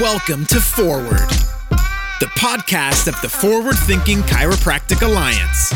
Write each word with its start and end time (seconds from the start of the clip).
Welcome 0.00 0.46
to 0.46 0.58
Forward, 0.58 1.28
the 2.18 2.30
podcast 2.38 3.08
of 3.08 3.20
the 3.20 3.28
Forward 3.28 3.76
Thinking 3.76 4.20
Chiropractic 4.20 5.02
Alliance. 5.02 5.68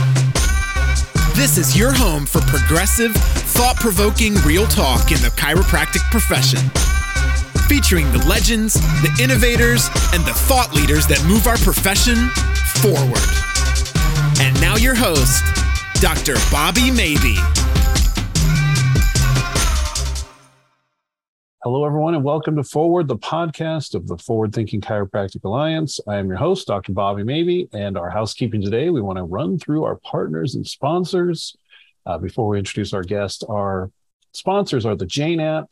This 1.37 1.59
is 1.59 1.77
your 1.77 1.93
home 1.93 2.25
for 2.25 2.41
progressive, 2.41 3.13
thought 3.15 3.77
provoking 3.77 4.35
real 4.37 4.67
talk 4.69 5.11
in 5.11 5.19
the 5.19 5.29
chiropractic 5.37 6.01
profession. 6.11 6.61
Featuring 7.69 8.11
the 8.11 8.25
legends, 8.27 8.73
the 9.03 9.15
innovators, 9.23 9.89
and 10.15 10.25
the 10.25 10.33
thought 10.33 10.73
leaders 10.73 11.07
that 11.09 11.23
move 11.27 11.47
our 11.47 11.59
profession 11.59 12.17
forward. 12.81 13.21
And 14.41 14.59
now, 14.63 14.77
your 14.77 14.95
host, 14.95 15.45
Dr. 16.01 16.37
Bobby 16.51 16.91
Maybe. 16.91 17.37
Hello, 21.67 21.85
everyone, 21.85 22.15
and 22.15 22.23
welcome 22.23 22.55
to 22.55 22.63
Forward, 22.63 23.09
the 23.09 23.17
podcast 23.17 23.97
of 23.97 24.07
the 24.07 24.17
Forward 24.17 24.55
Thinking 24.55 24.81
Chiropractic 24.81 25.43
Alliance. 25.43 25.99
I 26.07 26.15
am 26.15 26.29
your 26.29 26.37
host, 26.37 26.69
Dr. 26.69 26.93
Bobby 26.93 27.25
Maybe, 27.25 27.69
and 27.73 27.99
our 27.99 28.09
housekeeping 28.09 28.63
today, 28.63 28.89
we 28.89 29.01
want 29.01 29.17
to 29.17 29.25
run 29.25 29.59
through 29.59 29.83
our 29.83 29.97
partners 29.97 30.55
and 30.55 30.65
sponsors. 30.65 31.57
Uh, 32.07 32.19
before 32.19 32.47
we 32.47 32.61
introduce 32.61 32.93
our 32.93 33.03
guest, 33.03 33.43
our 33.49 33.91
sponsors 34.33 34.87
are 34.87 34.95
the 34.95 35.07
Jane 35.07 35.41
app. 35.41 35.65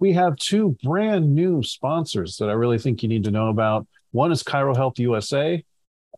We 0.00 0.14
have 0.14 0.34
two 0.34 0.76
brand 0.82 1.32
new 1.32 1.62
sponsors 1.62 2.36
that 2.38 2.50
I 2.50 2.54
really 2.54 2.80
think 2.80 3.04
you 3.04 3.08
need 3.08 3.22
to 3.22 3.30
know 3.30 3.50
about. 3.50 3.86
One 4.10 4.32
is 4.32 4.42
Chiro 4.42 4.74
Health 4.74 4.98
USA. 4.98 5.64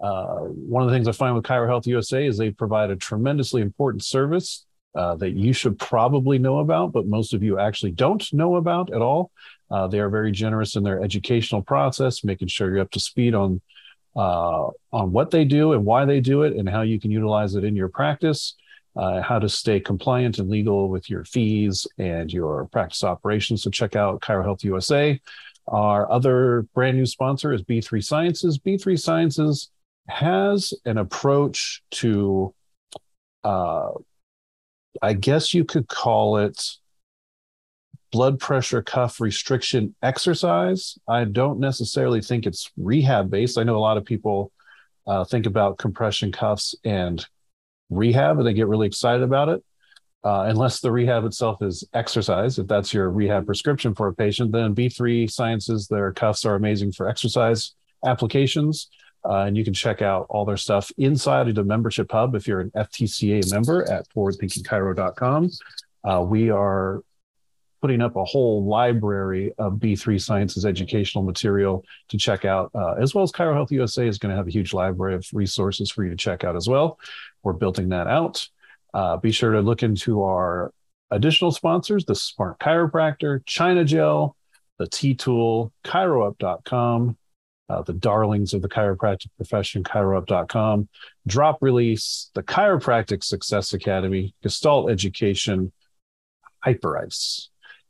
Uh, 0.00 0.36
one 0.36 0.82
of 0.82 0.88
the 0.88 0.96
things 0.96 1.06
I 1.06 1.12
find 1.12 1.34
with 1.34 1.44
Chiro 1.44 1.68
Health 1.68 1.86
USA 1.86 2.26
is 2.26 2.38
they 2.38 2.50
provide 2.50 2.88
a 2.88 2.96
tremendously 2.96 3.60
important 3.60 4.04
service 4.04 4.64
uh, 4.94 5.16
that 5.16 5.30
you 5.30 5.52
should 5.52 5.78
probably 5.78 6.38
know 6.38 6.58
about, 6.58 6.92
but 6.92 7.06
most 7.06 7.32
of 7.32 7.42
you 7.42 7.58
actually 7.58 7.92
don't 7.92 8.32
know 8.32 8.56
about 8.56 8.92
at 8.92 9.00
all. 9.00 9.30
Uh, 9.70 9.86
they 9.86 9.98
are 9.98 10.10
very 10.10 10.30
generous 10.30 10.76
in 10.76 10.82
their 10.82 11.02
educational 11.02 11.62
process, 11.62 12.24
making 12.24 12.48
sure 12.48 12.70
you're 12.70 12.80
up 12.80 12.90
to 12.90 13.00
speed 13.00 13.34
on 13.34 13.60
uh, 14.14 14.66
on 14.92 15.10
what 15.10 15.30
they 15.30 15.42
do 15.42 15.72
and 15.72 15.86
why 15.86 16.04
they 16.04 16.20
do 16.20 16.42
it, 16.42 16.54
and 16.54 16.68
how 16.68 16.82
you 16.82 17.00
can 17.00 17.10
utilize 17.10 17.54
it 17.54 17.64
in 17.64 17.74
your 17.74 17.88
practice. 17.88 18.54
Uh, 18.94 19.22
how 19.22 19.38
to 19.38 19.48
stay 19.48 19.80
compliant 19.80 20.38
and 20.38 20.50
legal 20.50 20.90
with 20.90 21.08
your 21.08 21.24
fees 21.24 21.86
and 21.96 22.30
your 22.30 22.68
practice 22.72 23.02
operations. 23.02 23.62
So 23.62 23.70
check 23.70 23.96
out 23.96 24.20
Chiro 24.20 24.44
Health 24.44 24.62
USA. 24.64 25.18
Our 25.66 26.12
other 26.12 26.66
brand 26.74 26.98
new 26.98 27.06
sponsor 27.06 27.54
is 27.54 27.62
B3 27.62 28.04
Sciences. 28.04 28.58
B3 28.58 29.00
Sciences 29.00 29.70
has 30.08 30.74
an 30.84 30.98
approach 30.98 31.82
to 31.92 32.54
uh, 33.44 33.92
I 35.00 35.14
guess 35.14 35.54
you 35.54 35.64
could 35.64 35.88
call 35.88 36.36
it 36.36 36.60
blood 38.10 38.38
pressure 38.38 38.82
cuff 38.82 39.20
restriction 39.20 39.94
exercise. 40.02 40.98
I 41.08 41.24
don't 41.24 41.58
necessarily 41.58 42.20
think 42.20 42.46
it's 42.46 42.70
rehab 42.76 43.30
based. 43.30 43.58
I 43.58 43.62
know 43.62 43.76
a 43.76 43.78
lot 43.78 43.96
of 43.96 44.04
people 44.04 44.52
uh, 45.06 45.24
think 45.24 45.46
about 45.46 45.78
compression 45.78 46.30
cuffs 46.30 46.74
and 46.84 47.24
rehab 47.90 48.38
and 48.38 48.46
they 48.46 48.52
get 48.52 48.68
really 48.68 48.86
excited 48.86 49.22
about 49.22 49.48
it. 49.48 49.64
Uh, 50.24 50.44
unless 50.46 50.78
the 50.78 50.92
rehab 50.92 51.24
itself 51.24 51.60
is 51.62 51.82
exercise, 51.94 52.58
if 52.58 52.68
that's 52.68 52.94
your 52.94 53.10
rehab 53.10 53.44
prescription 53.44 53.92
for 53.92 54.06
a 54.06 54.14
patient, 54.14 54.52
then 54.52 54.72
B3 54.72 55.28
Sciences, 55.28 55.88
their 55.88 56.12
cuffs 56.12 56.44
are 56.44 56.54
amazing 56.54 56.92
for 56.92 57.08
exercise 57.08 57.74
applications. 58.06 58.88
Uh, 59.24 59.44
and 59.44 59.56
you 59.56 59.64
can 59.64 59.74
check 59.74 60.02
out 60.02 60.26
all 60.28 60.44
their 60.44 60.56
stuff 60.56 60.90
inside 60.98 61.48
of 61.48 61.54
the 61.54 61.62
membership 61.62 62.10
hub 62.10 62.34
if 62.34 62.46
you're 62.46 62.60
an 62.60 62.70
FTCA 62.70 63.50
member 63.52 63.88
at 63.90 64.08
forwardthinkingchiro.com. 64.10 65.50
Uh, 66.04 66.22
we 66.22 66.50
are 66.50 67.02
putting 67.80 68.00
up 68.00 68.14
a 68.14 68.24
whole 68.24 68.64
library 68.64 69.52
of 69.58 69.74
B3 69.74 70.20
Sciences 70.20 70.64
educational 70.64 71.24
material 71.24 71.84
to 72.08 72.16
check 72.16 72.44
out, 72.44 72.70
uh, 72.74 72.94
as 72.94 73.14
well 73.14 73.24
as 73.24 73.32
Chiro 73.32 73.54
Health 73.54 73.72
USA 73.72 74.06
is 74.06 74.18
going 74.18 74.30
to 74.30 74.36
have 74.36 74.46
a 74.46 74.52
huge 74.52 74.72
library 74.72 75.14
of 75.16 75.26
resources 75.32 75.90
for 75.90 76.04
you 76.04 76.10
to 76.10 76.16
check 76.16 76.44
out 76.44 76.54
as 76.54 76.68
well. 76.68 76.98
We're 77.42 77.54
building 77.54 77.88
that 77.90 78.06
out. 78.06 78.48
Uh, 78.94 79.16
be 79.16 79.32
sure 79.32 79.52
to 79.52 79.60
look 79.60 79.82
into 79.82 80.22
our 80.22 80.72
additional 81.10 81.50
sponsors 81.50 82.04
the 82.04 82.14
Smart 82.14 82.58
Chiropractor, 82.60 83.44
China 83.46 83.84
Gel, 83.84 84.36
the 84.78 84.86
T 84.86 85.14
Tool, 85.14 85.72
ChiroUp.com, 85.84 87.16
uh, 87.72 87.82
the 87.82 87.92
darlings 87.94 88.52
of 88.52 88.60
the 88.60 88.68
chiropractic 88.68 89.28
profession, 89.36 89.82
chiroup.com, 89.82 90.88
drop 91.26 91.58
release, 91.62 92.30
the 92.34 92.42
Chiropractic 92.42 93.24
Success 93.24 93.72
Academy, 93.72 94.34
Gestalt 94.42 94.90
Education, 94.90 95.72
Hyperice. 96.64 97.48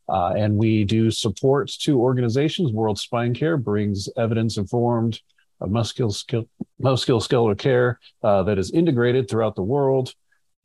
Uh, 0.08 0.34
and 0.36 0.56
we 0.56 0.84
do 0.84 1.10
support 1.10 1.70
two 1.70 2.00
organizations. 2.00 2.72
World 2.72 2.98
Spine 2.98 3.34
Care 3.34 3.56
brings 3.56 4.08
evidence 4.16 4.56
informed 4.56 5.20
musculoskeletal 5.60 6.48
musculoskeletal 6.80 7.56
care 7.58 8.00
uh, 8.22 8.42
that 8.42 8.58
is 8.58 8.72
integrated 8.72 9.28
throughout 9.28 9.54
the 9.54 9.62
world. 9.62 10.12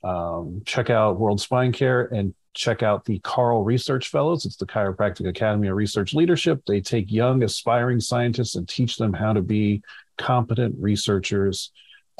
Um, 0.04 0.64
check 0.66 0.90
out 0.90 1.20
World 1.20 1.40
Spine 1.40 1.72
Care 1.72 2.06
and 2.06 2.34
check 2.58 2.82
out 2.82 3.06
the 3.06 3.20
CARL 3.20 3.64
Research 3.64 4.10
Fellows. 4.10 4.46
It's 4.46 4.58
the 4.58 4.66
Chiropractic 4.66 5.30
Academy 5.30 5.68
of 5.68 5.76
Research 5.76 6.14
Leadership. 6.14 6.64
They 6.66 6.82
take 6.82 7.12
young, 7.12 7.44
aspiring 7.44 8.00
scientists 8.00 8.56
and 8.56 8.68
teach 8.68 8.98
them 8.98 9.14
how 9.14 9.34
to 9.34 9.42
be 9.42 9.84
competent 10.18 10.76
researchers, 10.80 11.72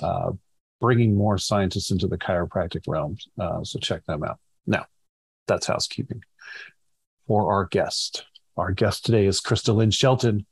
uh, 0.02 0.32
bringing 0.80 1.16
more 1.16 1.40
scientists 1.40 1.90
into 1.90 2.08
the 2.08 2.20
chiropractic 2.20 2.84
realm. 2.88 3.18
Uh, 3.40 3.64
so 3.64 3.80
check 3.80 4.06
them 4.06 4.24
out. 4.24 4.38
Now, 4.68 4.86
that's 5.48 5.66
housekeeping. 5.66 6.24
For 7.28 7.52
our 7.52 7.66
guest, 7.66 8.26
our 8.56 8.72
guest 8.72 9.06
today 9.06 9.26
is 9.26 9.42
Crystalynn 9.42 9.94
Shelton 9.94 10.46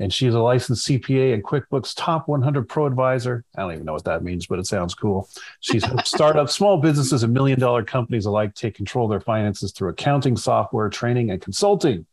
and 0.00 0.12
she's 0.12 0.34
a 0.34 0.40
licensed 0.40 0.88
CPA 0.88 1.34
and 1.34 1.44
QuickBooks 1.44 1.92
Top 1.94 2.26
100 2.26 2.68
Pro 2.68 2.86
Advisor. 2.86 3.44
I 3.54 3.60
don't 3.60 3.74
even 3.74 3.84
know 3.84 3.92
what 3.92 4.04
that 4.04 4.24
means, 4.24 4.46
but 4.46 4.58
it 4.58 4.66
sounds 4.66 4.94
cool. 4.94 5.28
She's 5.60 5.84
helped 5.84 6.06
startups, 6.08 6.54
small 6.54 6.78
businesses, 6.78 7.22
and 7.22 7.34
million 7.34 7.60
dollar 7.60 7.84
companies 7.84 8.24
alike 8.24 8.54
take 8.54 8.74
control 8.74 9.04
of 9.04 9.10
their 9.10 9.20
finances 9.20 9.72
through 9.72 9.90
accounting, 9.90 10.38
software, 10.38 10.88
training, 10.88 11.30
and 11.30 11.40
consulting. 11.40 12.06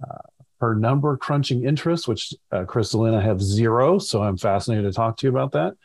Uh, 0.00 0.18
her 0.60 0.74
number 0.74 1.16
crunching 1.16 1.64
interests, 1.64 2.06
which 2.06 2.34
uh, 2.52 2.64
Crystalina 2.64 3.16
I 3.16 3.22
have 3.22 3.40
zero, 3.40 3.98
so 3.98 4.22
I'm 4.22 4.36
fascinated 4.36 4.84
to 4.84 4.92
talk 4.94 5.16
to 5.16 5.26
you 5.26 5.30
about 5.30 5.52
that. 5.52 5.74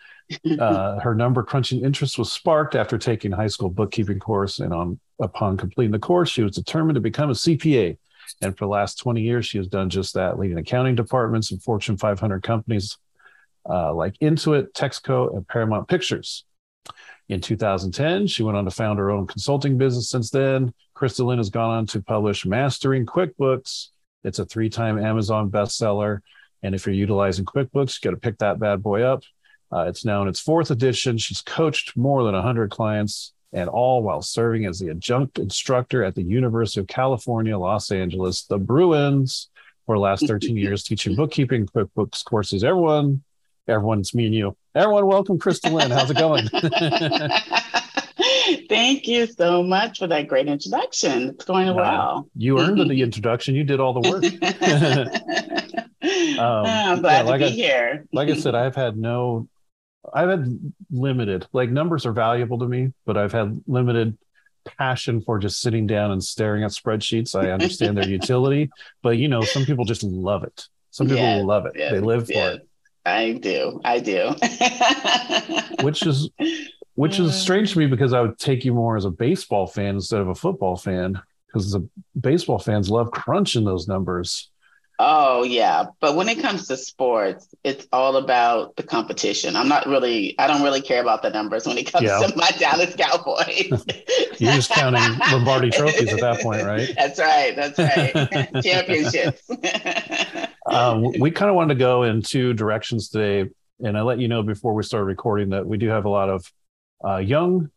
Uh, 0.59 0.99
her 1.01 1.13
number 1.13 1.43
crunching 1.43 1.85
interest 1.85 2.17
was 2.17 2.31
sparked 2.31 2.73
after 2.73 2.97
taking 2.97 3.31
a 3.31 3.35
high 3.35 3.45
school 3.45 3.69
bookkeeping 3.69 4.17
course, 4.17 4.57
and 4.57 4.73
on 4.73 4.99
upon 5.19 5.55
completing 5.55 5.91
the 5.91 5.99
course, 5.99 6.31
she 6.31 6.41
was 6.41 6.55
determined 6.55 6.95
to 6.95 6.99
become 6.99 7.29
a 7.29 7.33
CPA. 7.33 7.95
And 8.41 8.57
for 8.57 8.65
the 8.65 8.69
last 8.69 8.99
20 8.99 9.21
years, 9.21 9.45
she 9.45 9.57
has 9.57 9.67
done 9.67 9.89
just 9.89 10.13
that, 10.13 10.39
leading 10.39 10.57
accounting 10.57 10.95
departments 10.95 11.51
in 11.51 11.59
Fortune 11.59 11.97
500 11.97 12.43
companies 12.43 12.97
uh, 13.67 13.93
like 13.93 14.17
Intuit, 14.19 14.71
Texaco, 14.73 15.35
and 15.35 15.47
Paramount 15.47 15.87
Pictures. 15.87 16.45
In 17.27 17.41
2010, 17.41 18.27
she 18.27 18.43
went 18.43 18.57
on 18.57 18.65
to 18.65 18.71
found 18.71 18.99
her 18.99 19.09
own 19.09 19.25
consulting 19.25 19.77
business 19.77 20.09
since 20.09 20.29
then. 20.29 20.73
Crystalynn 20.95 21.37
has 21.37 21.49
gone 21.49 21.71
on 21.71 21.85
to 21.87 22.01
publish 22.01 22.45
Mastering 22.45 23.05
QuickBooks. 23.05 23.87
It's 24.23 24.39
a 24.39 24.45
three 24.45 24.69
time 24.69 25.03
Amazon 25.03 25.49
bestseller. 25.49 26.19
And 26.61 26.75
if 26.75 26.85
you're 26.85 26.95
utilizing 26.95 27.45
QuickBooks, 27.45 28.03
you 28.03 28.09
got 28.09 28.15
to 28.15 28.21
pick 28.21 28.37
that 28.39 28.59
bad 28.59 28.83
boy 28.83 29.01
up. 29.01 29.23
Uh, 29.71 29.85
it's 29.87 30.05
now 30.05 30.21
in 30.21 30.27
its 30.27 30.39
fourth 30.39 30.69
edition. 30.69 31.17
She's 31.17 31.41
coached 31.41 31.97
more 31.97 32.23
than 32.23 32.33
100 32.33 32.69
clients 32.69 33.33
and 33.55 33.69
all 33.69 34.03
while 34.03 34.21
serving 34.21 34.65
as 34.65 34.79
the 34.79 34.89
adjunct 34.89 35.39
instructor 35.39 36.03
at 36.03 36.13
the 36.13 36.21
University 36.21 36.81
of 36.81 36.87
California, 36.87 37.57
Los 37.57 37.89
Angeles, 37.89 38.43
the 38.43 38.57
Bruins, 38.57 39.47
for 39.85 39.95
the 39.95 40.01
last 40.01 40.27
13 40.31 40.57
years, 40.57 40.83
teaching 40.83 41.15
bookkeeping, 41.15 41.65
QuickBooks 41.67 42.25
courses. 42.25 42.65
Everyone, 42.65 43.23
everyone, 43.67 44.01
it's 44.01 44.13
me 44.13 44.25
and 44.25 44.35
you. 44.35 44.57
Everyone, 44.75 45.07
welcome, 45.07 45.39
Crystalynn. 45.39 45.89
How's 45.89 46.11
it 46.11 46.17
going? 46.17 46.49
Thank 48.69 49.07
you 49.07 49.25
so 49.25 49.63
much 49.63 49.99
for 49.99 50.07
that 50.07 50.27
great 50.27 50.47
introduction. 50.47 51.29
It's 51.29 51.45
going 51.45 51.73
well. 51.73 52.27
You 52.35 52.59
earned 52.59 52.89
the 52.89 53.01
introduction. 53.01 53.55
You 53.55 53.63
did 53.63 53.79
all 53.79 53.93
the 53.93 54.09
work. 54.09 54.25
um, 56.37 56.65
I'm 56.65 57.01
glad 57.01 57.25
yeah, 57.25 57.31
like 57.31 57.39
to 57.39 57.47
be 57.47 57.53
I, 57.53 57.55
here. 57.55 58.05
like 58.11 58.27
I 58.27 58.35
said, 58.35 58.53
I've 58.53 58.75
had 58.75 58.97
no 58.97 59.47
I've 60.13 60.29
had 60.29 60.73
limited, 60.91 61.47
like 61.53 61.69
numbers 61.69 62.05
are 62.05 62.11
valuable 62.11 62.59
to 62.59 62.67
me, 62.67 62.93
but 63.05 63.17
I've 63.17 63.31
had 63.31 63.61
limited 63.67 64.17
passion 64.65 65.21
for 65.21 65.39
just 65.39 65.61
sitting 65.61 65.87
down 65.87 66.11
and 66.11 66.23
staring 66.23 66.63
at 66.63 66.71
spreadsheets. 66.71 67.39
I 67.39 67.51
understand 67.51 67.97
their 67.97 68.07
utility, 68.09 68.69
but 69.01 69.17
you 69.17 69.27
know, 69.27 69.41
some 69.41 69.65
people 69.65 69.85
just 69.85 70.03
love 70.03 70.43
it. 70.43 70.67
Some 70.91 71.07
people 71.07 71.23
yeah, 71.23 71.43
love 71.43 71.65
it. 71.65 71.73
Yeah, 71.75 71.91
they 71.91 71.99
live 71.99 72.29
yeah. 72.29 72.49
for 72.49 72.55
it. 72.55 72.67
I 73.05 73.33
do. 73.33 73.79
I 73.83 73.99
do. 73.99 74.35
which 75.83 76.03
is 76.05 76.29
which 76.95 77.19
is 77.19 77.35
strange 77.35 77.73
to 77.73 77.79
me 77.79 77.87
because 77.87 78.13
I 78.13 78.21
would 78.21 78.39
take 78.39 78.65
you 78.65 78.73
more 78.73 78.97
as 78.97 79.05
a 79.05 79.11
baseball 79.11 79.67
fan 79.67 79.95
instead 79.95 80.21
of 80.21 80.29
a 80.29 80.35
football 80.35 80.75
fan 80.75 81.21
because 81.47 81.71
the 81.71 81.87
baseball 82.19 82.57
fans 82.57 82.89
love 82.89 83.11
crunching 83.11 83.65
those 83.65 83.87
numbers. 83.87 84.49
Oh 84.97 85.43
yeah, 85.43 85.85
but 85.99 86.15
when 86.15 86.29
it 86.29 86.39
comes 86.39 86.67
to 86.67 86.77
sports, 86.77 87.53
it's 87.63 87.85
all 87.91 88.15
about 88.15 88.77
the 88.77 88.83
competition. 88.83 89.55
I'm 89.55 89.67
not 89.67 89.85
really, 89.87 90.37
I 90.39 90.47
don't 90.47 90.63
really 90.63 90.81
care 90.81 91.01
about 91.01 91.21
the 91.21 91.29
numbers 91.29 91.67
when 91.67 91.77
it 91.77 91.91
comes 91.91 92.05
yeah. 92.05 92.19
to 92.19 92.35
my 92.37 92.49
Dallas 92.51 92.95
Cowboys. 92.95 93.85
You're 94.39 94.53
just 94.53 94.71
counting 94.71 95.01
Lombardi 95.31 95.69
trophies 95.69 96.13
at 96.13 96.21
that 96.21 96.41
point, 96.41 96.63
right? 96.63 96.89
That's 96.95 97.19
right. 97.19 97.55
That's 97.55 97.77
right. 97.77 98.63
Championships. 98.63 99.49
um, 100.65 101.11
we 101.19 101.29
kind 101.29 101.49
of 101.49 101.55
wanted 101.55 101.73
to 101.73 101.79
go 101.79 102.03
in 102.03 102.21
two 102.21 102.53
directions 102.53 103.09
today. 103.09 103.49
And 103.83 103.97
I 103.97 104.01
let 104.01 104.19
you 104.19 104.29
know 104.29 104.43
before 104.43 104.73
we 104.73 104.83
started 104.83 105.05
recording 105.05 105.49
that 105.49 105.65
we 105.65 105.77
do 105.77 105.89
have 105.89 106.05
a 106.05 106.09
lot 106.09 106.29
of 106.29 106.49
uh, 107.05 107.17
young 107.17 107.69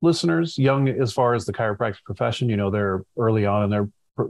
listeners, 0.00 0.56
young 0.56 0.88
as 0.88 1.12
far 1.12 1.34
as 1.34 1.44
the 1.44 1.52
chiropractic 1.52 2.02
profession. 2.04 2.48
You 2.48 2.56
know, 2.56 2.70
they're 2.70 3.04
early 3.18 3.44
on 3.44 3.64
in 3.64 3.70
their 3.70 3.88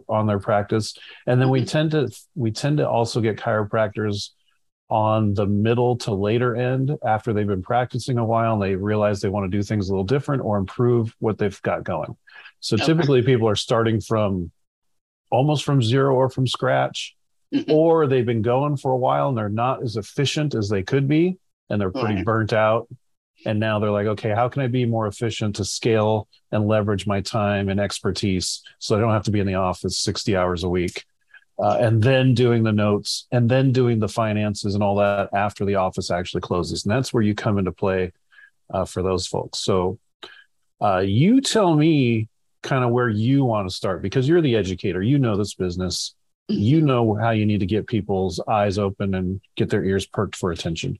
on 0.09 0.27
their 0.27 0.39
practice, 0.39 0.97
and 1.27 1.41
then 1.41 1.51
we 1.51 1.61
mm-hmm. 1.61 1.67
tend 1.67 1.91
to 1.93 2.09
we 2.35 2.51
tend 2.51 2.79
to 2.79 2.89
also 2.89 3.21
get 3.21 3.37
chiropractors 3.37 4.31
on 4.91 5.35
the 5.35 5.47
middle 5.47 5.97
to 5.97 6.13
later 6.13 6.55
end 6.55 6.97
after 7.07 7.33
they've 7.33 7.47
been 7.47 7.63
practicing 7.63 8.19
a 8.19 8.25
while 8.25 8.55
and 8.55 8.63
they 8.63 8.77
realize 8.77 9.21
they 9.21 9.29
want 9.29 9.51
to 9.51 9.57
do 9.57 9.63
things 9.63 9.89
a 9.89 9.93
little 9.93 10.05
different 10.05 10.43
or 10.43 10.59
improve 10.59 11.15
what 11.19 11.39
they've 11.39 11.61
got 11.63 11.85
going. 11.85 12.17
So 12.61 12.77
okay. 12.77 12.87
typically 12.87 13.23
people 13.23 13.49
are 13.49 13.57
starting 13.57 14.01
from 14.01 14.51
almost 15.31 15.65
from 15.65 15.83
zero 15.83 16.15
or 16.15 16.29
from 16.29 16.47
scratch, 16.47 17.17
mm-hmm. 17.53 17.71
or 17.71 18.07
they've 18.07 18.27
been 18.27 18.43
going 18.43 18.77
for 18.77 18.93
a 18.93 18.97
while 18.97 19.29
and 19.29 19.39
they're 19.39 19.49
not 19.49 19.83
as 19.83 19.97
efficient 19.97 20.55
as 20.55 20.69
they 20.69 20.83
could 20.83 21.09
be 21.09 21.39
and 21.71 21.81
they're 21.81 21.91
pretty 21.91 22.23
burnt 22.23 22.53
out. 22.53 22.87
And 23.44 23.61
now 23.61 23.79
they're 23.79 23.91
like, 23.91 24.06
okay, 24.06 24.31
how 24.31 24.49
can 24.49 24.62
I 24.62 24.69
be 24.69 24.87
more 24.87 25.06
efficient 25.06 25.56
to 25.56 25.64
scale 25.64 26.29
and 26.50 26.67
leverage 26.67 27.06
my 27.06 27.20
time 27.20 27.69
and 27.69 27.79
expertise 27.79 28.62
so 28.79 28.96
I 28.96 29.00
don't 29.00 29.12
have 29.12 29.25
to 29.25 29.31
be 29.31 29.41
in 29.41 29.46
the 29.46 29.55
office 29.55 29.99
60 29.99 30.37
hours 30.37 30.64
a 30.64 30.69
week? 30.69 31.05
Uh, 31.56 31.76
and 31.81 32.02
then 32.02 32.35
doing 32.35 32.64
the 32.64 32.73
notes 32.73 33.29
and 33.31 33.49
then 33.49 33.70
doing 33.70 34.00
the 34.00 34.08
finances 34.08 34.75
and 34.75 34.82
all 34.82 34.96
that 34.96 35.29
after 35.32 35.64
the 35.64 35.76
office 35.76 36.11
actually 36.11 36.41
closes. 36.41 36.85
And 36.85 36.93
that's 36.93 37.12
where 37.12 37.23
you 37.23 37.35
come 37.35 37.58
into 37.58 37.70
play 37.70 38.12
uh, 38.73 38.85
for 38.85 39.02
those 39.02 39.26
folks. 39.26 39.61
So 39.61 39.99
uh, 40.82 40.99
you 40.99 41.40
tell 41.40 41.75
me 41.75 42.29
kind 42.62 42.82
of 42.82 42.90
where 42.90 43.08
you 43.08 43.44
want 43.44 43.69
to 43.69 43.75
start 43.75 44.02
because 44.02 44.26
you're 44.26 44.40
the 44.40 44.56
educator, 44.56 45.00
you 45.00 45.19
know 45.19 45.37
this 45.37 45.55
business, 45.55 46.14
you 46.49 46.79
mm-hmm. 46.79 46.87
know 46.87 47.14
how 47.14 47.31
you 47.31 47.47
need 47.47 47.61
to 47.61 47.67
get 47.67 47.87
people's 47.87 48.40
eyes 48.49 48.79
open 48.79 49.14
and 49.14 49.40
get 49.55 49.70
their 49.70 49.85
ears 49.85 50.06
perked 50.06 50.35
for 50.35 50.50
attention. 50.50 50.99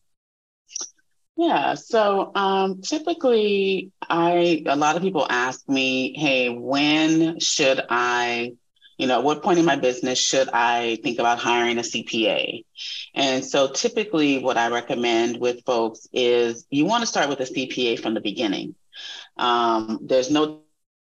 Yeah. 1.37 1.75
So 1.75 2.31
um, 2.35 2.81
typically, 2.81 3.91
I 4.09 4.63
a 4.67 4.77
lot 4.77 4.97
of 4.97 5.03
people 5.03 5.27
ask 5.29 5.69
me, 5.69 6.15
"Hey, 6.17 6.49
when 6.51 7.41
should 7.41 7.81
I 7.89 8.53
you 8.99 9.09
know, 9.09 9.21
what 9.21 9.43
point 9.43 9.59
in 9.59 9.65
my 9.65 9.75
business 9.77 10.21
should 10.21 10.49
I 10.53 10.99
think 11.03 11.19
about 11.19 11.41
hiring 11.41 11.79
a 11.79 11.83
CPA? 11.83 12.65
And 13.15 13.45
so 13.45 13.69
typically 13.73 14.39
what 14.39 14.57
I 14.57 14.69
recommend 14.69 15.41
with 15.41 15.65
folks 15.67 16.07
is 16.13 16.65
you 16.71 16.85
want 16.87 17.03
to 17.03 17.07
start 17.09 17.29
with 17.29 17.41
a 17.41 17.47
CPA 17.47 17.97
from 17.97 18.15
the 18.15 18.21
beginning. 18.21 18.77
Um, 19.37 19.99
there's 20.03 20.31
no 20.31 20.63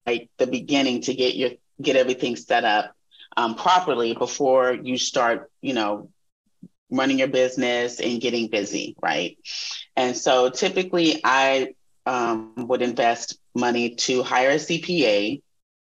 like 0.05 0.29
the 0.37 0.47
beginning 0.47 1.01
to 1.03 1.13
get 1.13 1.35
your 1.35 1.51
get 1.81 1.95
everything 1.95 2.35
set 2.35 2.63
up 2.63 2.95
um, 3.37 3.55
properly 3.55 4.13
before 4.13 4.73
you 4.73 4.97
start, 4.97 5.51
you 5.61 5.73
know, 5.73 6.09
running 6.89 7.19
your 7.19 7.27
business 7.27 7.99
and 7.99 8.21
getting 8.21 8.49
busy, 8.49 8.95
right? 9.01 9.37
And 9.95 10.15
so 10.15 10.49
typically 10.49 11.21
I 11.23 11.75
um, 12.05 12.53
would 12.67 12.81
invest 12.81 13.39
money 13.53 13.95
to 13.95 14.23
hire 14.23 14.51
a 14.51 14.55
CPA 14.55 15.41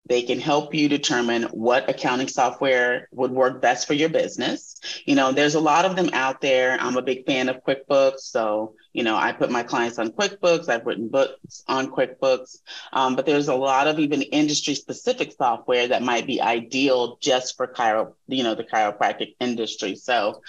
they 0.09 0.23
can 0.23 0.41
help 0.41 0.75
you 0.75 0.89
determine 0.89 1.43
what 1.45 1.89
accounting 1.89 2.29
software 2.29 3.09
would 3.13 3.31
work 3.31 3.61
best 3.61 3.87
for 3.87 3.93
your 3.93 4.09
business. 4.09 4.77
You 5.05 5.15
know, 5.15 5.33
there's 5.33 5.55
a 5.55 5.61
lot 5.61 5.85
of 5.85 5.97
them 5.97 6.11
out 6.13 6.41
there. 6.41 6.79
I'm 6.81 6.97
a 6.97 7.03
big 7.03 7.27
fan 7.27 7.49
of 7.49 7.63
QuickBooks. 7.63 8.21
So, 8.21 8.75
you 8.93 9.03
know, 9.03 9.17
I 9.17 9.33
put 9.33 9.51
my 9.51 9.63
clients 9.63 9.99
on 9.99 10.13
QuickBooks. 10.13 10.69
I've 10.69 10.87
written 10.87 11.09
books 11.09 11.63
on 11.69 11.91
QuickBooks. 11.91 12.59
Um, 12.93 13.17
but 13.17 13.27
there's 13.27 13.49
a 13.49 13.55
lot 13.55 13.87
of 13.87 13.99
even 13.99 14.23
industry 14.23 14.75
specific 14.75 15.33
software 15.33 15.89
that 15.89 16.03
might 16.03 16.27
be 16.27 16.41
ideal 16.41 17.19
just 17.21 17.57
for 17.57 17.67
chiro, 17.67 18.15
you 18.27 18.43
know, 18.43 18.55
the 18.55 18.65
chiropractic 18.65 19.35
industry. 19.41 19.95
So 19.95 20.43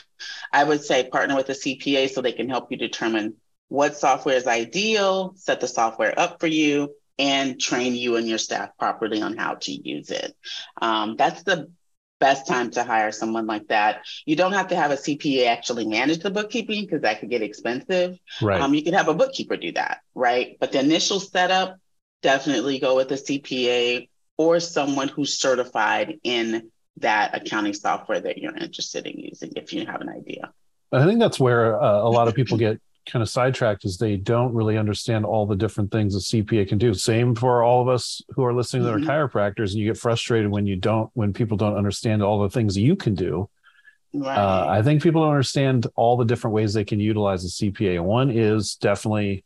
I 0.51 0.63
would 0.63 0.83
say 0.83 1.09
partner 1.09 1.35
with 1.35 1.49
a 1.49 1.53
CPA 1.53 2.09
so 2.09 2.21
they 2.21 2.31
can 2.31 2.49
help 2.49 2.71
you 2.71 2.77
determine 2.77 3.35
what 3.67 3.97
software 3.97 4.35
is 4.35 4.47
ideal, 4.47 5.33
set 5.35 5.61
the 5.61 5.67
software 5.67 6.17
up 6.17 6.39
for 6.39 6.47
you, 6.47 6.95
and 7.19 7.59
train 7.59 7.95
you 7.95 8.15
and 8.15 8.27
your 8.27 8.37
staff 8.37 8.69
properly 8.79 9.21
on 9.21 9.35
how 9.37 9.55
to 9.55 9.71
use 9.71 10.09
it. 10.09 10.35
Um, 10.81 11.17
that's 11.17 11.43
the 11.43 11.69
best 12.19 12.47
time 12.47 12.71
to 12.71 12.83
hire 12.83 13.11
someone 13.11 13.47
like 13.47 13.67
that. 13.67 14.01
You 14.25 14.35
don't 14.35 14.53
have 14.53 14.69
to 14.69 14.75
have 14.75 14.91
a 14.91 14.95
CPA 14.95 15.47
actually 15.47 15.87
manage 15.87 16.19
the 16.19 16.29
bookkeeping 16.29 16.85
because 16.85 17.01
that 17.01 17.19
could 17.19 17.29
get 17.29 17.41
expensive. 17.41 18.17
Right. 18.41 18.61
Um, 18.61 18.73
you 18.73 18.83
can 18.83 18.93
have 18.93 19.07
a 19.07 19.13
bookkeeper 19.13 19.57
do 19.57 19.71
that, 19.73 19.99
right? 20.13 20.57
But 20.59 20.71
the 20.71 20.79
initial 20.79 21.19
setup, 21.19 21.77
definitely 22.21 22.79
go 22.79 22.95
with 22.95 23.11
a 23.11 23.15
CPA 23.15 24.09
or 24.37 24.59
someone 24.59 25.07
who's 25.07 25.37
certified 25.37 26.19
in 26.23 26.69
that 26.97 27.35
accounting 27.35 27.73
software 27.73 28.19
that 28.19 28.37
you're 28.37 28.55
interested 28.55 29.07
in 29.07 29.17
using 29.17 29.53
if 29.55 29.73
you 29.73 29.85
have 29.85 30.01
an 30.01 30.09
idea. 30.09 30.51
I 30.91 31.05
think 31.05 31.19
that's 31.19 31.39
where 31.39 31.81
uh, 31.81 32.01
a 32.01 32.09
lot 32.09 32.27
of 32.27 32.35
people 32.35 32.57
get 32.57 32.81
kind 33.09 33.23
of 33.23 33.29
sidetracked 33.29 33.85
is 33.85 33.97
they 33.97 34.15
don't 34.15 34.53
really 34.53 34.77
understand 34.77 35.25
all 35.25 35.45
the 35.45 35.55
different 35.55 35.91
things 35.91 36.15
a 36.15 36.19
CPA 36.19 36.67
can 36.67 36.77
do. 36.77 36.93
Same 36.93 37.35
for 37.35 37.63
all 37.63 37.81
of 37.81 37.87
us 37.87 38.21
who 38.29 38.43
are 38.43 38.53
listening 38.53 38.83
mm-hmm. 38.83 39.01
that 39.01 39.11
are 39.11 39.29
mm-hmm. 39.29 39.37
chiropractors, 39.37 39.71
and 39.71 39.79
you 39.79 39.85
get 39.85 39.97
frustrated 39.97 40.49
when 40.49 40.65
you 40.65 40.75
don't 40.75 41.09
when 41.13 41.33
people 41.33 41.57
don't 41.57 41.75
understand 41.75 42.23
all 42.23 42.41
the 42.41 42.49
things 42.49 42.77
you 42.77 42.95
can 42.95 43.15
do. 43.15 43.49
Right. 44.13 44.37
Uh, 44.37 44.67
I 44.67 44.81
think 44.81 45.03
people 45.03 45.21
don't 45.21 45.31
understand 45.31 45.87
all 45.95 46.17
the 46.17 46.25
different 46.25 46.53
ways 46.53 46.73
they 46.73 46.83
can 46.83 46.99
utilize 46.99 47.45
a 47.45 47.47
CPA. 47.47 48.01
One 48.01 48.31
is 48.31 48.75
definitely 48.75 49.43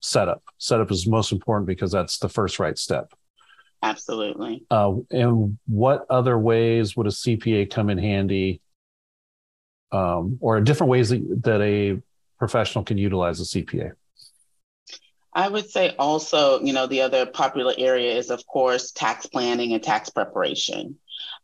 setup. 0.00 0.42
Setup 0.58 0.90
is 0.90 1.06
most 1.06 1.32
important 1.32 1.66
because 1.66 1.92
that's 1.92 2.18
the 2.18 2.28
first 2.28 2.58
right 2.58 2.76
step. 2.76 3.12
Absolutely. 3.82 4.64
Uh, 4.70 4.94
and 5.10 5.58
what 5.66 6.06
other 6.08 6.38
ways 6.38 6.96
would 6.96 7.06
a 7.06 7.10
CPA 7.10 7.70
come 7.70 7.90
in 7.90 7.98
handy? 7.98 8.60
Um, 9.90 10.38
or 10.40 10.60
different 10.60 10.90
ways 10.90 11.10
that, 11.10 11.42
that 11.42 11.60
a 11.60 12.00
professional 12.42 12.82
can 12.82 12.98
utilize 12.98 13.38
a 13.38 13.44
CPA? 13.44 13.92
I 15.32 15.48
would 15.48 15.70
say 15.70 15.94
also, 15.96 16.60
you 16.60 16.72
know, 16.72 16.88
the 16.88 17.02
other 17.02 17.24
popular 17.24 17.72
area 17.78 18.16
is, 18.16 18.30
of 18.30 18.44
course, 18.48 18.90
tax 18.90 19.26
planning 19.26 19.74
and 19.74 19.80
tax 19.80 20.10
preparation. 20.10 20.98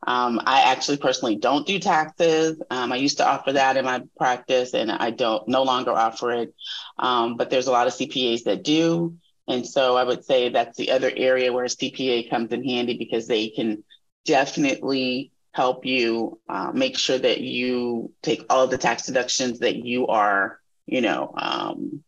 Um, 0.09 0.41
I 0.45 0.73
actually 0.73 0.97
personally 0.97 1.37
don't 1.37 1.65
do 1.65 1.79
taxes. 1.79 2.61
Um, 2.69 2.91
I 2.91 2.97
used 2.97 3.19
to 3.19 3.29
offer 3.29 3.53
that 3.53 3.77
in 3.77 3.85
my 3.85 4.03
practice, 4.17 4.75
and 4.75 4.91
I 4.91 5.13
don't 5.13 5.47
no 5.47 5.63
longer 5.63 5.93
offer 5.93 6.33
it. 6.33 6.53
Um, 6.99 7.37
but 7.37 7.49
there's 7.49 7.69
a 7.69 7.73
lot 7.73 7.87
of 7.87 7.93
CPAs 7.93 8.43
that 8.43 8.65
do, 8.65 9.15
and 9.47 9.65
so 9.65 9.97
I 9.97 10.03
would 10.03 10.25
say 10.25 10.49
that's 10.49 10.77
the 10.77 10.91
other 10.91 11.13
area 11.17 11.53
where 11.53 11.65
a 11.65 11.69
CPA 11.69 12.29
comes 12.29 12.51
in 12.51 12.65
handy 12.65 12.99
because 12.99 13.29
they 13.29 13.51
can 13.51 13.85
definitely 14.25 15.31
help 15.53 15.87
you 15.87 16.41
uh, 16.49 16.73
make 16.75 16.99
sure 16.99 17.19
that 17.19 17.41
you 17.41 18.13
take 18.21 18.45
all 18.51 18.67
the 18.67 18.79
tax 18.79 19.07
deductions 19.07 19.61
that 19.61 19.77
you 19.77 20.09
are 20.09 20.59
you 20.89 21.01
know, 21.01 21.33
um, 21.37 22.03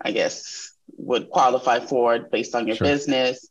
I 0.00 0.12
guess 0.12 0.72
would 0.96 1.30
qualify 1.30 1.80
for 1.80 2.14
it 2.14 2.30
based 2.30 2.54
on 2.54 2.66
your 2.66 2.76
sure. 2.76 2.86
business. 2.86 3.48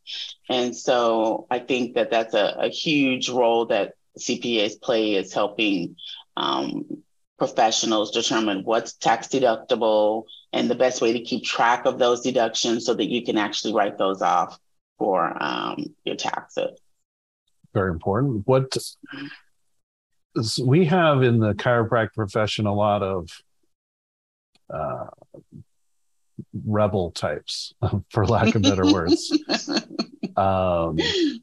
And 0.48 0.76
so 0.76 1.46
I 1.50 1.58
think 1.58 1.94
that 1.94 2.10
that's 2.10 2.34
a, 2.34 2.56
a 2.58 2.68
huge 2.68 3.28
role 3.28 3.66
that 3.66 3.94
CPAs 4.18 4.80
play 4.80 5.14
is 5.14 5.32
helping 5.32 5.96
um, 6.36 7.02
professionals 7.38 8.12
determine 8.12 8.62
what's 8.64 8.94
tax 8.94 9.28
deductible 9.28 10.24
and 10.52 10.70
the 10.70 10.74
best 10.74 11.02
way 11.02 11.12
to 11.12 11.20
keep 11.20 11.44
track 11.44 11.84
of 11.84 11.98
those 11.98 12.20
deductions 12.20 12.86
so 12.86 12.94
that 12.94 13.10
you 13.10 13.24
can 13.24 13.36
actually 13.36 13.74
write 13.74 13.98
those 13.98 14.22
off 14.22 14.58
for 14.98 15.36
um, 15.42 15.94
your 16.04 16.16
taxes. 16.16 16.78
Very 17.72 17.90
important. 17.90 18.46
What 18.46 18.76
we 20.62 20.84
have 20.86 21.22
in 21.22 21.40
the 21.40 21.54
chiropractic 21.54 22.14
profession 22.14 22.66
a 22.66 22.74
lot 22.74 23.02
of 23.02 23.28
uh, 24.72 25.06
rebel 26.64 27.10
types, 27.10 27.74
for 28.10 28.26
lack 28.26 28.54
of 28.54 28.62
better 28.62 28.84
words, 28.92 29.36
um, 30.36 30.98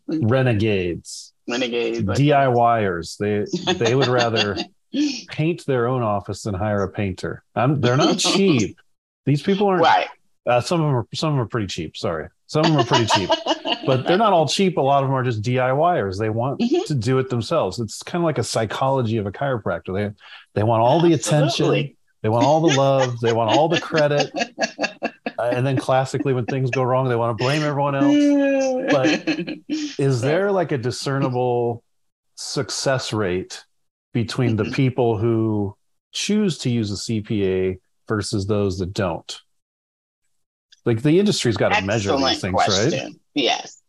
renegades, 0.07 1.33
renegades, 1.47 2.01
DIYers. 2.01 3.17
They 3.17 3.73
they 3.73 3.95
would 3.95 4.07
rather 4.07 4.57
paint 5.29 5.65
their 5.65 5.87
own 5.87 6.01
office 6.01 6.43
than 6.43 6.53
hire 6.53 6.83
a 6.83 6.89
painter. 6.89 7.43
I'm, 7.55 7.81
they're 7.81 7.97
not 7.97 8.17
cheap. 8.17 8.79
These 9.25 9.41
people 9.41 9.67
aren't. 9.67 9.83
Right. 9.83 10.07
Uh, 10.47 10.59
some 10.59 10.81
of 10.81 10.87
them 10.87 10.95
are 10.95 11.07
some 11.13 11.29
of 11.29 11.35
them 11.35 11.41
are 11.41 11.47
pretty 11.47 11.67
cheap. 11.67 11.95
Sorry, 11.95 12.27
some 12.47 12.65
of 12.65 12.71
them 12.71 12.79
are 12.79 12.85
pretty 12.85 13.05
cheap, 13.05 13.29
but 13.85 14.07
they're 14.07 14.17
not 14.17 14.33
all 14.33 14.47
cheap. 14.47 14.77
A 14.77 14.81
lot 14.81 15.03
of 15.03 15.09
them 15.09 15.15
are 15.15 15.23
just 15.23 15.43
DIYers. 15.43 16.17
They 16.17 16.31
want 16.31 16.59
mm-hmm. 16.59 16.83
to 16.87 16.95
do 16.95 17.19
it 17.19 17.29
themselves. 17.29 17.79
It's 17.79 18.01
kind 18.01 18.23
of 18.23 18.25
like 18.25 18.39
a 18.39 18.43
psychology 18.43 19.17
of 19.17 19.27
a 19.27 19.31
chiropractor. 19.31 19.93
They 19.93 20.15
they 20.55 20.63
want 20.63 20.81
all 20.81 20.99
the 20.99 21.13
attention. 21.13 21.95
They 22.21 22.29
want 22.29 22.45
all 22.45 22.61
the 22.61 22.75
love. 22.75 23.19
they 23.19 23.33
want 23.33 23.51
all 23.51 23.67
the 23.67 23.81
credit. 23.81 24.31
Uh, 24.35 25.41
and 25.41 25.65
then 25.65 25.77
classically, 25.77 26.33
when 26.33 26.45
things 26.45 26.69
go 26.69 26.83
wrong, 26.83 27.09
they 27.09 27.15
want 27.15 27.37
to 27.37 27.43
blame 27.43 27.63
everyone 27.63 27.95
else. 27.95 28.91
But 28.91 29.59
is 29.99 30.21
there 30.21 30.51
like 30.51 30.71
a 30.71 30.77
discernible 30.77 31.83
success 32.35 33.11
rate 33.11 33.63
between 34.13 34.55
the 34.55 34.65
people 34.65 35.17
who 35.17 35.75
choose 36.11 36.59
to 36.59 36.69
use 36.69 36.91
a 36.91 36.95
CPA 36.95 37.79
versus 38.07 38.45
those 38.45 38.77
that 38.79 38.93
don't? 38.93 39.39
Like 40.85 41.01
the 41.01 41.19
industry's 41.19 41.57
got 41.57 41.73
to 41.73 41.81
measure 41.83 42.15
these 42.17 42.41
things, 42.41 42.53
question. 42.53 42.91
right? 42.91 43.11
Yes. 43.33 43.81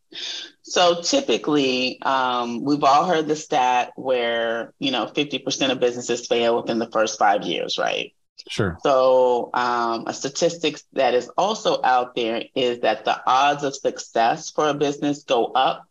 So 0.62 1.02
typically, 1.02 2.00
um, 2.02 2.62
we've 2.62 2.84
all 2.84 3.04
heard 3.06 3.28
the 3.28 3.36
stat 3.36 3.92
where 3.96 4.72
you 4.78 4.90
know 4.90 5.06
50% 5.06 5.70
of 5.70 5.80
businesses 5.80 6.26
fail 6.26 6.56
within 6.56 6.78
the 6.78 6.90
first 6.90 7.18
five 7.18 7.42
years, 7.42 7.78
right? 7.78 8.14
Sure. 8.48 8.76
So 8.82 9.50
um, 9.54 10.04
a 10.06 10.14
statistics 10.14 10.84
that 10.94 11.14
is 11.14 11.28
also 11.36 11.80
out 11.82 12.14
there 12.14 12.44
is 12.54 12.80
that 12.80 13.04
the 13.04 13.20
odds 13.26 13.62
of 13.64 13.74
success 13.74 14.50
for 14.50 14.68
a 14.68 14.74
business 14.74 15.24
go 15.24 15.46
up 15.46 15.86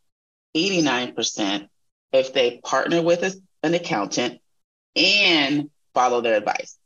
89% 0.55 1.67
if 2.12 2.33
they 2.33 2.60
partner 2.63 3.01
with 3.01 3.24
a, 3.24 3.33
an 3.63 3.74
accountant 3.74 4.39
and 4.95 5.69
follow 5.93 6.21
their 6.21 6.36
advice. 6.36 6.77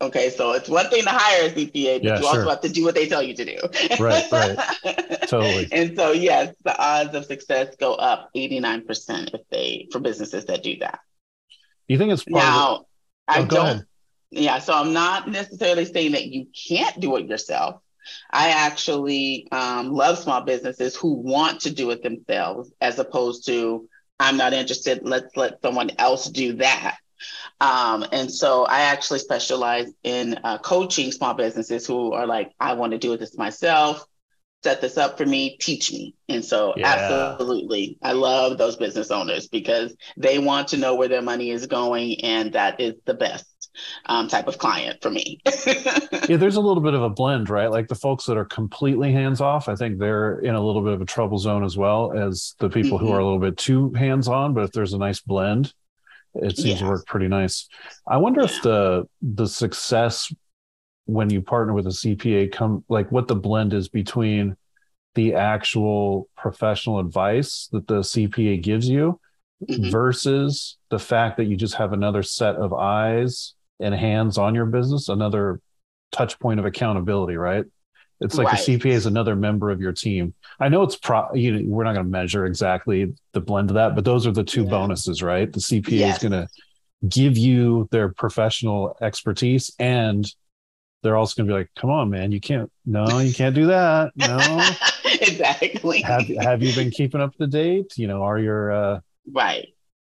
Okay, 0.00 0.30
so 0.30 0.52
it's 0.52 0.68
one 0.68 0.88
thing 0.90 1.02
to 1.02 1.10
hire 1.10 1.48
a 1.48 1.50
CPA, 1.50 1.96
but 1.96 2.04
yeah, 2.04 2.20
you 2.20 2.26
also 2.26 2.48
have 2.48 2.60
to 2.60 2.68
do 2.68 2.84
what 2.84 2.94
they 2.94 3.08
tell 3.08 3.22
you 3.22 3.34
to 3.34 3.44
do. 3.44 3.58
right, 3.98 4.30
right. 4.30 4.56
Totally. 5.28 5.66
And 5.72 5.96
so 5.96 6.12
yes, 6.12 6.54
the 6.64 6.78
odds 6.80 7.16
of 7.16 7.24
success 7.24 7.74
go 7.74 7.94
up 7.94 8.30
89% 8.36 9.34
if 9.34 9.40
they 9.50 9.88
for 9.90 9.98
businesses 9.98 10.44
that 10.44 10.62
do 10.62 10.76
that. 10.78 11.00
Do 11.88 11.94
You 11.94 11.98
think 11.98 12.12
it's 12.12 12.22
part 12.22 12.44
now, 12.44 12.74
of 12.76 12.84
I 13.26 13.40
oh, 13.40 13.46
don't 13.46 13.66
ahead. 13.66 13.86
Yeah, 14.30 14.58
so 14.58 14.74
I'm 14.74 14.92
not 14.92 15.28
necessarily 15.28 15.84
saying 15.84 16.12
that 16.12 16.26
you 16.26 16.46
can't 16.68 16.98
do 17.00 17.16
it 17.16 17.26
yourself. 17.26 17.80
I 18.30 18.50
actually 18.50 19.48
um, 19.52 19.92
love 19.92 20.18
small 20.18 20.40
businesses 20.42 20.96
who 20.96 21.14
want 21.14 21.60
to 21.62 21.70
do 21.70 21.90
it 21.90 22.02
themselves 22.02 22.72
as 22.80 22.98
opposed 22.98 23.46
to 23.46 23.88
I'm 24.20 24.36
not 24.36 24.52
interested, 24.52 25.00
let's 25.04 25.36
let 25.36 25.62
someone 25.62 25.90
else 25.98 26.28
do 26.28 26.54
that. 26.54 26.96
Um, 27.60 28.04
and 28.12 28.30
so 28.30 28.64
I 28.64 28.80
actually 28.82 29.20
specialize 29.20 29.88
in 30.02 30.38
uh, 30.44 30.58
coaching 30.58 31.12
small 31.12 31.34
businesses 31.34 31.86
who 31.86 32.12
are 32.12 32.26
like, 32.26 32.52
I 32.58 32.74
want 32.74 32.92
to 32.92 32.98
do 32.98 33.16
this 33.16 33.36
myself, 33.36 34.04
set 34.62 34.80
this 34.80 34.96
up 34.96 35.18
for 35.18 35.26
me, 35.26 35.56
teach 35.58 35.92
me. 35.92 36.14
And 36.28 36.44
so, 36.44 36.74
yeah. 36.76 36.86
absolutely, 36.86 37.98
I 38.02 38.12
love 38.12 38.58
those 38.58 38.76
business 38.76 39.10
owners 39.10 39.48
because 39.48 39.96
they 40.16 40.38
want 40.38 40.68
to 40.68 40.76
know 40.76 40.94
where 40.94 41.08
their 41.08 41.22
money 41.22 41.50
is 41.50 41.66
going, 41.66 42.20
and 42.22 42.52
that 42.52 42.80
is 42.80 42.94
the 43.04 43.14
best. 43.14 43.46
Um, 44.06 44.28
type 44.28 44.48
of 44.48 44.58
client 44.58 45.00
for 45.02 45.10
me. 45.10 45.40
yeah, 46.28 46.36
there's 46.36 46.56
a 46.56 46.60
little 46.60 46.82
bit 46.82 46.94
of 46.94 47.02
a 47.02 47.10
blend, 47.10 47.50
right? 47.50 47.70
Like 47.70 47.88
the 47.88 47.94
folks 47.94 48.24
that 48.26 48.36
are 48.36 48.44
completely 48.44 49.12
hands 49.12 49.40
off, 49.40 49.68
I 49.68 49.74
think 49.74 49.98
they're 49.98 50.38
in 50.40 50.54
a 50.54 50.64
little 50.64 50.82
bit 50.82 50.94
of 50.94 51.00
a 51.00 51.04
trouble 51.04 51.38
zone 51.38 51.64
as 51.64 51.76
well 51.76 52.12
as 52.12 52.54
the 52.58 52.68
people 52.68 52.98
mm-hmm. 52.98 53.06
who 53.06 53.12
are 53.12 53.20
a 53.20 53.24
little 53.24 53.38
bit 53.38 53.56
too 53.56 53.92
hands 53.92 54.28
on. 54.28 54.54
But 54.54 54.64
if 54.64 54.72
there's 54.72 54.92
a 54.92 54.98
nice 54.98 55.20
blend, 55.20 55.72
it 56.34 56.56
seems 56.56 56.80
yeah. 56.80 56.86
to 56.86 56.92
work 56.92 57.06
pretty 57.06 57.28
nice. 57.28 57.68
I 58.06 58.16
wonder 58.18 58.40
yeah. 58.40 58.46
if 58.46 58.62
the 58.62 59.08
the 59.22 59.46
success 59.46 60.32
when 61.06 61.30
you 61.30 61.40
partner 61.40 61.72
with 61.72 61.86
a 61.86 61.90
CPA 61.90 62.52
come 62.52 62.84
like 62.88 63.10
what 63.10 63.28
the 63.28 63.34
blend 63.34 63.72
is 63.72 63.88
between 63.88 64.56
the 65.14 65.34
actual 65.34 66.28
professional 66.36 66.98
advice 66.98 67.68
that 67.72 67.86
the 67.86 68.00
CPA 68.00 68.62
gives 68.62 68.88
you 68.88 69.18
mm-hmm. 69.66 69.90
versus 69.90 70.76
the 70.90 70.98
fact 70.98 71.38
that 71.38 71.46
you 71.46 71.56
just 71.56 71.74
have 71.74 71.92
another 71.92 72.22
set 72.22 72.56
of 72.56 72.72
eyes 72.72 73.54
and 73.80 73.94
hands 73.94 74.38
on 74.38 74.54
your 74.54 74.66
business, 74.66 75.08
another 75.08 75.60
touch 76.12 76.38
point 76.38 76.60
of 76.60 76.66
accountability, 76.66 77.36
right? 77.36 77.64
It's 78.20 78.34
like 78.34 78.48
right. 78.48 78.66
the 78.66 78.78
CPA 78.78 78.92
is 78.92 79.06
another 79.06 79.36
member 79.36 79.70
of 79.70 79.80
your 79.80 79.92
team. 79.92 80.34
I 80.58 80.68
know 80.68 80.82
it's 80.82 80.96
pro. 80.96 81.32
You 81.34 81.52
know, 81.52 81.68
we're 81.68 81.84
not 81.84 81.94
going 81.94 82.06
to 82.06 82.10
measure 82.10 82.46
exactly 82.46 83.14
the 83.32 83.40
blend 83.40 83.70
of 83.70 83.74
that, 83.74 83.94
but 83.94 84.04
those 84.04 84.26
are 84.26 84.32
the 84.32 84.42
two 84.42 84.64
yeah. 84.64 84.70
bonuses, 84.70 85.22
right? 85.22 85.52
The 85.52 85.60
CPA 85.60 85.90
yes. 85.90 86.16
is 86.16 86.28
going 86.28 86.32
to 86.32 86.48
give 87.08 87.38
you 87.38 87.88
their 87.92 88.08
professional 88.08 88.96
expertise, 89.00 89.72
and 89.78 90.26
they're 91.04 91.16
also 91.16 91.36
going 91.36 91.46
to 91.48 91.54
be 91.54 91.58
like, 91.58 91.70
"Come 91.76 91.90
on, 91.90 92.10
man, 92.10 92.32
you 92.32 92.40
can't. 92.40 92.72
No, 92.84 93.20
you 93.20 93.32
can't 93.32 93.54
do 93.54 93.66
that. 93.66 94.12
No, 94.16 94.68
exactly. 95.04 96.02
Have 96.02 96.26
Have 96.40 96.62
you 96.62 96.74
been 96.74 96.90
keeping 96.90 97.20
up 97.20 97.36
to 97.36 97.46
date? 97.46 97.96
You 97.96 98.08
know, 98.08 98.22
are 98.24 98.38
your 98.38 98.72
uh, 98.72 99.00
right 99.32 99.68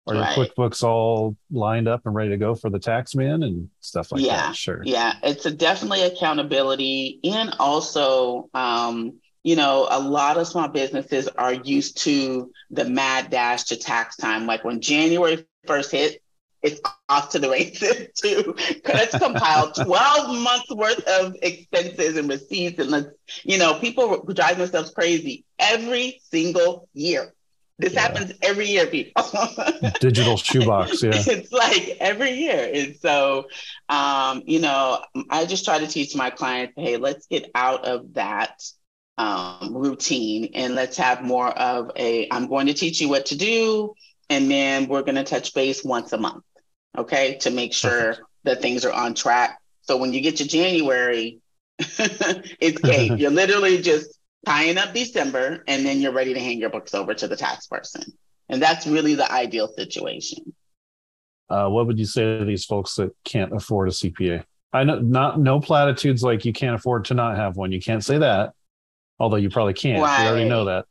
are 0.07 0.15
your 0.15 0.25
QuickBooks 0.25 0.83
all 0.83 1.37
lined 1.51 1.87
up 1.87 2.03
and 2.07 2.15
ready 2.15 2.31
to 2.31 2.37
go 2.37 2.55
for 2.55 2.71
the 2.71 2.79
tax 2.79 3.15
man 3.15 3.43
and 3.43 3.69
stuff 3.81 4.11
like 4.11 4.23
that? 4.23 4.27
yeah, 4.27 4.37
that? 4.37 4.57
Sure. 4.57 4.83
Yeah, 4.85 5.15
it's 5.23 5.47
a 5.47 5.51
definitely 5.51 6.03
accountability 6.03 7.21
and 7.25 7.55
also 7.59 8.49
um, 8.55 9.21
you 9.43 9.57
know, 9.57 9.87
a 9.91 9.99
lot 9.99 10.37
of 10.37 10.47
small 10.47 10.69
businesses 10.69 11.29
are 11.29 11.55
used 11.55 11.99
to 11.99 12.53
the 12.71 12.85
mad 12.85 13.31
dash 13.31 13.65
to 13.65 13.77
tax 13.77 14.17
time. 14.17 14.47
Like 14.47 14.65
when 14.65 14.81
January 14.81 15.47
first 15.67 15.91
hit, 15.91 16.23
it's 16.63 16.81
off 17.09 17.31
to 17.31 17.39
the 17.39 17.49
races 17.49 18.09
too. 18.21 18.55
Let's 18.85 19.17
compile 19.17 19.73
12 19.73 20.41
months 20.41 20.71
worth 20.71 21.03
of 21.09 21.35
expenses 21.41 22.19
and 22.19 22.29
receipts. 22.29 22.79
And 22.79 22.91
let's, 22.91 23.09
you 23.45 23.57
know, 23.57 23.79
people 23.79 24.23
drive 24.25 24.59
themselves 24.59 24.91
crazy 24.91 25.45
every 25.59 26.21
single 26.31 26.89
year. 26.93 27.33
This 27.81 27.95
yeah. 27.95 28.01
happens 28.03 28.33
every 28.43 28.67
year, 28.67 28.87
people. 28.87 29.25
Digital 30.01 30.37
shoebox, 30.37 31.03
yeah. 31.03 31.13
It's 31.15 31.51
like 31.51 31.97
every 31.99 32.33
year. 32.33 32.71
And 32.75 32.95
so, 32.97 33.47
um, 33.89 34.43
you 34.45 34.61
know, 34.61 35.03
I 35.31 35.47
just 35.47 35.65
try 35.65 35.79
to 35.79 35.87
teach 35.87 36.15
my 36.15 36.29
clients, 36.29 36.75
hey, 36.77 36.99
let's 36.99 37.27
get 37.27 37.51
out 37.55 37.87
of 37.87 38.15
that 38.15 38.63
um, 39.17 39.75
routine 39.75 40.51
and 40.55 40.75
let's 40.75 40.99
have 40.99 41.23
more 41.23 41.49
of 41.49 41.91
a, 41.97 42.29
I'm 42.31 42.49
going 42.49 42.67
to 42.67 42.75
teach 42.75 43.01
you 43.01 43.09
what 43.09 43.27
to 43.27 43.37
do. 43.37 43.95
And 44.29 44.51
then 44.51 44.87
we're 44.87 45.03
going 45.03 45.17
to 45.17 45.25
touch 45.25 45.55
base 45.55 45.83
once 45.83 46.13
a 46.13 46.19
month, 46.19 46.45
okay, 46.99 47.39
to 47.39 47.51
make 47.51 47.73
sure 47.73 47.91
Perfect. 47.91 48.27
that 48.45 48.63
things 48.63 48.85
are 48.85 48.93
on 48.93 49.15
track. 49.15 49.59
So 49.83 49.97
when 49.97 50.13
you 50.13 50.21
get 50.21 50.37
to 50.37 50.47
January, 50.47 51.41
it's 51.79 52.79
great. 52.79 53.19
You're 53.19 53.31
literally 53.31 53.81
just 53.81 54.20
tying 54.47 54.79
up 54.79 54.95
December, 54.95 55.63
and 55.67 55.85
then 55.85 56.01
you're 56.01 56.13
ready 56.13 56.35
to 56.35 56.41
hand 56.41 56.61
your 56.61 56.71
books 56.71 56.95
over 56.95 57.15
to 57.15 57.29
the 57.29 57.37
tax 57.37 57.67
person. 57.67 58.03
And 58.49 58.61
that's 58.61 58.87
really 58.87 59.15
the 59.15 59.31
ideal 59.31 59.69
situation. 59.69 60.55
Uh, 61.49 61.69
what 61.69 61.87
would 61.87 61.99
you 61.99 62.05
say 62.05 62.39
to 62.39 62.45
these 62.45 62.65
folks 62.65 62.95
that 62.95 63.11
can't 63.25 63.53
afford 63.53 63.89
a 63.89 63.93
CPA? 63.93 64.45
I 64.73 64.85
know 64.85 65.01
not 65.01 65.41
no 65.41 65.61
platitudes 65.61 66.23
like 66.23 66.45
you 66.45 66.53
can't 66.53 66.77
afford 66.77 67.07
to 67.07 67.15
not 67.15 67.37
have 67.37 67.57
one. 67.57 67.73
You 67.73 67.81
can't 67.81 68.05
say 68.05 68.19
that, 68.19 68.53
although 69.19 69.37
you 69.37 69.51
probably 69.51 69.75
can't. 69.75 70.01
Right. 70.01 70.23
We 70.23 70.29
already 70.29 70.49
know 70.49 70.67
that. 70.67 70.85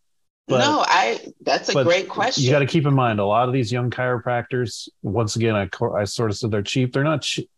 But, 0.47 0.59
no, 0.59 0.83
I 0.85 1.19
that's 1.41 1.69
a 1.69 1.83
great 1.83 2.09
question. 2.09 2.43
You 2.43 2.49
got 2.49 2.59
to 2.59 2.65
keep 2.65 2.85
in 2.85 2.93
mind 2.93 3.19
a 3.19 3.25
lot 3.25 3.47
of 3.47 3.53
these 3.53 3.71
young 3.71 3.89
chiropractors. 3.89 4.89
Once 5.01 5.35
again, 5.35 5.55
I 5.55 5.69
I 5.95 6.03
sort 6.05 6.31
of 6.31 6.37
said 6.37 6.51
they're 6.51 6.61
cheap. 6.61 6.91
They're 6.91 7.03
not 7.03 7.21
cheap. 7.21 7.49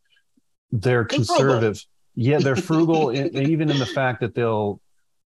They're 0.71 1.05
conservative. 1.05 1.83
Yeah, 2.15 2.39
they're 2.39 2.57
frugal, 2.57 3.11
even 3.15 3.71
in 3.71 3.79
the 3.79 3.85
fact 3.85 4.19
that 4.21 4.35
they'll 4.35 4.79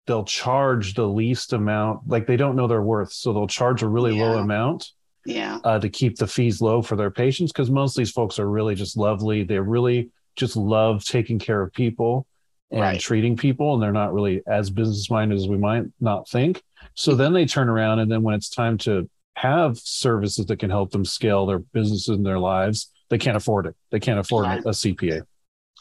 they'll 0.06 0.24
charge 0.24 0.94
the 0.94 1.06
least 1.06 1.52
amount 1.52 2.00
like 2.06 2.26
they 2.26 2.36
don't 2.36 2.56
know 2.56 2.66
their 2.66 2.82
worth 2.82 3.12
so 3.12 3.32
they'll 3.32 3.46
charge 3.46 3.82
a 3.82 3.88
really 3.88 4.16
yeah. 4.16 4.24
low 4.24 4.38
amount 4.38 4.90
yeah 5.24 5.58
uh, 5.64 5.78
to 5.78 5.88
keep 5.88 6.16
the 6.16 6.26
fees 6.26 6.60
low 6.60 6.82
for 6.82 6.96
their 6.96 7.10
patients 7.10 7.52
because 7.52 7.70
most 7.70 7.96
of 7.96 8.00
these 8.00 8.10
folks 8.10 8.38
are 8.38 8.48
really 8.48 8.74
just 8.74 8.96
lovely 8.96 9.42
they 9.42 9.58
really 9.58 10.10
just 10.36 10.56
love 10.56 11.04
taking 11.04 11.38
care 11.38 11.62
of 11.62 11.72
people 11.72 12.26
and 12.70 12.80
right. 12.80 13.00
treating 13.00 13.36
people 13.36 13.74
and 13.74 13.82
they're 13.82 13.92
not 13.92 14.12
really 14.12 14.42
as 14.46 14.70
business 14.70 15.10
minded 15.10 15.36
as 15.36 15.48
we 15.48 15.56
might 15.56 15.84
not 16.00 16.28
think 16.28 16.62
so 16.94 17.14
then 17.14 17.32
they 17.32 17.46
turn 17.46 17.68
around 17.68 17.98
and 17.98 18.10
then 18.10 18.22
when 18.22 18.34
it's 18.34 18.50
time 18.50 18.76
to 18.76 19.08
have 19.36 19.78
services 19.78 20.46
that 20.46 20.58
can 20.58 20.70
help 20.70 20.90
them 20.90 21.04
scale 21.04 21.46
their 21.46 21.58
businesses 21.58 22.08
and 22.08 22.26
their 22.26 22.38
lives 22.38 22.90
they 23.08 23.18
can't 23.18 23.36
afford 23.36 23.66
it 23.66 23.74
they 23.90 24.00
can't 24.00 24.18
afford 24.18 24.44
right. 24.44 24.60
a 24.60 24.70
cpa 24.70 25.22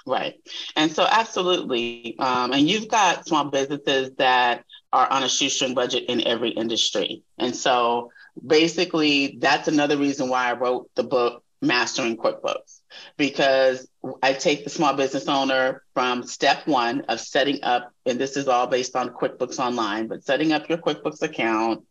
Right. 0.05 0.35
And 0.75 0.91
so, 0.91 1.05
absolutely. 1.09 2.15
Um, 2.19 2.51
and 2.51 2.69
you've 2.69 2.89
got 2.89 3.25
small 3.25 3.45
businesses 3.45 4.11
that 4.17 4.65
are 4.91 5.09
on 5.09 5.23
a 5.23 5.29
shoestring 5.29 5.73
budget 5.73 6.05
in 6.09 6.27
every 6.27 6.49
industry. 6.49 7.23
And 7.37 7.55
so, 7.55 8.11
basically, 8.45 9.37
that's 9.39 9.69
another 9.69 9.97
reason 9.97 10.27
why 10.27 10.49
I 10.49 10.53
wrote 10.53 10.89
the 10.95 11.03
book, 11.03 11.43
Mastering 11.61 12.17
QuickBooks, 12.17 12.81
because 13.15 13.87
I 14.21 14.33
take 14.33 14.65
the 14.65 14.69
small 14.69 14.93
business 14.93 15.29
owner 15.29 15.83
from 15.93 16.23
step 16.23 16.67
one 16.67 17.01
of 17.07 17.21
setting 17.21 17.63
up, 17.63 17.89
and 18.05 18.19
this 18.19 18.35
is 18.35 18.49
all 18.49 18.67
based 18.67 18.97
on 18.97 19.11
QuickBooks 19.11 19.59
Online, 19.59 20.07
but 20.07 20.25
setting 20.25 20.51
up 20.51 20.67
your 20.67 20.79
QuickBooks 20.79 21.21
account, 21.21 21.85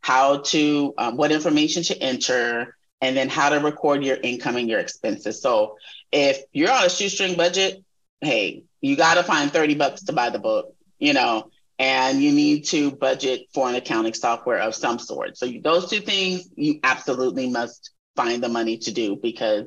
how 0.00 0.38
to, 0.38 0.94
um, 0.96 1.18
what 1.18 1.32
information 1.32 1.82
to 1.82 1.98
enter, 2.00 2.76
and 3.02 3.16
then 3.16 3.28
how 3.28 3.50
to 3.50 3.56
record 3.56 4.02
your 4.02 4.16
income 4.16 4.56
and 4.56 4.68
your 4.68 4.80
expenses. 4.80 5.42
So 5.42 5.76
if 6.12 6.42
you're 6.52 6.72
on 6.72 6.84
a 6.84 6.90
shoestring 6.90 7.36
budget, 7.36 7.82
hey, 8.20 8.64
you 8.80 8.96
got 8.96 9.14
to 9.14 9.22
find 9.22 9.52
30 9.52 9.74
bucks 9.74 10.04
to 10.04 10.12
buy 10.12 10.30
the 10.30 10.38
book, 10.38 10.74
you 10.98 11.12
know, 11.12 11.50
and 11.78 12.22
you 12.22 12.32
need 12.32 12.66
to 12.66 12.90
budget 12.90 13.42
for 13.54 13.68
an 13.68 13.74
accounting 13.74 14.14
software 14.14 14.58
of 14.58 14.74
some 14.74 14.98
sort. 14.98 15.36
So 15.36 15.46
you, 15.46 15.60
those 15.62 15.88
two 15.88 16.00
things 16.00 16.48
you 16.56 16.80
absolutely 16.82 17.48
must 17.48 17.90
find 18.16 18.42
the 18.42 18.48
money 18.48 18.78
to 18.78 18.92
do 18.92 19.16
because 19.16 19.66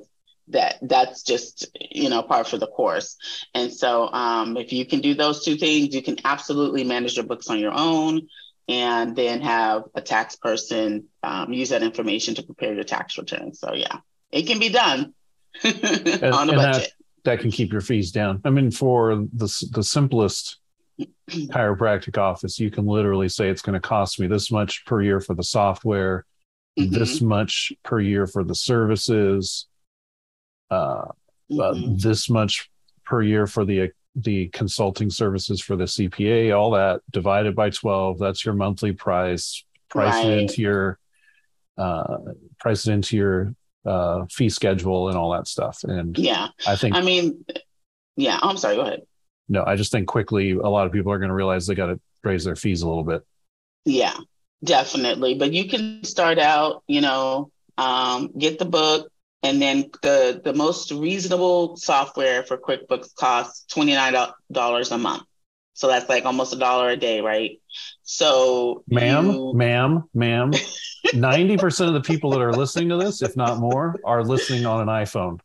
that 0.50 0.77
that's 0.81 1.24
just 1.24 1.67
you 1.79 2.10
know 2.10 2.21
part 2.21 2.48
for 2.48 2.57
the 2.57 2.67
course. 2.67 3.15
And 3.53 3.74
so 3.74 4.12
um, 4.12 4.57
if 4.57 4.74
you 4.74 4.86
can 4.86 5.00
do 5.00 5.13
those 5.13 5.45
two 5.45 5.55
things 5.55 5.95
you 5.95 6.01
can 6.01 6.17
absolutely 6.25 6.83
manage 6.83 7.15
your 7.15 7.25
books 7.25 7.50
on 7.50 7.60
your 7.60 7.74
own 7.74 8.27
and 8.67 9.15
then 9.15 9.41
have 9.41 9.83
a 9.95 10.01
tax 10.01 10.36
person 10.36 11.05
um, 11.24 11.53
use 11.53 11.69
that 11.69 11.83
information 11.83 12.36
to 12.36 12.43
prepare 12.43 12.74
your 12.74 12.83
tax 12.83 13.17
return. 13.17 13.53
So 13.53 13.74
yeah 13.74 14.00
it 14.31 14.48
can 14.48 14.60
be 14.60 14.69
done 14.69 15.13
on 15.63 16.50
a 16.50 16.53
budget. 16.53 16.55
That, 16.55 16.88
that, 17.24 17.39
can 17.39 17.51
keep 17.51 17.72
your 17.72 17.81
fees 17.81 18.12
down. 18.12 18.41
I 18.46 18.50
mean, 18.50 18.72
for 18.72 19.15
the 19.34 19.70
the 19.72 19.84
simplest 19.84 20.58
chiropractic 21.29 22.17
office, 22.17 22.60
you 22.60 22.72
can 22.72 22.86
literally 22.86 23.29
say 23.29 23.50
it's 23.50 23.62
going 23.62 23.79
to 23.79 23.88
cost 23.88 24.20
me 24.20 24.27
this 24.27 24.51
much 24.51 24.86
per 24.86 25.01
year 25.01 25.20
for 25.20 25.36
the 25.36 25.43
software, 25.43 26.25
mm-hmm. 26.79 26.93
this 26.93 27.22
much 27.22 27.74
per 27.84 28.00
year 28.00 28.27
for 28.27 28.43
the 28.43 28.55
services, 28.55 29.67
uh, 30.70 31.05
mm-hmm. 31.51 31.60
uh, 31.60 31.96
this 31.98 32.29
much 32.29 32.70
per 33.05 33.22
year 33.22 33.48
for 33.48 33.65
the 33.65 33.91
the 34.15 34.48
consulting 34.50 35.10
services 35.10 35.62
for 35.62 35.75
the 35.75 35.86
CPA, 35.86 36.58
all 36.58 36.72
that 36.72 37.01
divided 37.12 37.55
by 37.55 37.70
12, 37.70 38.20
that's 38.20 38.43
your 38.43 38.53
monthly 38.53 38.91
price, 38.91 39.63
price 39.89 40.13
right. 40.13 40.25
it 40.25 40.39
into 40.39 40.62
your 40.62 41.00
uh 41.77 42.17
price 42.60 42.88
it 42.88 42.91
into 42.91 43.15
your 43.15 43.55
uh 43.85 44.25
fee 44.29 44.50
schedule 44.50 45.09
and 45.09 45.17
all 45.17 45.31
that 45.31 45.47
stuff. 45.47 45.83
And 45.83 46.17
yeah, 46.17 46.50
I 46.67 46.75
think 46.75 46.95
I 46.95 47.01
mean 47.01 47.43
yeah, 48.15 48.39
I'm 48.41 48.57
sorry, 48.57 48.75
go 48.75 48.81
ahead. 48.81 49.01
No, 49.50 49.63
I 49.65 49.75
just 49.75 49.91
think 49.91 50.07
quickly 50.07 50.51
a 50.51 50.69
lot 50.69 50.85
of 50.85 50.93
people 50.93 51.11
are 51.11 51.17
going 51.17 51.29
to 51.29 51.35
realize 51.35 51.67
they 51.67 51.75
got 51.75 51.88
to 51.88 52.00
raise 52.23 52.43
their 52.43 52.55
fees 52.55 52.83
a 52.83 52.88
little 52.88 53.03
bit. 53.03 53.25
Yeah, 53.85 54.15
definitely. 54.63 55.35
But 55.35 55.53
you 55.53 55.67
can 55.67 56.03
start 56.03 56.39
out, 56.39 56.83
you 56.88 57.01
know, 57.01 57.51
um, 57.77 58.31
get 58.38 58.59
the 58.59 58.65
book, 58.65 59.11
and 59.43 59.61
then 59.61 59.89
the 60.03 60.39
the 60.43 60.53
most 60.53 60.91
reasonable 60.91 61.75
software 61.77 62.43
for 62.43 62.57
QuickBooks 62.57 63.15
costs 63.15 63.65
twenty 63.65 63.93
nine 63.93 64.15
dollars 64.51 64.91
a 64.91 64.97
month. 64.97 65.23
So 65.74 65.88
that's 65.88 66.10
like 66.10 66.25
almost 66.25 66.54
a 66.54 66.58
dollar 66.58 66.90
a 66.90 66.98
day, 66.98 67.22
right? 67.22 67.60
So, 68.04 68.84
ma'am, 68.88 69.32
you... 69.32 69.54
ma'am, 69.56 70.04
ma'am, 70.13 70.51
ninety 71.13 71.58
percent 71.58 71.88
of 71.88 71.94
the 71.94 72.01
people 72.01 72.32
that 72.32 72.42
are 72.42 72.54
listening 72.54 72.90
to 72.90 72.98
this, 72.98 73.22
if 73.22 73.38
not 73.38 73.60
more, 73.60 74.00
are 74.06 74.24
listening 74.24 74.66
on 74.66 74.82
an 74.82 74.88
iPhone. 74.88 75.40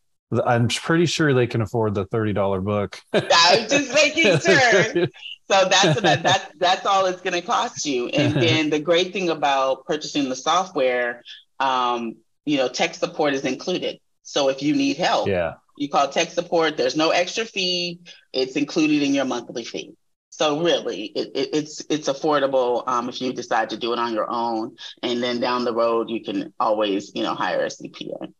I'm 0.45 0.67
pretty 0.67 1.05
sure 1.05 1.33
they 1.33 1.47
can 1.47 1.61
afford 1.61 1.95
the 1.95 2.05
thirty 2.05 2.33
dollar 2.33 2.59
book. 2.59 2.99
I'm 3.13 3.69
just 3.69 3.93
making 3.93 4.39
sure. 4.39 5.07
So 5.49 5.69
that's 5.69 6.01
that, 6.01 6.23
that's 6.23 6.51
that's 6.57 6.85
all 6.85 7.05
it's 7.05 7.21
going 7.21 7.33
to 7.33 7.41
cost 7.41 7.85
you. 7.85 8.09
And 8.09 8.33
then 8.33 8.69
the 8.69 8.79
great 8.79 9.13
thing 9.13 9.29
about 9.29 9.85
purchasing 9.85 10.27
the 10.27 10.35
software, 10.35 11.23
um, 11.59 12.17
you 12.43 12.57
know, 12.57 12.67
tech 12.67 12.95
support 12.95 13.33
is 13.33 13.45
included. 13.45 13.99
So 14.23 14.49
if 14.49 14.61
you 14.61 14.75
need 14.75 14.97
help, 14.97 15.29
yeah, 15.29 15.53
you 15.77 15.87
call 15.87 16.09
tech 16.09 16.31
support. 16.31 16.75
There's 16.75 16.97
no 16.97 17.11
extra 17.11 17.45
fee. 17.45 18.01
It's 18.33 18.57
included 18.57 19.03
in 19.03 19.13
your 19.13 19.23
monthly 19.23 19.63
fee. 19.63 19.95
So 20.37 20.63
really, 20.63 21.05
it, 21.15 21.31
it, 21.33 21.49
it's 21.51 21.83
it's 21.89 22.07
affordable 22.07 22.87
um, 22.87 23.09
if 23.09 23.19
you 23.19 23.33
decide 23.33 23.71
to 23.71 23.77
do 23.77 23.91
it 23.91 23.97
on 23.97 24.13
your 24.13 24.29
own, 24.29 24.75
and 25.01 25.21
then 25.21 25.39
down 25.39 25.65
the 25.65 25.73
road 25.73 26.11
you 26.11 26.23
can 26.23 26.53
always 26.59 27.11
you 27.15 27.23
know 27.23 27.33
hire 27.33 27.61
a 27.61 27.69
CPA. 27.69 28.31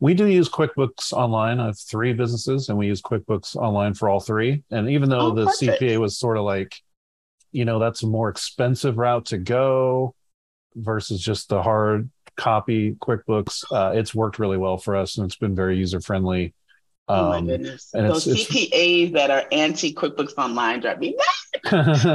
We 0.00 0.14
do 0.14 0.24
use 0.24 0.48
QuickBooks 0.48 1.12
Online. 1.12 1.60
I 1.60 1.66
have 1.66 1.78
three 1.78 2.14
businesses, 2.14 2.70
and 2.70 2.78
we 2.78 2.86
use 2.86 3.02
QuickBooks 3.02 3.56
Online 3.56 3.92
for 3.92 4.08
all 4.08 4.20
three. 4.20 4.64
And 4.70 4.88
even 4.88 5.10
though 5.10 5.26
oh, 5.26 5.34
the 5.34 5.44
perfect. 5.44 5.82
CPA 5.82 5.98
was 5.98 6.18
sort 6.18 6.38
of 6.38 6.44
like, 6.44 6.74
you 7.52 7.66
know, 7.66 7.78
that's 7.78 8.02
a 8.02 8.06
more 8.06 8.28
expensive 8.28 8.96
route 8.96 9.26
to 9.26 9.38
go 9.38 10.14
versus 10.74 11.22
just 11.22 11.50
the 11.50 11.62
hard 11.62 12.10
copy 12.36 12.96
QuickBooks, 13.00 13.64
uh, 13.70 13.92
it's 13.94 14.14
worked 14.14 14.38
really 14.38 14.56
well 14.56 14.78
for 14.78 14.96
us, 14.96 15.18
and 15.18 15.26
it's 15.26 15.36
been 15.36 15.54
very 15.54 15.76
user 15.76 16.00
friendly. 16.00 16.54
Um, 17.08 17.18
oh 17.18 17.28
my 17.28 17.36
um, 17.38 17.46
goodness! 17.46 17.90
Those 17.92 18.26
it's, 18.26 18.44
CPAs 18.44 18.70
it's... 18.72 19.12
that 19.14 19.30
are 19.30 19.44
anti 19.50 19.92
QuickBooks 19.92 20.38
Online 20.38 20.80
drive 20.80 21.00
me 21.00 21.16
nuts. 21.16 21.48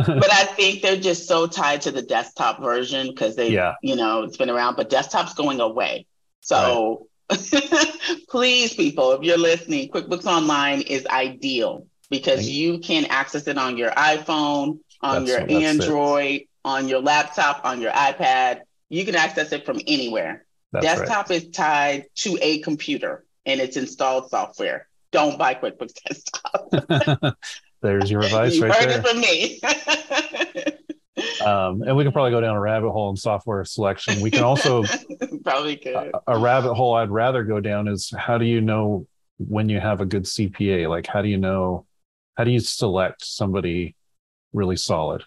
but 0.07 0.33
I 0.33 0.45
think 0.45 0.81
they're 0.81 0.97
just 0.97 1.27
so 1.27 1.45
tied 1.45 1.81
to 1.81 1.91
the 1.91 2.01
desktop 2.01 2.61
version 2.61 3.09
because 3.09 3.35
they, 3.35 3.49
yeah. 3.51 3.73
you 3.83 3.95
know, 3.95 4.23
it's 4.23 4.37
been 4.37 4.49
around. 4.49 4.75
But 4.75 4.89
desktop's 4.89 5.33
going 5.33 5.59
away, 5.59 6.07
so 6.39 7.07
Please, 8.29 8.73
people, 8.73 9.11
if 9.11 9.23
you're 9.23 9.37
listening, 9.37 9.89
QuickBooks 9.89 10.25
Online 10.25 10.81
is 10.81 11.05
ideal 11.07 11.87
because 12.09 12.47
you 12.47 12.79
can 12.79 13.05
access 13.05 13.47
it 13.47 13.57
on 13.57 13.77
your 13.77 13.91
iPhone, 13.91 14.79
on 15.01 15.25
that's, 15.25 15.49
your 15.49 15.61
Android, 15.61 16.41
it. 16.41 16.47
on 16.63 16.87
your 16.87 17.01
laptop, 17.01 17.65
on 17.65 17.81
your 17.81 17.91
iPad. 17.91 18.61
You 18.89 19.03
can 19.03 19.15
access 19.15 19.51
it 19.51 19.65
from 19.65 19.81
anywhere. 19.85 20.45
That's 20.71 20.85
Desktop 20.85 21.29
right. 21.29 21.43
is 21.43 21.49
tied 21.49 22.05
to 22.15 22.37
a 22.41 22.59
computer 22.59 23.25
and 23.47 23.59
it's 23.59 23.77
installed 23.77 24.29
software. 24.29 24.87
Don't 25.11 25.39
buy 25.39 25.55
QuickBooks 25.55 25.93
Desktop. 26.03 27.37
There's 27.81 28.11
your 28.11 28.21
advice 28.21 28.55
you 28.55 28.65
right 28.65 28.75
heard 28.75 28.89
there. 28.89 28.99
it 28.99 29.07
from 29.07 29.19
me. 29.19 29.61
Um, 31.43 31.81
and 31.81 31.95
we 31.95 32.03
can 32.03 32.13
probably 32.13 32.31
go 32.31 32.41
down 32.41 32.55
a 32.55 32.59
rabbit 32.59 32.91
hole 32.91 33.09
in 33.09 33.15
software 33.15 33.63
selection. 33.65 34.21
We 34.21 34.29
can 34.29 34.43
also 34.43 34.83
probably 35.43 35.77
could. 35.77 35.95
A, 35.95 36.21
a, 36.27 36.37
rabbit 36.37 36.75
hole 36.75 36.93
I'd 36.93 37.09
rather 37.09 37.43
go 37.43 37.59
down 37.59 37.87
is 37.87 38.13
how 38.15 38.37
do 38.37 38.45
you 38.45 38.61
know 38.61 39.07
when 39.37 39.67
you 39.67 39.79
have 39.79 39.99
a 39.99 40.05
good 40.05 40.23
CPA? 40.23 40.87
Like 40.89 41.07
how 41.07 41.21
do 41.21 41.29
you 41.29 41.37
know 41.37 41.85
how 42.35 42.43
do 42.43 42.51
you 42.51 42.59
select 42.59 43.25
somebody 43.25 43.95
really 44.53 44.75
solid? 44.75 45.23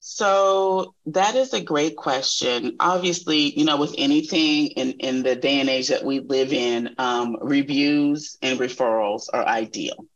So 0.00 0.94
that 1.06 1.36
is 1.36 1.52
a 1.52 1.60
great 1.60 1.94
question. 1.96 2.76
Obviously, 2.80 3.56
you 3.58 3.64
know, 3.66 3.76
with 3.76 3.94
anything 3.98 4.68
in, 4.68 4.92
in 4.92 5.22
the 5.22 5.36
day 5.36 5.60
and 5.60 5.68
age 5.68 5.88
that 5.88 6.04
we 6.04 6.20
live 6.20 6.52
in, 6.52 6.94
um, 6.98 7.36
reviews 7.40 8.38
and 8.40 8.58
referrals 8.58 9.28
are 9.32 9.44
ideal 9.44 10.06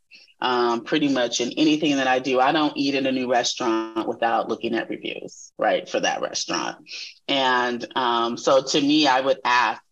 um, 0.40 0.84
pretty 0.84 1.08
much 1.08 1.40
in 1.40 1.52
anything 1.56 1.96
that 1.96 2.06
I 2.06 2.18
do. 2.18 2.40
I 2.40 2.52
don't 2.52 2.76
eat 2.76 2.94
in 2.94 3.06
a 3.06 3.12
new 3.12 3.30
restaurant 3.30 4.06
without 4.08 4.48
looking 4.48 4.74
at 4.74 4.90
reviews, 4.90 5.52
right, 5.58 5.88
for 5.88 6.00
that 6.00 6.20
restaurant. 6.20 6.76
And 7.28 7.86
um, 7.96 8.36
so 8.36 8.62
to 8.62 8.80
me, 8.80 9.06
I 9.06 9.20
would 9.20 9.38
ask 9.44 9.82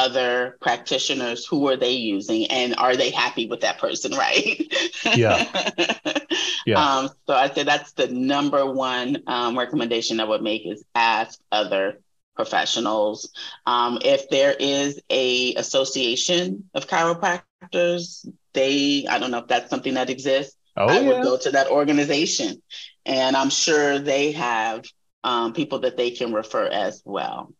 other 0.00 0.56
practitioners 0.60 1.46
who 1.46 1.68
are 1.68 1.76
they 1.76 1.92
using 1.92 2.46
and 2.46 2.74
are 2.76 2.96
they 2.96 3.10
happy 3.10 3.46
with 3.46 3.60
that 3.60 3.78
person, 3.78 4.12
right? 4.16 4.72
Yeah. 5.14 5.44
yeah. 6.66 6.96
Um, 6.98 7.10
so 7.26 7.34
I 7.34 7.50
said 7.50 7.66
that's 7.66 7.92
the 7.92 8.08
number 8.08 8.64
one 8.66 9.22
um, 9.26 9.58
recommendation 9.58 10.20
I 10.20 10.24
would 10.24 10.42
make 10.42 10.66
is 10.66 10.84
ask 10.94 11.38
other 11.52 12.00
professionals. 12.36 13.30
Um, 13.66 13.98
if 14.02 14.30
there 14.30 14.54
is 14.58 15.00
a 15.10 15.54
association 15.54 16.70
of 16.74 16.86
chiropractors, 16.86 18.26
they 18.52 19.06
i 19.08 19.18
don't 19.18 19.30
know 19.30 19.38
if 19.38 19.46
that's 19.46 19.70
something 19.70 19.94
that 19.94 20.10
exists 20.10 20.56
oh, 20.76 20.86
i 20.86 21.00
yeah. 21.00 21.08
would 21.08 21.22
go 21.22 21.36
to 21.36 21.50
that 21.50 21.68
organization 21.68 22.60
and 23.06 23.36
i'm 23.36 23.50
sure 23.50 23.98
they 23.98 24.32
have 24.32 24.84
um, 25.22 25.52
people 25.52 25.80
that 25.80 25.98
they 25.98 26.10
can 26.10 26.32
refer 26.32 26.66
as 26.66 27.02
well 27.04 27.52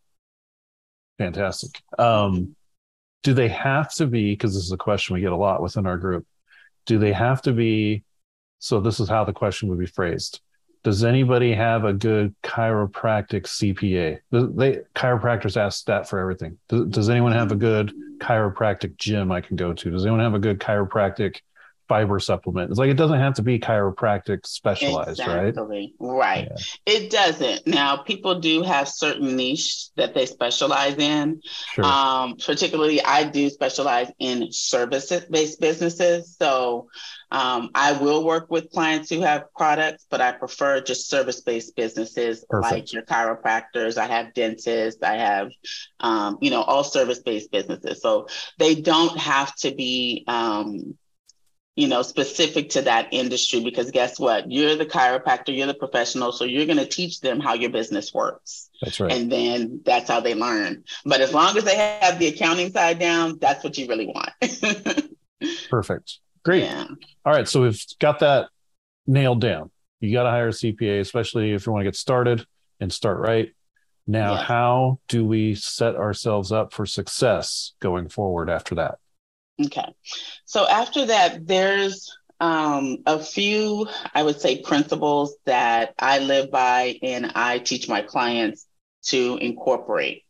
fantastic 1.20 1.82
um, 1.98 2.56
do 3.22 3.34
they 3.34 3.48
have 3.48 3.92
to 3.92 4.06
be 4.06 4.32
because 4.32 4.54
this 4.54 4.64
is 4.64 4.72
a 4.72 4.76
question 4.78 5.14
we 5.14 5.20
get 5.20 5.32
a 5.32 5.36
lot 5.36 5.62
within 5.62 5.86
our 5.86 5.98
group 5.98 6.26
do 6.86 6.98
they 6.98 7.12
have 7.12 7.42
to 7.42 7.52
be 7.52 8.02
so 8.58 8.80
this 8.80 9.00
is 9.00 9.08
how 9.08 9.22
the 9.24 9.32
question 9.32 9.68
would 9.68 9.78
be 9.78 9.86
phrased 9.86 10.40
does 10.82 11.04
anybody 11.04 11.52
have 11.52 11.84
a 11.84 11.92
good 11.92 12.34
chiropractic 12.42 13.42
CPA? 13.42 14.18
They 14.30 14.80
chiropractors 14.94 15.58
ask 15.58 15.84
that 15.86 16.08
for 16.08 16.18
everything. 16.18 16.58
Does, 16.68 16.86
does, 16.86 17.10
anyone 17.10 17.32
have 17.32 17.52
a 17.52 17.56
good 17.56 17.92
chiropractic 18.18 18.96
gym 18.96 19.30
I 19.30 19.42
can 19.42 19.56
go 19.56 19.74
to? 19.74 19.90
Does 19.90 20.06
anyone 20.06 20.20
have 20.20 20.32
a 20.32 20.38
good 20.38 20.58
chiropractic 20.58 21.40
fiber 21.90 22.20
supplement? 22.20 22.70
It's 22.70 22.78
like 22.78 22.88
it 22.88 22.96
doesn't 22.96 23.18
have 23.18 23.34
to 23.34 23.42
be 23.42 23.58
chiropractic 23.58 24.46
specialized, 24.46 25.18
exactly. 25.18 25.92
right? 25.98 26.16
Right. 26.16 26.48
Yeah. 26.48 26.94
It 26.94 27.10
doesn't. 27.10 27.66
Now, 27.66 27.96
people 27.96 28.38
do 28.38 28.62
have 28.62 28.88
certain 28.88 29.34
niche 29.34 29.88
that 29.96 30.14
they 30.14 30.26
specialize 30.26 30.96
in. 30.98 31.40
Sure. 31.74 31.84
Um, 31.84 32.36
particularly, 32.36 33.02
I 33.02 33.24
do 33.24 33.50
specialize 33.50 34.08
in 34.20 34.52
service-based 34.52 35.60
businesses. 35.60 36.36
So 36.40 36.88
um, 37.32 37.70
I 37.74 37.92
will 37.92 38.24
work 38.24 38.50
with 38.50 38.70
clients 38.70 39.10
who 39.10 39.22
have 39.22 39.52
products, 39.56 40.06
but 40.10 40.20
I 40.20 40.30
prefer 40.30 40.80
just 40.80 41.10
service 41.10 41.40
based 41.40 41.74
businesses 41.74 42.44
Perfect. 42.48 42.72
like 42.72 42.92
your 42.92 43.02
chiropractors. 43.02 43.98
I 43.98 44.06
have 44.06 44.32
dentists. 44.32 45.02
I 45.02 45.16
have, 45.16 45.50
um, 45.98 46.38
you 46.40 46.52
know, 46.52 46.62
all 46.62 46.84
service 46.84 47.18
based 47.18 47.50
businesses. 47.50 48.00
So 48.00 48.28
they 48.58 48.76
don't 48.76 49.18
have 49.18 49.52
to 49.56 49.74
be, 49.74 50.22
um, 50.28 50.94
you 51.76 51.88
know, 51.88 52.02
specific 52.02 52.70
to 52.70 52.82
that 52.82 53.08
industry 53.12 53.62
because 53.62 53.90
guess 53.90 54.18
what? 54.18 54.50
You're 54.50 54.76
the 54.76 54.86
chiropractor, 54.86 55.56
you're 55.56 55.66
the 55.66 55.74
professional. 55.74 56.32
So 56.32 56.44
you're 56.44 56.66
going 56.66 56.78
to 56.78 56.86
teach 56.86 57.20
them 57.20 57.40
how 57.40 57.54
your 57.54 57.70
business 57.70 58.12
works. 58.12 58.68
That's 58.82 58.98
right. 59.00 59.12
And 59.12 59.30
then 59.30 59.80
that's 59.84 60.08
how 60.08 60.20
they 60.20 60.34
learn. 60.34 60.84
But 61.04 61.20
as 61.20 61.32
long 61.32 61.56
as 61.56 61.64
they 61.64 61.76
have 61.76 62.18
the 62.18 62.28
accounting 62.28 62.72
side 62.72 62.98
down, 62.98 63.38
that's 63.40 63.62
what 63.62 63.78
you 63.78 63.86
really 63.86 64.06
want. 64.06 64.30
Perfect. 65.70 66.18
Great. 66.44 66.64
Yeah. 66.64 66.86
All 67.24 67.32
right. 67.32 67.48
So 67.48 67.62
we've 67.62 67.82
got 67.98 68.18
that 68.20 68.48
nailed 69.06 69.40
down. 69.40 69.70
You 70.00 70.12
got 70.12 70.24
to 70.24 70.30
hire 70.30 70.48
a 70.48 70.52
CPA, 70.52 71.00
especially 71.00 71.52
if 71.52 71.66
you 71.66 71.72
want 71.72 71.82
to 71.82 71.88
get 71.88 71.96
started 71.96 72.44
and 72.80 72.92
start 72.92 73.18
right. 73.18 73.52
Now, 74.06 74.34
yeah. 74.34 74.42
how 74.42 74.98
do 75.08 75.24
we 75.24 75.54
set 75.54 75.94
ourselves 75.94 76.50
up 76.50 76.72
for 76.72 76.84
success 76.84 77.74
going 77.80 78.08
forward 78.08 78.50
after 78.50 78.74
that? 78.76 78.98
Okay. 79.66 79.94
So 80.44 80.66
after 80.66 81.06
that, 81.06 81.46
there's 81.46 82.16
um, 82.40 82.98
a 83.06 83.22
few, 83.22 83.88
I 84.14 84.22
would 84.22 84.40
say, 84.40 84.62
principles 84.62 85.36
that 85.44 85.94
I 85.98 86.20
live 86.20 86.50
by 86.50 86.98
and 87.02 87.32
I 87.34 87.58
teach 87.58 87.88
my 87.88 88.02
clients 88.02 88.66
to 89.06 89.36
incorporate. 89.36 90.24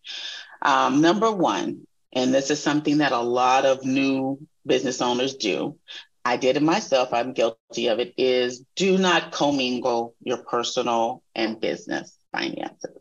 Um, 0.63 1.01
number 1.01 1.31
one, 1.31 1.87
and 2.13 2.35
this 2.35 2.51
is 2.51 2.63
something 2.63 2.99
that 2.99 3.13
a 3.13 3.21
lot 3.21 3.65
of 3.65 3.85
new 3.85 4.39
business 4.67 5.01
owners 5.01 5.37
do. 5.37 5.77
I 6.25 6.37
did 6.37 6.57
it 6.57 6.63
myself, 6.63 7.13
I'm 7.13 7.33
guilty 7.33 7.89
of 7.89 7.99
it, 7.99 8.15
is 8.19 8.65
do 8.77 8.99
not 8.99 9.33
commingle 9.33 10.15
your 10.21 10.39
personal 10.39 11.23
and 11.35 11.61
business 11.61 12.15
finances. 12.33 13.00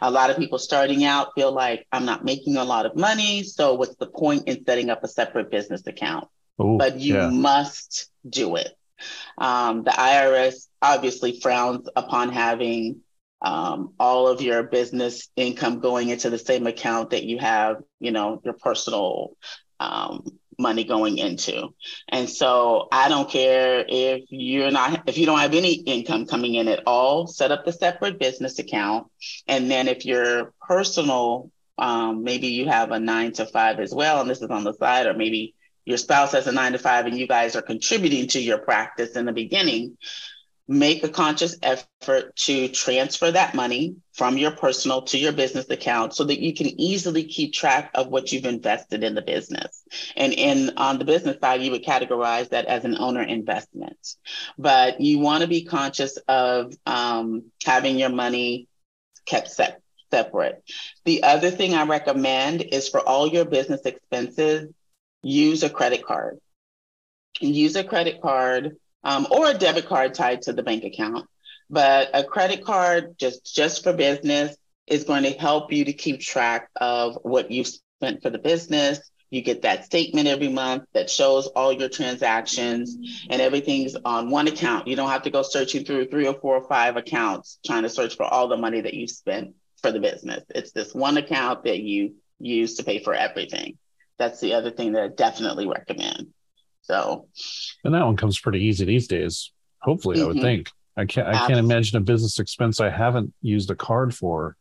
A 0.00 0.10
lot 0.10 0.30
of 0.30 0.36
people 0.36 0.58
starting 0.58 1.04
out 1.04 1.32
feel 1.34 1.52
like 1.52 1.86
I'm 1.92 2.04
not 2.04 2.24
making 2.24 2.56
a 2.56 2.64
lot 2.64 2.86
of 2.86 2.96
money. 2.96 3.42
So, 3.42 3.74
what's 3.74 3.96
the 3.96 4.06
point 4.06 4.48
in 4.48 4.64
setting 4.64 4.90
up 4.90 5.04
a 5.04 5.08
separate 5.08 5.50
business 5.50 5.86
account? 5.86 6.28
Ooh, 6.60 6.76
but 6.78 6.98
you 6.98 7.14
yeah. 7.14 7.30
must 7.30 8.10
do 8.28 8.56
it. 8.56 8.74
Um, 9.38 9.84
the 9.84 9.90
IRS 9.90 10.66
obviously 10.82 11.40
frowns 11.40 11.88
upon 11.96 12.30
having 12.30 13.00
um, 13.42 13.94
all 13.98 14.28
of 14.28 14.42
your 14.42 14.62
business 14.62 15.28
income 15.36 15.80
going 15.80 16.10
into 16.10 16.28
the 16.28 16.38
same 16.38 16.66
account 16.66 17.10
that 17.10 17.24
you 17.24 17.38
have, 17.38 17.76
you 17.98 18.12
know, 18.12 18.40
your 18.44 18.54
personal 18.54 19.36
um, 19.78 20.38
money 20.60 20.84
going 20.84 21.18
into. 21.18 21.74
And 22.08 22.28
so 22.28 22.88
I 22.92 23.08
don't 23.08 23.28
care 23.28 23.84
if 23.88 24.24
you're 24.28 24.70
not, 24.70 25.08
if 25.08 25.18
you 25.18 25.26
don't 25.26 25.38
have 25.38 25.54
any 25.54 25.74
income 25.74 26.26
coming 26.26 26.54
in 26.54 26.68
at 26.68 26.82
all, 26.86 27.26
set 27.26 27.50
up 27.50 27.64
the 27.64 27.72
separate 27.72 28.18
business 28.18 28.58
account. 28.58 29.08
And 29.48 29.70
then 29.70 29.88
if 29.88 30.04
your 30.04 30.52
personal, 30.66 31.50
um, 31.78 32.22
maybe 32.22 32.48
you 32.48 32.68
have 32.68 32.90
a 32.90 33.00
nine 33.00 33.32
to 33.32 33.46
five 33.46 33.80
as 33.80 33.94
well, 33.94 34.20
and 34.20 34.28
this 34.28 34.42
is 34.42 34.50
on 34.50 34.64
the 34.64 34.74
side, 34.74 35.06
or 35.06 35.14
maybe 35.14 35.54
your 35.84 35.98
spouse 35.98 36.32
has 36.32 36.46
a 36.46 36.52
nine 36.52 36.72
to 36.72 36.78
five 36.78 37.06
and 37.06 37.18
you 37.18 37.26
guys 37.26 37.56
are 37.56 37.62
contributing 37.62 38.28
to 38.28 38.40
your 38.40 38.58
practice 38.58 39.16
in 39.16 39.24
the 39.24 39.32
beginning, 39.32 39.96
make 40.68 41.02
a 41.02 41.08
conscious 41.08 41.56
effort 41.62 42.36
to 42.36 42.68
transfer 42.68 43.30
that 43.30 43.54
money 43.54 43.96
from 44.20 44.36
your 44.36 44.50
personal 44.50 45.00
to 45.00 45.16
your 45.16 45.32
business 45.32 45.70
account 45.70 46.14
so 46.14 46.24
that 46.24 46.40
you 46.40 46.52
can 46.52 46.78
easily 46.78 47.24
keep 47.24 47.54
track 47.54 47.90
of 47.94 48.08
what 48.08 48.30
you've 48.30 48.44
invested 48.44 49.02
in 49.02 49.14
the 49.14 49.22
business. 49.22 49.82
And 50.14 50.34
in 50.34 50.76
on 50.76 50.98
the 50.98 51.06
business 51.06 51.38
side, 51.40 51.62
you 51.62 51.70
would 51.70 51.86
categorize 51.86 52.50
that 52.50 52.66
as 52.66 52.84
an 52.84 52.98
owner 52.98 53.22
investment. 53.22 53.96
But 54.58 55.00
you 55.00 55.20
want 55.20 55.40
to 55.40 55.48
be 55.48 55.64
conscious 55.64 56.18
of 56.28 56.74
um, 56.84 57.44
having 57.64 57.98
your 57.98 58.10
money 58.10 58.68
kept 59.24 59.48
set, 59.48 59.80
separate. 60.10 60.62
The 61.06 61.22
other 61.22 61.50
thing 61.50 61.72
I 61.72 61.86
recommend 61.86 62.60
is 62.60 62.90
for 62.90 63.00
all 63.00 63.26
your 63.26 63.46
business 63.46 63.80
expenses, 63.86 64.70
use 65.22 65.62
a 65.62 65.70
credit 65.70 66.04
card. 66.04 66.40
Use 67.40 67.74
a 67.74 67.84
credit 67.84 68.20
card 68.20 68.76
um, 69.02 69.26
or 69.30 69.48
a 69.48 69.54
debit 69.54 69.86
card 69.86 70.12
tied 70.12 70.42
to 70.42 70.52
the 70.52 70.62
bank 70.62 70.84
account. 70.84 71.26
But 71.70 72.10
a 72.12 72.24
credit 72.24 72.64
card 72.64 73.16
just 73.18 73.54
just 73.54 73.84
for 73.84 73.92
business 73.92 74.56
is 74.86 75.04
going 75.04 75.22
to 75.22 75.30
help 75.30 75.72
you 75.72 75.84
to 75.84 75.92
keep 75.92 76.20
track 76.20 76.68
of 76.80 77.18
what 77.22 77.50
you've 77.50 77.68
spent 77.68 78.22
for 78.22 78.30
the 78.30 78.38
business. 78.38 78.98
You 79.30 79.42
get 79.42 79.62
that 79.62 79.84
statement 79.84 80.26
every 80.26 80.48
month 80.48 80.84
that 80.92 81.08
shows 81.08 81.46
all 81.46 81.72
your 81.72 81.88
transactions 81.88 82.96
and 83.30 83.40
everything's 83.40 83.94
on 84.04 84.30
one 84.30 84.48
account. 84.48 84.88
You 84.88 84.96
don't 84.96 85.08
have 85.08 85.22
to 85.22 85.30
go 85.30 85.42
searching 85.42 85.84
through 85.84 86.08
three 86.08 86.26
or 86.26 86.34
four 86.34 86.56
or 86.56 86.66
five 86.66 86.96
accounts 86.96 87.60
trying 87.64 87.84
to 87.84 87.88
search 87.88 88.16
for 88.16 88.24
all 88.24 88.48
the 88.48 88.56
money 88.56 88.80
that 88.80 88.94
you've 88.94 89.10
spent 89.10 89.54
for 89.80 89.92
the 89.92 90.00
business. 90.00 90.42
It's 90.48 90.72
this 90.72 90.92
one 90.92 91.16
account 91.16 91.62
that 91.64 91.78
you 91.78 92.16
use 92.40 92.74
to 92.74 92.82
pay 92.82 92.98
for 92.98 93.14
everything. 93.14 93.78
That's 94.18 94.40
the 94.40 94.54
other 94.54 94.72
thing 94.72 94.92
that 94.92 95.02
I 95.02 95.08
definitely 95.08 95.68
recommend. 95.68 96.32
So, 96.82 97.28
and 97.84 97.94
that 97.94 98.04
one 98.04 98.16
comes 98.16 98.40
pretty 98.40 98.64
easy 98.64 98.84
these 98.84 99.06
days. 99.06 99.52
Hopefully, 99.80 100.16
mm-hmm. 100.16 100.24
I 100.24 100.26
would 100.26 100.36
mm-hmm. 100.38 100.44
think. 100.44 100.70
I 101.00 101.06
can't. 101.06 101.26
I 101.26 101.46
can't 101.46 101.58
imagine 101.58 101.96
a 101.96 102.00
business 102.00 102.38
expense 102.38 102.80
I 102.80 102.90
haven't 102.90 103.32
used 103.40 103.70
a 103.70 103.74
card 103.74 104.14
for 104.14 104.56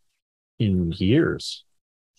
in 0.58 0.92
years. 0.94 1.66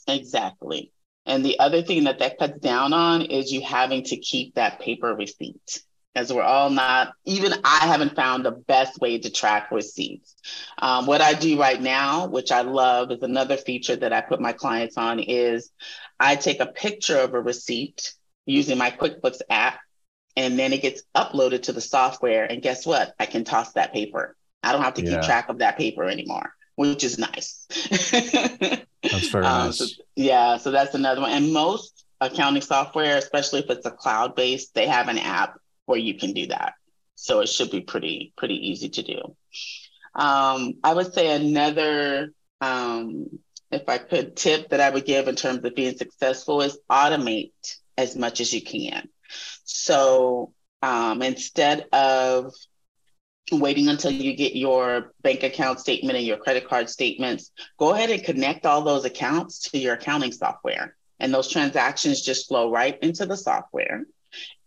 Exactly. 0.07 0.93
And 1.27 1.45
the 1.45 1.59
other 1.59 1.83
thing 1.83 2.05
that 2.05 2.19
that 2.19 2.39
cuts 2.39 2.59
down 2.59 2.93
on 2.93 3.23
is 3.23 3.53
you 3.53 3.63
having 3.63 4.03
to 4.05 4.17
keep 4.17 4.55
that 4.55 4.81
paper 4.81 5.15
receipt. 5.15 5.83
As 6.17 6.33
we're 6.33 6.43
all 6.43 6.71
not, 6.71 7.13
even 7.25 7.53
I 7.65 7.87
haven't 7.87 8.17
found 8.17 8.45
the 8.45 8.51
best 8.51 9.01
way 9.01 9.19
to 9.19 9.31
track 9.31 9.71
receipts. 9.71 10.35
Um, 10.79 11.07
what 11.07 11.21
I 11.21 11.35
do 11.35 11.59
right 11.59 11.81
now, 11.81 12.27
which 12.27 12.51
I 12.51 12.63
love, 12.63 13.13
is 13.13 13.23
another 13.23 13.57
feature 13.57 13.95
that 13.95 14.13
I 14.13 14.21
put 14.21 14.41
my 14.41 14.53
clients 14.53 14.97
on, 14.97 15.21
is 15.21 15.71
I 16.19 16.35
take 16.35 16.59
a 16.59 16.67
picture 16.67 17.19
of 17.19 17.35
a 17.35 17.41
receipt 17.41 18.13
using 18.45 18.77
my 18.77 18.91
QuickBooks 18.91 19.41
app 19.49 19.79
and 20.37 20.59
then 20.59 20.73
it 20.73 20.83
gets 20.83 21.03
uploaded 21.15 21.63
to 21.63 21.73
the 21.73 21.81
software. 21.81 22.45
And 22.45 22.63
guess 22.63 22.87
what? 22.87 23.15
I 23.19 23.27
can 23.27 23.45
toss 23.45 23.73
that 23.73 23.93
paper. 23.93 24.37
I 24.63 24.73
don't 24.73 24.83
have 24.83 24.95
to 24.95 25.03
yeah. 25.03 25.17
keep 25.17 25.23
track 25.23 25.49
of 25.49 25.59
that 25.59 25.79
paper 25.79 26.05
anymore, 26.05 26.53
which 26.77 27.05
is 27.05 27.19
nice. 27.19 27.67
that's 29.03 29.29
very 29.29 29.45
um, 29.45 29.67
nice. 29.67 29.79
So, 29.79 29.87
yeah, 30.17 30.59
so 30.59 30.71
that's 30.71 30.95
another 30.95 31.23
one. 31.23 31.31
And 31.31 31.53
most 31.53 32.05
accounting 32.21 32.63
software, 32.63 33.17
especially 33.17 33.61
if 33.61 33.71
it's 33.71 33.87
a 33.87 33.91
cloud 33.91 34.37
based, 34.37 34.75
they 34.75 34.87
have 34.87 35.09
an 35.09 35.19
app 35.19 35.55
where 35.87 35.99
you 35.99 36.15
can 36.15 36.33
do 36.33 36.47
that. 36.49 36.75
So 37.15 37.41
it 37.41 37.49
should 37.49 37.71
be 37.71 37.81
pretty 37.81 38.33
pretty 38.37 38.71
easy 38.71 38.89
to 38.91 39.03
do. 39.03 39.37
Um, 40.15 40.75
I 40.83 40.95
would 40.95 41.13
say 41.13 41.35
another, 41.35 42.33
um, 42.61 43.27
if 43.71 43.89
I 43.89 43.99
could 43.99 44.37
tip 44.37 44.71
that 44.71 44.81
I 44.81 44.91
would 44.91 45.05
give 45.05 45.29
in 45.29 45.37
terms 45.37 45.65
of 45.65 45.75
being 45.75 45.97
successful 45.97 46.63
is 46.63 46.79
automate 46.91 47.53
as 47.97 48.17
much 48.17 48.41
as 48.41 48.53
you 48.53 48.63
can. 48.63 49.09
So 49.65 50.53
um, 50.83 51.23
instead 51.23 51.87
of 51.93 52.53
waiting 53.53 53.89
until 53.89 54.13
you 54.13 54.35
get 54.35 54.55
your 54.55 55.13
bank 55.23 55.43
account 55.43 55.81
statement 55.81 56.17
and 56.17 56.27
your 56.27 56.37
credit 56.37 56.69
card 56.69 56.89
statements, 56.89 57.51
go 57.79 57.93
ahead 57.93 58.11
and 58.11 58.23
connect 58.23 58.67
all 58.67 58.83
those 58.83 59.05
accounts 59.05 59.71
to 59.71 59.79
your 59.79 59.95
accounting 59.95 60.33
software. 60.33 60.95
And 61.19 61.35
those 61.35 61.49
transactions 61.49 62.23
just 62.23 62.49
flow 62.49 62.71
right 62.71 62.99
into 63.03 63.27
the 63.27 63.37
software. 63.37 64.05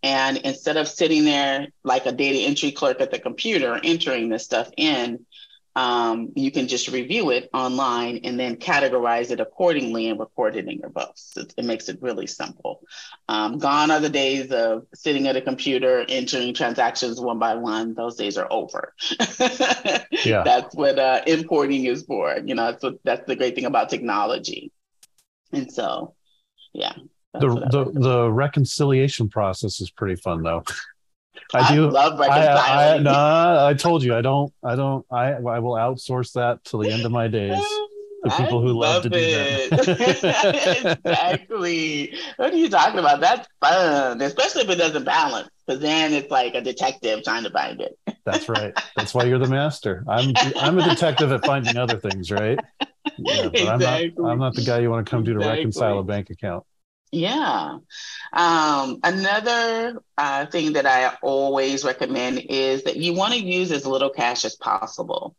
And 0.02 0.36
instead 0.38 0.76
of 0.76 0.86
sitting 0.86 1.24
there 1.24 1.68
like 1.82 2.06
a 2.06 2.12
data 2.12 2.40
entry 2.40 2.70
clerk 2.70 3.00
at 3.00 3.10
the 3.10 3.18
computer 3.18 3.80
entering 3.82 4.28
this 4.28 4.44
stuff 4.44 4.70
in, 4.76 5.24
um, 5.76 6.32
you 6.36 6.52
can 6.52 6.68
just 6.68 6.88
review 6.88 7.30
it 7.30 7.50
online 7.52 8.20
and 8.24 8.38
then 8.38 8.56
categorize 8.56 9.30
it 9.30 9.40
accordingly 9.40 10.08
and 10.08 10.20
record 10.20 10.56
it 10.56 10.68
in 10.68 10.78
your 10.78 10.90
books. 10.90 11.32
It, 11.36 11.52
it 11.56 11.64
makes 11.64 11.88
it 11.88 11.98
really 12.00 12.28
simple. 12.28 12.82
Um, 13.28 13.58
gone 13.58 13.90
are 13.90 13.98
the 13.98 14.08
days 14.08 14.52
of 14.52 14.86
sitting 14.94 15.26
at 15.26 15.36
a 15.36 15.40
computer 15.40 16.04
entering 16.08 16.54
transactions 16.54 17.20
one 17.20 17.40
by 17.40 17.56
one. 17.56 17.94
Those 17.94 18.14
days 18.14 18.38
are 18.38 18.46
over. 18.50 18.94
yeah. 20.24 20.42
That's 20.44 20.74
what 20.76 20.98
uh, 20.98 21.22
importing 21.26 21.86
is 21.86 22.04
for. 22.04 22.38
You 22.44 22.54
know, 22.54 22.70
that's 22.70 22.82
what, 22.82 22.98
that's 23.02 23.26
the 23.26 23.36
great 23.36 23.56
thing 23.56 23.64
about 23.64 23.88
technology. 23.88 24.70
And 25.52 25.72
so, 25.72 26.14
yeah. 26.72 26.94
The 27.32 27.48
the, 27.48 27.90
the 27.98 28.30
reconciliation 28.30 29.28
process 29.28 29.80
is 29.80 29.90
pretty 29.90 30.14
fun 30.14 30.42
though. 30.44 30.62
I 31.52 31.74
do 31.74 31.86
I 31.86 31.90
love 31.90 32.18
reconciling. 32.18 32.58
I, 32.58 32.94
I, 32.94 32.98
nah, 32.98 33.66
I 33.66 33.74
told 33.74 34.02
you 34.02 34.14
I 34.14 34.22
don't. 34.22 34.52
I 34.62 34.76
don't. 34.76 35.04
I 35.10 35.32
I 35.32 35.58
will 35.58 35.74
outsource 35.74 36.32
that 36.32 36.64
till 36.64 36.80
the 36.80 36.90
end 36.90 37.04
of 37.04 37.12
my 37.12 37.28
days. 37.28 37.62
The 38.24 38.30
people 38.30 38.62
who 38.62 38.72
love, 38.72 39.04
love 39.04 39.12
to 39.12 39.18
it. 39.18 39.70
do 39.70 39.76
that. 39.76 40.98
exactly. 41.04 42.16
What 42.36 42.54
are 42.54 42.56
you 42.56 42.70
talking 42.70 42.98
about? 42.98 43.20
That's 43.20 43.46
fun, 43.60 44.22
especially 44.22 44.62
if 44.62 44.70
it 44.70 44.76
doesn't 44.76 45.04
balance, 45.04 45.50
because 45.66 45.82
then 45.82 46.14
it's 46.14 46.30
like 46.30 46.54
a 46.54 46.62
detective 46.62 47.22
trying 47.22 47.44
to 47.44 47.50
find 47.50 47.82
it. 47.82 47.98
That's 48.24 48.48
right. 48.48 48.72
That's 48.96 49.12
why 49.12 49.24
you're 49.24 49.38
the 49.38 49.48
master. 49.48 50.04
I'm 50.08 50.32
I'm 50.56 50.78
a 50.78 50.88
detective 50.88 51.32
at 51.32 51.44
finding 51.44 51.76
other 51.76 51.98
things, 51.98 52.30
right? 52.30 52.58
Yeah, 53.18 53.48
but 53.48 53.60
exactly. 53.60 53.74
I'm 53.76 54.14
not. 54.16 54.30
I'm 54.30 54.38
not 54.38 54.54
the 54.54 54.64
guy 54.64 54.78
you 54.78 54.90
want 54.90 55.06
to 55.06 55.10
come 55.10 55.24
to 55.24 55.32
exactly. 55.32 55.50
to 55.50 55.56
reconcile 55.56 55.98
a 55.98 56.02
bank 56.02 56.30
account. 56.30 56.64
Yeah. 57.10 57.78
Um, 58.32 58.98
another 59.04 60.02
uh, 60.18 60.46
thing 60.46 60.72
that 60.72 60.86
I 60.86 61.14
always 61.22 61.84
recommend 61.84 62.40
is 62.48 62.84
that 62.84 62.96
you 62.96 63.14
want 63.14 63.34
to 63.34 63.40
use 63.40 63.70
as 63.70 63.86
little 63.86 64.10
cash 64.10 64.44
as 64.44 64.56
possible. 64.56 65.36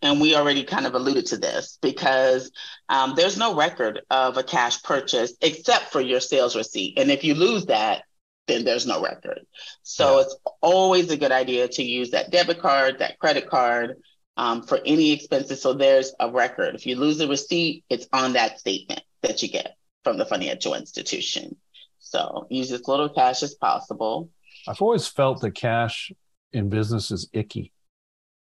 And 0.00 0.20
we 0.20 0.36
already 0.36 0.64
kind 0.64 0.86
of 0.86 0.94
alluded 0.94 1.26
to 1.26 1.36
this 1.36 1.78
because 1.82 2.50
um, 2.88 3.14
there's 3.16 3.36
no 3.36 3.56
record 3.56 4.00
of 4.10 4.36
a 4.36 4.42
cash 4.42 4.82
purchase 4.82 5.34
except 5.40 5.86
for 5.86 6.00
your 6.00 6.20
sales 6.20 6.56
receipt. 6.56 6.98
And 6.98 7.10
if 7.10 7.24
you 7.24 7.34
lose 7.34 7.66
that, 7.66 8.04
then 8.46 8.64
there's 8.64 8.86
no 8.86 9.02
record. 9.02 9.40
So 9.82 10.16
yeah. 10.16 10.22
it's 10.22 10.36
always 10.60 11.10
a 11.10 11.16
good 11.16 11.32
idea 11.32 11.68
to 11.68 11.82
use 11.82 12.10
that 12.10 12.30
debit 12.30 12.60
card, 12.60 13.00
that 13.00 13.18
credit 13.18 13.48
card 13.48 13.96
um, 14.36 14.62
for 14.62 14.78
any 14.84 15.12
expenses. 15.12 15.60
So 15.62 15.74
there's 15.74 16.14
a 16.18 16.30
record. 16.30 16.74
If 16.74 16.86
you 16.86 16.96
lose 16.96 17.18
the 17.18 17.28
receipt, 17.28 17.84
it's 17.90 18.08
on 18.12 18.34
that 18.34 18.60
statement 18.60 19.02
that 19.22 19.42
you 19.42 19.48
get 19.48 19.76
from 20.04 20.18
the 20.18 20.26
financial 20.26 20.74
institution. 20.74 21.56
So 21.98 22.46
use 22.50 22.72
as 22.72 22.86
little 22.88 23.08
cash 23.08 23.42
as 23.42 23.54
possible. 23.54 24.30
I've 24.66 24.80
always 24.80 25.06
felt 25.06 25.40
that 25.40 25.52
cash 25.52 26.12
in 26.52 26.68
business 26.68 27.10
is 27.10 27.28
icky. 27.32 27.72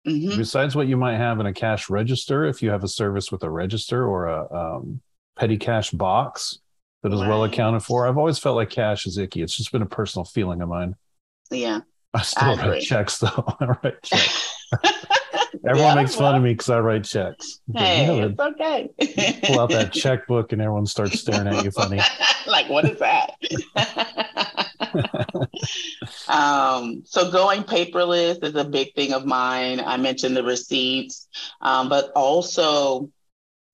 Mm-hmm. 0.07 0.37
Besides 0.37 0.75
what 0.75 0.87
you 0.87 0.97
might 0.97 1.17
have 1.17 1.39
in 1.39 1.47
a 1.47 1.53
cash 1.53 1.89
register, 1.89 2.45
if 2.45 2.61
you 2.61 2.69
have 2.69 2.83
a 2.83 2.87
service 2.87 3.31
with 3.31 3.43
a 3.43 3.49
register 3.49 4.07
or 4.07 4.27
a 4.27 4.53
um, 4.53 5.01
petty 5.35 5.57
cash 5.57 5.89
box 5.91 6.59
that 7.01 7.11
is 7.11 7.21
right. 7.21 7.29
well 7.29 7.43
accounted 7.43 7.81
for, 7.81 8.07
I've 8.07 8.17
always 8.17 8.37
felt 8.37 8.55
like 8.55 8.69
cash 8.69 9.07
is 9.07 9.17
icky. 9.17 9.41
It's 9.41 9.57
just 9.57 9.71
been 9.71 9.81
a 9.81 9.87
personal 9.87 10.25
feeling 10.25 10.61
of 10.61 10.69
mine. 10.69 10.95
Yeah. 11.49 11.81
I 12.13 12.21
still 12.21 12.59
I 12.59 12.67
write 12.67 12.83
checks 12.83 13.17
though. 13.17 13.55
I 13.59 13.65
write 13.65 14.01
checks. 14.03 14.55
Everyone 15.67 15.95
yeah, 15.95 16.01
makes 16.03 16.17
well, 16.17 16.31
fun 16.31 16.35
of 16.35 16.43
me 16.43 16.53
because 16.53 16.69
I 16.69 16.79
write 16.79 17.05
checks. 17.05 17.59
Hey, 17.73 18.05
yeah, 18.05 18.27
it's 18.27 18.39
okay. 18.39 18.89
pull 19.45 19.59
out 19.59 19.71
that 19.71 19.91
checkbook 19.93 20.51
and 20.51 20.61
everyone 20.61 20.85
starts 20.85 21.19
staring 21.19 21.47
at 21.47 21.63
you 21.63 21.71
funny. 21.71 21.99
like, 22.47 22.69
what 22.69 22.85
is 22.85 22.99
that? 22.99 23.31
um, 26.27 27.01
so 27.05 27.31
going 27.31 27.63
paperless 27.63 28.43
is 28.43 28.55
a 28.55 28.63
big 28.63 28.93
thing 28.93 29.13
of 29.13 29.25
mine. 29.25 29.79
I 29.79 29.97
mentioned 29.97 30.37
the 30.37 30.43
receipts, 30.43 31.27
um, 31.61 31.89
but 31.89 32.11
also 32.15 33.09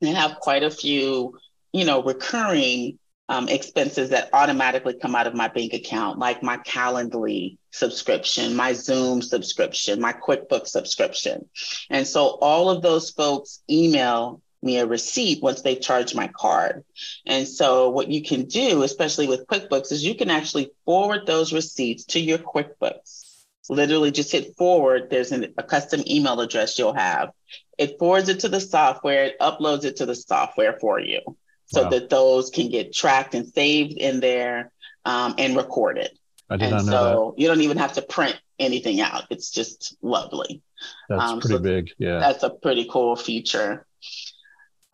I 0.02 0.08
have 0.08 0.40
quite 0.40 0.64
a 0.64 0.72
few, 0.72 1.38
you 1.74 1.84
know, 1.84 2.02
recurring 2.04 3.00
um, 3.32 3.48
expenses 3.48 4.10
that 4.10 4.30
automatically 4.34 4.94
come 4.94 5.16
out 5.16 5.26
of 5.26 5.34
my 5.34 5.48
bank 5.48 5.72
account, 5.72 6.20
like 6.20 6.44
my 6.44 6.58
Calendly 6.58 7.58
subscription, 7.72 8.58
my 8.58 8.74
Zoom 8.74 9.22
subscription, 9.22 10.02
my 10.02 10.12
QuickBooks 10.12 10.68
subscription. 10.68 11.48
And 11.90 12.06
so 12.06 12.38
all 12.42 12.70
of 12.70 12.82
those 12.82 13.10
folks 13.10 13.64
email 13.70 14.42
me 14.62 14.80
a 14.80 14.86
receipt 14.86 15.42
once 15.42 15.62
they 15.62 15.78
charge 15.78 16.14
my 16.14 16.28
card. 16.28 16.84
And 17.26 17.48
so 17.48 17.90
what 17.90 18.10
you 18.10 18.22
can 18.22 18.48
do, 18.48 18.84
especially 18.84 19.30
with 19.30 19.48
QuickBooks, 19.48 19.94
is 19.94 20.04
you 20.04 20.16
can 20.16 20.30
actually 20.30 20.72
forward 20.84 21.26
those 21.26 21.54
receipts 21.54 22.04
to 22.08 22.20
your 22.20 22.38
QuickBooks. 22.38 23.46
Literally 23.70 24.12
just 24.12 24.34
hit 24.34 24.58
forward. 24.58 25.10
There's 25.10 25.32
an, 25.32 25.54
a 25.58 25.64
custom 25.64 26.04
email 26.06 26.42
address 26.42 26.78
you'll 26.78 26.96
have. 26.96 27.30
It 27.78 27.98
forwards 27.98 28.28
it 28.28 28.42
to 28.42 28.50
the 28.50 28.60
software, 28.60 29.24
it 29.24 29.40
uploads 29.40 29.86
it 29.86 29.96
to 29.98 30.06
the 30.06 30.16
software 30.16 30.78
for 30.82 31.00
you 31.00 31.38
so 31.72 31.84
wow. 31.84 31.90
that 31.90 32.10
those 32.10 32.50
can 32.50 32.70
get 32.70 32.94
tracked 32.94 33.34
and 33.34 33.48
saved 33.48 33.94
in 33.94 34.20
there 34.20 34.72
um, 35.06 35.36
and 35.38 35.56
recorded. 35.56 36.12
I 36.50 36.58
did 36.58 36.74
and 36.74 36.78
not 36.78 36.86
know 36.86 36.92
so 36.92 37.34
that. 37.36 37.42
you 37.42 37.48
don't 37.48 37.62
even 37.62 37.78
have 37.78 37.94
to 37.94 38.02
print 38.02 38.40
anything 38.60 39.00
out. 39.00 39.24
It's 39.30 39.52
just 39.52 39.96
lovely. 40.02 40.62
That's 41.08 41.32
um, 41.32 41.40
pretty 41.40 41.56
so 41.56 41.62
big. 41.62 41.92
Yeah. 41.98 42.20
That's 42.20 42.44
a 42.44 42.50
pretty 42.50 42.88
cool 42.90 43.16
feature. 43.16 43.86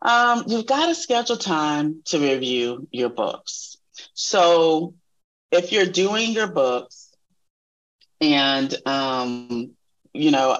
Um, 0.00 0.44
you've 0.46 0.66
got 0.66 0.86
to 0.86 0.94
schedule 0.94 1.36
time 1.36 2.02
to 2.06 2.20
review 2.20 2.86
your 2.92 3.08
books. 3.08 3.76
So 4.14 4.94
if 5.50 5.72
you're 5.72 5.86
doing 5.86 6.30
your 6.30 6.46
books 6.46 7.10
and 8.20 8.74
um, 8.86 9.72
you 10.12 10.30
know 10.30 10.58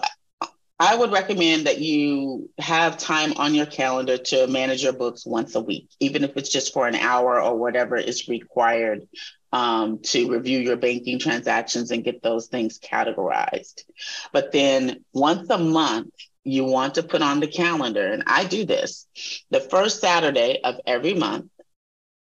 I 0.81 0.95
would 0.95 1.11
recommend 1.11 1.67
that 1.67 1.81
you 1.81 2.51
have 2.59 2.99
time 2.99 3.33
on 3.37 3.55
your 3.55 3.67
calendar 3.67 4.17
to 4.17 4.47
manage 4.47 4.83
your 4.83 4.93
books 4.93 5.27
once 5.27 5.57
a 5.57 5.61
week, 5.61 5.88
even 5.99 6.23
if 6.23 6.37
it's 6.37 6.51
just 6.51 6.73
for 6.73 6.87
an 6.87 6.95
hour 6.95 7.43
or 7.43 7.57
whatever 7.57 7.97
is 7.97 8.29
required 8.29 9.09
um, 9.53 10.01
to 10.03 10.31
review 10.31 10.61
your 10.61 10.77
banking 10.77 11.19
transactions 11.19 11.91
and 11.91 12.05
get 12.05 12.23
those 12.23 12.47
things 12.47 12.79
categorized. 12.79 13.83
But 14.33 14.53
then 14.53 15.05
once 15.12 15.51
a 15.51 15.59
month, 15.59 16.12
you 16.45 16.64
want 16.64 16.95
to 16.95 17.03
put 17.03 17.23
on 17.23 17.41
the 17.41 17.49
calendar, 17.49 18.07
and 18.07 18.23
I 18.27 18.45
do 18.45 18.64
this 18.64 19.07
the 19.51 19.61
first 19.61 20.01
Saturday 20.01 20.61
of 20.62 20.77
every 20.87 21.14
month 21.14 21.51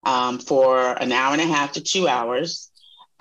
um, 0.04 0.40
for 0.40 0.80
an 1.02 1.12
hour 1.12 1.34
and 1.34 1.42
a 1.42 1.46
half 1.46 1.74
to 1.74 1.82
two 1.82 2.08
hours. 2.08 2.70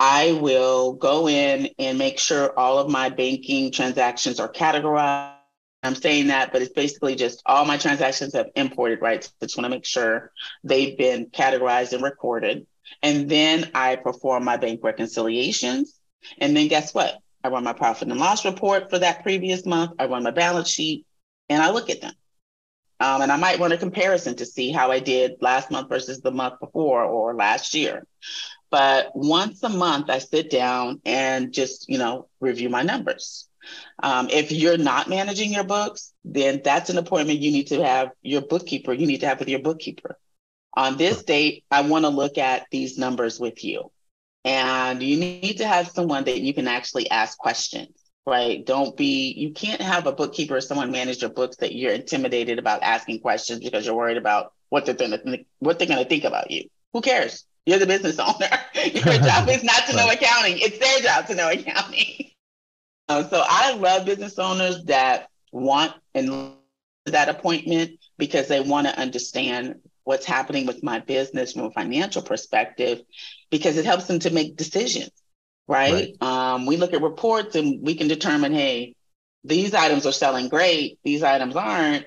I 0.03 0.31
will 0.31 0.93
go 0.93 1.29
in 1.29 1.69
and 1.77 1.99
make 1.99 2.17
sure 2.17 2.57
all 2.57 2.79
of 2.79 2.89
my 2.89 3.09
banking 3.09 3.71
transactions 3.71 4.39
are 4.39 4.51
categorized. 4.51 5.35
I'm 5.83 5.93
saying 5.93 6.27
that, 6.27 6.51
but 6.51 6.63
it's 6.63 6.73
basically 6.73 7.13
just 7.13 7.43
all 7.45 7.65
my 7.65 7.77
transactions 7.77 8.33
have 8.33 8.47
imported, 8.55 8.99
right? 8.99 9.23
So 9.23 9.29
I 9.39 9.45
just 9.45 9.57
want 9.57 9.65
to 9.65 9.69
make 9.69 9.85
sure 9.85 10.31
they've 10.63 10.97
been 10.97 11.27
categorized 11.27 11.93
and 11.93 12.01
recorded. 12.01 12.65
And 13.03 13.29
then 13.29 13.69
I 13.75 13.95
perform 13.95 14.43
my 14.43 14.57
bank 14.57 14.79
reconciliations. 14.81 15.99
And 16.39 16.57
then 16.57 16.67
guess 16.67 16.95
what? 16.95 17.19
I 17.43 17.49
run 17.49 17.63
my 17.63 17.73
profit 17.73 18.07
and 18.07 18.19
loss 18.19 18.43
report 18.43 18.89
for 18.89 18.97
that 18.97 19.21
previous 19.21 19.67
month. 19.67 19.91
I 19.99 20.07
run 20.07 20.23
my 20.23 20.31
balance 20.31 20.69
sheet 20.69 21.05
and 21.47 21.61
I 21.61 21.69
look 21.69 21.91
at 21.91 22.01
them. 22.01 22.13
Um, 22.99 23.21
and 23.21 23.31
I 23.31 23.37
might 23.37 23.59
run 23.59 23.71
a 23.71 23.77
comparison 23.77 24.35
to 24.37 24.47
see 24.47 24.71
how 24.71 24.89
I 24.89 24.99
did 24.99 25.33
last 25.41 25.69
month 25.69 25.89
versus 25.89 26.21
the 26.21 26.31
month 26.31 26.59
before 26.59 27.03
or 27.03 27.35
last 27.35 27.75
year. 27.75 28.03
But 28.71 29.11
once 29.13 29.61
a 29.63 29.69
month, 29.69 30.09
I 30.09 30.19
sit 30.19 30.49
down 30.49 31.01
and 31.05 31.53
just, 31.53 31.89
you 31.89 31.97
know, 31.97 32.29
review 32.39 32.69
my 32.69 32.83
numbers. 32.83 33.49
Um, 34.01 34.29
if 34.29 34.51
you're 34.51 34.77
not 34.77 35.09
managing 35.09 35.51
your 35.51 35.65
books, 35.65 36.13
then 36.23 36.61
that's 36.63 36.89
an 36.89 36.97
appointment 36.97 37.39
you 37.39 37.51
need 37.51 37.67
to 37.67 37.83
have 37.83 38.11
your 38.21 38.41
bookkeeper, 38.41 38.93
you 38.93 39.05
need 39.05 39.19
to 39.19 39.27
have 39.27 39.39
with 39.39 39.49
your 39.49 39.59
bookkeeper. 39.59 40.17
On 40.75 40.97
this 40.97 41.23
date, 41.23 41.65
I 41.69 41.81
want 41.81 42.05
to 42.05 42.09
look 42.09 42.37
at 42.37 42.65
these 42.71 42.97
numbers 42.97 43.39
with 43.39 43.63
you. 43.63 43.91
And 44.45 45.03
you 45.03 45.17
need 45.17 45.57
to 45.57 45.67
have 45.67 45.89
someone 45.89 46.23
that 46.23 46.39
you 46.39 46.53
can 46.53 46.67
actually 46.67 47.11
ask 47.11 47.37
questions, 47.37 47.95
right? 48.25 48.65
Don't 48.65 48.95
be, 48.95 49.33
you 49.33 49.51
can't 49.51 49.81
have 49.81 50.07
a 50.07 50.13
bookkeeper 50.13 50.55
or 50.55 50.61
someone 50.61 50.91
manage 50.91 51.21
your 51.21 51.29
books 51.29 51.57
that 51.57 51.75
you're 51.75 51.93
intimidated 51.93 52.57
about 52.57 52.81
asking 52.81 53.19
questions 53.19 53.59
because 53.59 53.85
you're 53.85 53.95
worried 53.95 54.17
about 54.17 54.53
what 54.69 54.85
they're 54.85 54.95
going 54.95 55.11
to 55.11 55.45
what 55.59 55.77
they're 55.77 55.87
going 55.87 56.01
to 56.01 56.09
think 56.09 56.23
about 56.23 56.49
you. 56.49 56.69
Who 56.93 57.01
cares? 57.01 57.45
You're 57.65 57.79
the 57.79 57.85
business 57.85 58.17
owner. 58.19 58.49
Your 58.75 59.19
job 59.19 59.47
is 59.49 59.63
not 59.63 59.85
to 59.87 59.95
know 59.95 60.09
accounting. 60.09 60.57
It's 60.57 60.79
their 60.79 60.99
job 60.99 61.27
to 61.27 61.35
know 61.35 61.49
accounting. 61.49 62.31
Uh, 63.07 63.23
so 63.29 63.43
I 63.45 63.73
love 63.75 64.05
business 64.05 64.39
owners 64.39 64.83
that 64.85 65.27
want 65.51 65.93
and 66.15 66.53
that 67.05 67.29
appointment 67.29 67.99
because 68.17 68.47
they 68.47 68.61
want 68.61 68.87
to 68.87 68.99
understand 68.99 69.75
what's 70.03 70.25
happening 70.25 70.65
with 70.65 70.83
my 70.83 70.99
business 70.99 71.53
from 71.53 71.65
a 71.65 71.71
financial 71.71 72.21
perspective 72.21 73.01
because 73.49 73.77
it 73.77 73.85
helps 73.85 74.05
them 74.05 74.19
to 74.19 74.29
make 74.31 74.55
decisions 74.55 75.11
right, 75.67 76.15
right. 76.21 76.23
Um, 76.23 76.65
we 76.65 76.77
look 76.77 76.93
at 76.93 77.01
reports 77.01 77.55
and 77.55 77.81
we 77.81 77.95
can 77.95 78.07
determine 78.07 78.53
hey 78.53 78.95
these 79.43 79.73
items 79.73 80.05
are 80.05 80.11
selling 80.11 80.49
great 80.49 80.99
these 81.03 81.23
items 81.23 81.55
aren't 81.55 82.05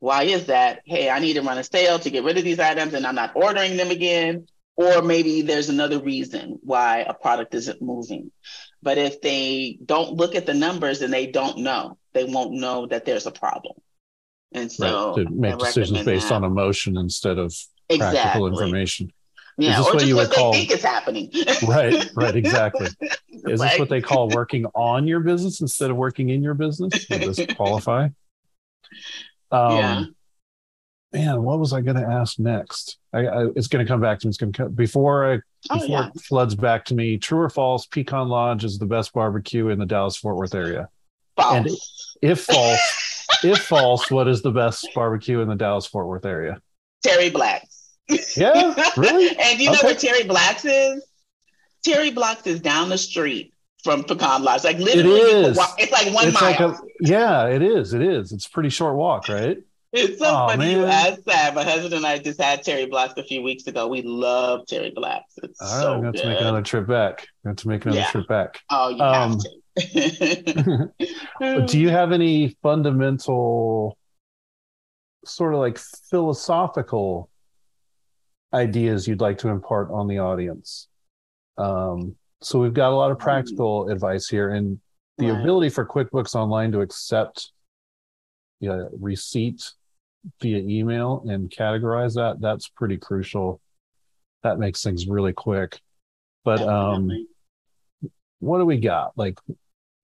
why 0.00 0.24
is 0.24 0.46
that 0.46 0.80
hey 0.84 1.10
i 1.10 1.18
need 1.18 1.34
to 1.34 1.42
run 1.42 1.58
a 1.58 1.64
sale 1.64 1.98
to 1.98 2.10
get 2.10 2.24
rid 2.24 2.38
of 2.38 2.44
these 2.44 2.60
items 2.60 2.94
and 2.94 3.06
i'm 3.06 3.14
not 3.14 3.32
ordering 3.34 3.76
them 3.76 3.90
again 3.90 4.46
or 4.78 5.02
maybe 5.02 5.42
there's 5.42 5.68
another 5.68 5.98
reason 5.98 6.60
why 6.62 6.98
a 7.00 7.12
product 7.12 7.52
isn't 7.52 7.82
moving. 7.82 8.30
But 8.80 8.96
if 8.96 9.20
they 9.20 9.76
don't 9.84 10.12
look 10.12 10.36
at 10.36 10.46
the 10.46 10.54
numbers 10.54 11.02
and 11.02 11.12
they 11.12 11.26
don't 11.26 11.58
know, 11.58 11.98
they 12.14 12.22
won't 12.22 12.52
know 12.52 12.86
that 12.86 13.04
there's 13.04 13.26
a 13.26 13.32
problem. 13.32 13.74
And 14.52 14.70
so 14.70 15.16
right. 15.16 15.26
to 15.26 15.30
make 15.34 15.58
decisions 15.58 16.04
based 16.04 16.28
that. 16.28 16.36
on 16.36 16.44
emotion 16.44 16.96
instead 16.96 17.38
of 17.38 17.52
exactly. 17.88 18.20
practical 18.20 18.46
information. 18.46 19.12
Yeah, 19.56 19.72
is 19.72 19.78
this 19.78 19.86
or 19.88 19.94
what 19.94 20.06
you 20.06 20.14
would 20.14 20.30
call 20.30 20.52
think 20.52 20.70
is 20.70 20.84
happening. 20.84 21.32
right, 21.66 22.08
right, 22.14 22.36
exactly. 22.36 22.86
Is 23.30 23.60
this 23.60 23.78
what 23.80 23.88
they 23.88 24.00
call 24.00 24.28
working 24.28 24.64
on 24.66 25.08
your 25.08 25.18
business 25.18 25.60
instead 25.60 25.90
of 25.90 25.96
working 25.96 26.28
in 26.28 26.40
your 26.40 26.54
business? 26.54 27.04
Would 27.10 27.22
this 27.22 27.44
qualify? 27.56 28.10
Um, 29.50 29.76
yeah 29.76 30.04
man, 31.12 31.42
what 31.42 31.58
was 31.58 31.72
I 31.72 31.80
going 31.80 31.96
to 31.96 32.06
ask 32.06 32.38
next? 32.38 32.98
I, 33.12 33.26
I, 33.26 33.46
it's 33.56 33.68
going 33.68 33.84
to 33.84 33.90
come 33.90 34.00
back 34.00 34.18
to 34.20 34.26
me. 34.26 34.30
It's 34.30 34.38
going 34.38 34.52
to 34.52 34.64
come 34.64 34.72
before 34.72 35.32
I 35.32 35.38
oh, 35.70 35.84
yeah. 35.84 36.08
it 36.08 36.20
floods 36.20 36.54
back 36.54 36.84
to 36.86 36.94
me. 36.94 37.16
True 37.16 37.40
or 37.40 37.50
false? 37.50 37.86
Pecan 37.86 38.28
Lodge 38.28 38.64
is 38.64 38.78
the 38.78 38.86
best 38.86 39.12
barbecue 39.12 39.68
in 39.68 39.78
the 39.78 39.86
Dallas 39.86 40.16
Fort 40.16 40.36
Worth 40.36 40.54
area. 40.54 40.88
False. 41.36 41.54
And 41.54 41.68
if 42.22 42.40
false, 42.40 43.26
if 43.44 43.58
false, 43.58 44.10
what 44.10 44.28
is 44.28 44.42
the 44.42 44.50
best 44.50 44.88
barbecue 44.94 45.40
in 45.40 45.48
the 45.48 45.56
Dallas 45.56 45.86
Fort 45.86 46.06
Worth 46.06 46.26
area? 46.26 46.60
Terry 47.02 47.30
Black's. 47.30 47.96
Yeah, 48.36 48.74
really. 48.96 49.28
and 49.42 49.58
do 49.58 49.64
you 49.64 49.70
know 49.70 49.78
where 49.82 49.94
Terry 49.94 50.24
Black's 50.24 50.64
is? 50.64 51.04
Terry 51.84 52.10
Black's 52.10 52.46
is 52.46 52.60
down 52.60 52.88
the 52.88 52.98
street 52.98 53.54
from 53.84 54.02
Pecan 54.04 54.42
Lodge. 54.42 54.64
Like 54.64 54.78
literally, 54.78 55.20
it 55.20 55.28
is. 55.28 55.58
it's 55.78 55.92
like 55.92 56.12
one 56.12 56.28
it's 56.28 56.40
mile. 56.40 56.50
Like 56.50 56.60
a, 56.60 56.76
yeah, 57.00 57.46
it 57.46 57.62
is. 57.62 57.94
It 57.94 58.02
is. 58.02 58.32
It's 58.32 58.46
a 58.46 58.50
pretty 58.50 58.70
short 58.70 58.96
walk, 58.96 59.28
right? 59.28 59.58
It's 59.92 60.18
so 60.18 60.26
oh, 60.26 60.48
funny 60.48 60.66
man. 60.66 60.76
you 60.76 60.84
asked 60.84 61.24
that. 61.26 61.54
My 61.54 61.64
husband 61.64 61.94
and 61.94 62.04
I 62.04 62.18
just 62.18 62.40
had 62.40 62.62
Terry 62.62 62.86
Blacks 62.86 63.14
a 63.16 63.22
few 63.22 63.42
weeks 63.42 63.66
ago. 63.66 63.88
We 63.88 64.02
love 64.02 64.66
Terry 64.66 64.92
Blacks. 64.94 65.34
It's 65.42 65.60
All 65.60 65.68
right, 65.68 65.82
so 65.82 65.94
I'm 65.94 66.00
going 66.02 66.12
to 66.12 66.26
make 66.26 66.40
another 66.40 66.62
trip 66.62 66.86
back. 66.86 67.26
I'm 67.44 67.50
going 67.50 67.56
to 67.56 67.68
make 67.68 67.84
another 67.86 68.00
yeah. 68.00 68.10
trip 68.10 68.28
back. 68.28 68.60
Oh, 68.70 68.90
you 68.90 69.00
um, 69.00 69.32
have 69.32 69.40
to. 69.40 70.90
do 71.66 71.78
you 71.78 71.88
have 71.88 72.12
any 72.12 72.56
fundamental, 72.62 73.96
sort 75.24 75.54
of 75.54 75.60
like 75.60 75.78
philosophical 76.10 77.30
ideas 78.52 79.08
you'd 79.08 79.22
like 79.22 79.38
to 79.38 79.48
impart 79.48 79.90
on 79.90 80.06
the 80.06 80.18
audience? 80.18 80.88
Um, 81.56 82.16
so 82.42 82.58
we've 82.58 82.74
got 82.74 82.92
a 82.92 82.96
lot 82.96 83.10
of 83.10 83.18
practical 83.18 83.84
mm-hmm. 83.84 83.92
advice 83.92 84.28
here, 84.28 84.50
and 84.50 84.78
the 85.16 85.30
right. 85.30 85.40
ability 85.40 85.70
for 85.70 85.86
QuickBooks 85.86 86.34
Online 86.34 86.72
to 86.72 86.82
accept 86.82 87.52
yeah, 88.60 88.84
receipt 88.98 89.72
via 90.40 90.58
email 90.58 91.24
and 91.28 91.50
categorize 91.50 92.14
that, 92.14 92.40
that's 92.40 92.68
pretty 92.68 92.96
crucial. 92.96 93.60
That 94.42 94.58
makes 94.58 94.82
things 94.82 95.06
really 95.06 95.32
quick. 95.32 95.80
But 96.44 96.60
um 96.62 97.10
what 98.40 98.58
do 98.58 98.64
we 98.64 98.78
got? 98.78 99.12
Like, 99.16 99.38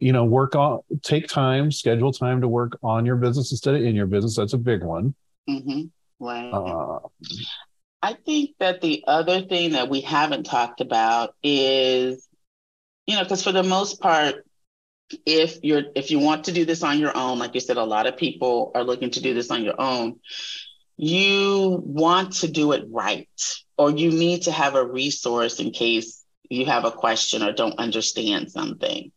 you 0.00 0.12
know, 0.12 0.24
work 0.24 0.56
on 0.56 0.80
take 1.02 1.28
time, 1.28 1.70
schedule 1.70 2.12
time 2.12 2.40
to 2.40 2.48
work 2.48 2.78
on 2.82 3.06
your 3.06 3.16
business 3.16 3.52
instead 3.52 3.74
of 3.74 3.82
in 3.82 3.94
your 3.94 4.06
business. 4.06 4.36
That's 4.36 4.52
a 4.52 4.58
big 4.58 4.82
one. 4.82 5.14
Mm-hmm. 5.48 5.82
Right. 6.18 6.50
Uh, 6.50 7.00
I 8.02 8.14
think 8.14 8.50
that 8.60 8.80
the 8.80 9.04
other 9.06 9.42
thing 9.42 9.72
that 9.72 9.88
we 9.88 10.00
haven't 10.00 10.44
talked 10.44 10.80
about 10.80 11.34
is, 11.42 12.28
you 13.06 13.16
know, 13.16 13.22
because 13.22 13.42
for 13.42 13.52
the 13.52 13.62
most 13.62 14.00
part, 14.00 14.44
if 15.26 15.58
you're 15.62 15.82
if 15.94 16.10
you 16.10 16.18
want 16.18 16.44
to 16.44 16.52
do 16.52 16.64
this 16.64 16.82
on 16.82 16.98
your 16.98 17.16
own 17.16 17.38
like 17.38 17.54
you 17.54 17.60
said 17.60 17.76
a 17.76 17.84
lot 17.84 18.06
of 18.06 18.16
people 18.16 18.72
are 18.74 18.84
looking 18.84 19.10
to 19.10 19.20
do 19.20 19.34
this 19.34 19.50
on 19.50 19.62
your 19.62 19.80
own 19.80 20.18
you 20.96 21.80
want 21.84 22.32
to 22.32 22.48
do 22.48 22.72
it 22.72 22.84
right 22.90 23.28
or 23.76 23.90
you 23.90 24.10
need 24.10 24.42
to 24.42 24.52
have 24.52 24.74
a 24.74 24.86
resource 24.86 25.60
in 25.60 25.70
case 25.70 26.24
you 26.48 26.66
have 26.66 26.84
a 26.84 26.90
question 26.90 27.42
or 27.42 27.52
don't 27.52 27.78
understand 27.78 28.50
something. 28.50 29.10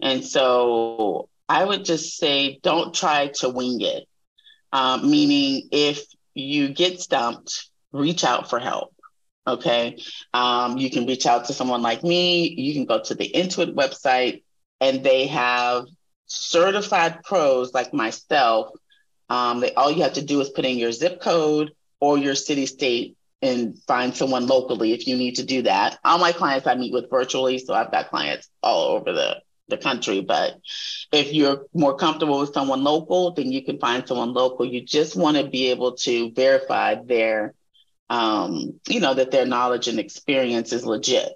And 0.00 0.24
so 0.24 1.28
I 1.48 1.64
would 1.64 1.84
just 1.84 2.16
say 2.16 2.58
don't 2.62 2.94
try 2.94 3.28
to 3.36 3.48
wing 3.48 3.80
it. 3.80 4.04
Um, 4.72 5.10
meaning, 5.10 5.68
if 5.72 6.04
you 6.34 6.68
get 6.68 7.00
stumped, 7.00 7.70
reach 7.92 8.24
out 8.24 8.50
for 8.50 8.58
help. 8.58 8.94
Okay. 9.46 9.98
Um, 10.34 10.76
you 10.76 10.90
can 10.90 11.06
reach 11.06 11.24
out 11.24 11.46
to 11.46 11.52
someone 11.52 11.82
like 11.82 12.02
me. 12.02 12.48
You 12.48 12.74
can 12.74 12.84
go 12.84 13.00
to 13.00 13.14
the 13.14 13.30
Intuit 13.32 13.74
website, 13.74 14.42
and 14.80 15.02
they 15.02 15.26
have 15.26 15.86
certified 16.26 17.22
pros 17.22 17.72
like 17.72 17.92
myself. 17.92 18.70
Um, 19.28 19.60
they, 19.60 19.72
all 19.74 19.90
you 19.90 20.02
have 20.02 20.14
to 20.14 20.24
do 20.24 20.40
is 20.40 20.50
put 20.50 20.64
in 20.64 20.78
your 20.78 20.92
zip 20.92 21.20
code 21.20 21.72
or 22.00 22.18
your 22.18 22.34
city 22.34 22.66
state 22.66 23.16
and 23.42 23.78
find 23.86 24.14
someone 24.14 24.46
locally 24.46 24.92
if 24.92 25.06
you 25.06 25.16
need 25.16 25.36
to 25.36 25.44
do 25.44 25.62
that. 25.62 25.98
All 26.04 26.18
my 26.18 26.32
clients 26.32 26.66
I 26.66 26.74
meet 26.74 26.92
with 26.92 27.10
virtually, 27.10 27.58
so 27.58 27.74
I've 27.74 27.90
got 27.90 28.10
clients 28.10 28.48
all 28.62 28.96
over 28.96 29.12
the 29.12 29.36
the 29.68 29.76
country. 29.76 30.20
But 30.20 30.54
if 31.12 31.32
you're 31.32 31.66
more 31.74 31.96
comfortable 31.96 32.40
with 32.40 32.54
someone 32.54 32.84
local, 32.84 33.32
then 33.32 33.50
you 33.50 33.64
can 33.64 33.78
find 33.78 34.06
someone 34.06 34.32
local. 34.32 34.64
You 34.64 34.80
just 34.80 35.16
want 35.16 35.36
to 35.36 35.48
be 35.48 35.70
able 35.70 35.96
to 35.98 36.30
verify 36.32 36.96
their, 37.02 37.54
um, 38.08 38.80
you 38.86 39.00
know, 39.00 39.14
that 39.14 39.30
their 39.30 39.46
knowledge 39.46 39.88
and 39.88 39.98
experience 39.98 40.72
is 40.72 40.86
legit. 40.86 41.32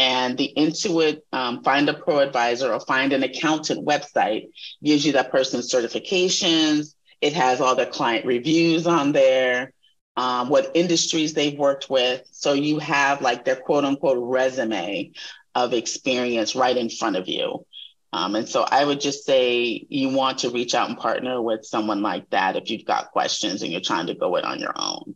And 0.00 0.38
the 0.38 0.50
Intuit 0.56 1.20
um, 1.30 1.62
Find 1.62 1.86
a 1.90 1.92
ProAdvisor 1.92 2.74
or 2.74 2.80
Find 2.80 3.12
an 3.12 3.22
Accountant 3.22 3.86
website 3.86 4.46
gives 4.82 5.04
you 5.04 5.12
that 5.12 5.30
person's 5.30 5.70
certifications. 5.70 6.94
It 7.20 7.34
has 7.34 7.60
all 7.60 7.76
their 7.76 7.84
client 7.84 8.24
reviews 8.24 8.86
on 8.86 9.12
there 9.12 9.74
um, 10.16 10.48
what 10.48 10.70
industries 10.72 11.34
they've 11.34 11.58
worked 11.58 11.90
with. 11.90 12.26
So 12.32 12.54
you 12.54 12.78
have 12.78 13.20
like 13.20 13.44
their 13.44 13.56
quote 13.56 13.84
unquote 13.84 14.16
resume 14.18 15.12
of 15.54 15.74
experience 15.74 16.54
right 16.54 16.78
in 16.78 16.88
front 16.88 17.16
of 17.16 17.28
you. 17.28 17.66
Um, 18.14 18.36
and 18.36 18.48
so 18.48 18.62
I 18.62 18.82
would 18.82 19.02
just 19.02 19.26
say 19.26 19.86
you 19.90 20.08
want 20.08 20.38
to 20.38 20.50
reach 20.50 20.74
out 20.74 20.88
and 20.88 20.98
partner 20.98 21.42
with 21.42 21.66
someone 21.66 22.00
like 22.00 22.30
that 22.30 22.56
if 22.56 22.70
you've 22.70 22.86
got 22.86 23.10
questions 23.10 23.62
and 23.62 23.70
you're 23.70 23.82
trying 23.82 24.06
to 24.06 24.14
go 24.14 24.34
it 24.36 24.46
on 24.46 24.60
your 24.60 24.72
own. 24.76 25.14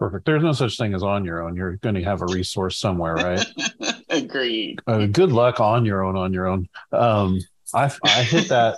Perfect. 0.00 0.24
There's 0.24 0.42
no 0.42 0.52
such 0.52 0.78
thing 0.78 0.94
as 0.94 1.02
on 1.02 1.26
your 1.26 1.42
own. 1.42 1.54
You're 1.54 1.76
going 1.76 1.94
to 1.94 2.02
have 2.02 2.22
a 2.22 2.26
resource 2.26 2.78
somewhere, 2.78 3.16
right? 3.16 3.44
Agreed. 4.08 4.80
Uh, 4.86 5.04
good 5.04 5.30
luck 5.30 5.60
on 5.60 5.84
your 5.84 6.02
own. 6.02 6.16
On 6.16 6.32
your 6.32 6.46
own. 6.46 6.70
Um, 6.90 7.38
I 7.74 7.92
I 8.02 8.22
hit 8.22 8.48
that. 8.48 8.76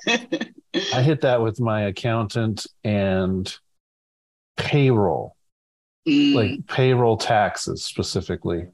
I 0.93 1.03
hit 1.03 1.21
that 1.21 1.41
with 1.41 1.61
my 1.61 1.83
accountant 1.83 2.67
and 2.83 3.57
payroll, 4.57 5.37
mm. 6.09 6.35
like 6.35 6.67
payroll 6.67 7.17
taxes 7.17 7.85
specifically. 7.85 8.67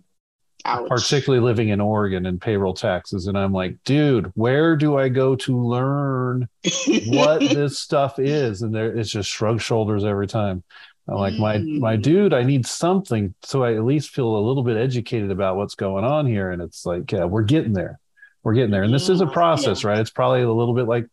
Ouch. 0.65 0.89
Particularly 0.89 1.45
living 1.45 1.69
in 1.69 1.83
Oregon 1.83 2.25
and 2.25 2.41
payroll 2.41 2.75
taxes. 2.75 3.27
And 3.27 3.39
I'm 3.39 3.53
like, 3.53 3.77
dude, 3.85 4.33
where 4.35 4.75
do 4.75 4.99
I 4.99 5.09
go 5.09 5.37
to 5.37 5.57
learn 5.57 6.49
what 7.07 7.41
this 7.41 7.79
stuff 7.79 8.19
is? 8.19 8.63
And 8.63 8.75
there 8.75 8.97
it's 8.97 9.11
just 9.11 9.29
shrug 9.29 9.61
shoulders 9.61 10.05
every 10.05 10.27
time. 10.27 10.65
I'm 11.09 11.17
like, 11.17 11.35
mm. 11.35 11.39
my 11.39 11.59
my 11.59 11.97
dude, 11.97 12.35
I 12.35 12.43
need 12.43 12.67
something 12.67 13.35
so 13.43 13.65
I 13.65 13.75
at 13.75 13.85
least 13.85 14.11
feel 14.11 14.37
a 14.37 14.47
little 14.47 14.63
bit 14.63 14.77
educated 14.77 15.31
about 15.31 15.57
what's 15.57 15.75
going 15.75 16.05
on 16.05 16.27
here. 16.27 16.51
And 16.51 16.61
it's 16.61 16.85
like, 16.85 17.11
yeah, 17.11 17.25
we're 17.25 17.43
getting 17.43 17.73
there. 17.73 17.99
We're 18.43 18.55
getting 18.55 18.71
there. 18.71 18.83
And 18.83 18.93
this 18.93 19.09
is 19.09 19.21
a 19.21 19.27
process, 19.27 19.83
yeah. 19.83 19.91
right? 19.91 19.99
It's 19.99 20.11
probably 20.11 20.43
a 20.43 20.53
little 20.53 20.75
bit 20.75 20.87
like 20.87 21.07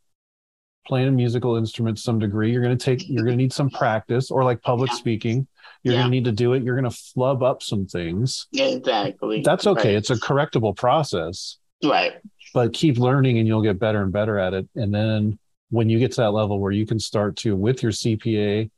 playing 0.86 1.08
a 1.08 1.12
musical 1.12 1.56
instrument 1.56 1.98
to 1.98 2.04
some 2.04 2.20
degree 2.20 2.52
you're 2.52 2.62
going 2.62 2.78
to 2.78 2.84
take 2.84 3.08
you're 3.10 3.26
to 3.26 3.36
need 3.36 3.52
some 3.52 3.70
practice 3.70 4.32
or 4.32 4.44
like 4.44 4.62
public 4.62 4.90
yeah. 4.92 4.98
speaking 4.98 5.48
you're 5.84 5.96
to 5.96 6.10
need 6.10 6.24
to 6.24 6.32
do 6.32 6.54
it 6.54 6.64
you're 6.64 6.80
going 6.80 6.90
to 6.90 6.96
flub 6.96 7.44
up 7.44 7.62
some 7.62 7.86
things 7.86 8.48
exactly 8.54 9.42
that's 9.42 9.68
okay 9.68 9.90
right. 9.90 9.98
it's 9.98 10.10
a 10.10 10.16
correctable 10.16 10.76
process 10.76 11.58
right 11.84 12.14
but 12.54 12.72
keep 12.74 12.98
learning 12.98 13.40
and 13.40 13.48
you'll 13.48 13.62
get 13.62 13.80
better 13.80 14.02
and 14.02 14.14
better 14.14 14.38
at 14.38 14.54
it 14.54 14.68
and 14.76 14.94
then 14.94 15.38
when 15.72 15.90
you 15.90 15.98
get 15.98 16.12
to 16.12 16.22
that 16.22 16.32
level 16.32 16.60
where 16.60 16.72
you 16.72 16.86
can 16.86 17.00
start 17.00 17.36
to 17.36 17.56
with 17.56 17.82
your 17.82 17.92
cpa 17.92 18.70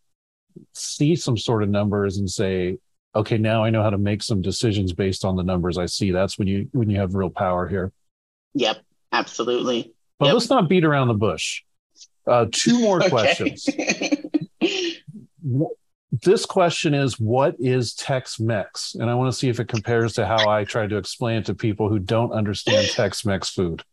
see 0.73 1.15
some 1.15 1.37
sort 1.37 1.63
of 1.63 1.69
numbers 1.69 2.17
and 2.17 2.29
say 2.29 2.77
okay 3.15 3.37
now 3.37 3.63
i 3.63 3.69
know 3.69 3.83
how 3.83 3.89
to 3.89 3.97
make 3.97 4.21
some 4.21 4.41
decisions 4.41 4.93
based 4.93 5.25
on 5.25 5.35
the 5.35 5.43
numbers 5.43 5.77
i 5.77 5.85
see 5.85 6.11
that's 6.11 6.37
when 6.37 6.47
you 6.47 6.67
when 6.71 6.89
you 6.89 6.99
have 6.99 7.15
real 7.15 7.29
power 7.29 7.67
here 7.67 7.91
yep 8.53 8.77
absolutely 9.11 9.93
but 10.19 10.25
yep. 10.25 10.33
let's 10.33 10.49
not 10.49 10.67
beat 10.67 10.83
around 10.83 11.07
the 11.07 11.13
bush 11.13 11.61
uh, 12.27 12.45
two 12.51 12.79
more 12.81 12.99
questions. 12.99 13.67
this 16.11 16.45
question 16.45 16.93
is 16.93 17.19
what 17.19 17.55
is 17.59 17.93
Tex-Mex? 17.93 18.95
And 18.95 19.09
I 19.09 19.15
want 19.15 19.31
to 19.31 19.37
see 19.37 19.49
if 19.49 19.59
it 19.59 19.67
compares 19.67 20.13
to 20.13 20.25
how 20.25 20.49
I 20.49 20.63
try 20.63 20.87
to 20.87 20.97
explain 20.97 21.37
it 21.37 21.45
to 21.45 21.55
people 21.55 21.89
who 21.89 21.99
don't 21.99 22.31
understand 22.31 22.87
Tex-Mex 22.91 23.49
food. 23.49 23.83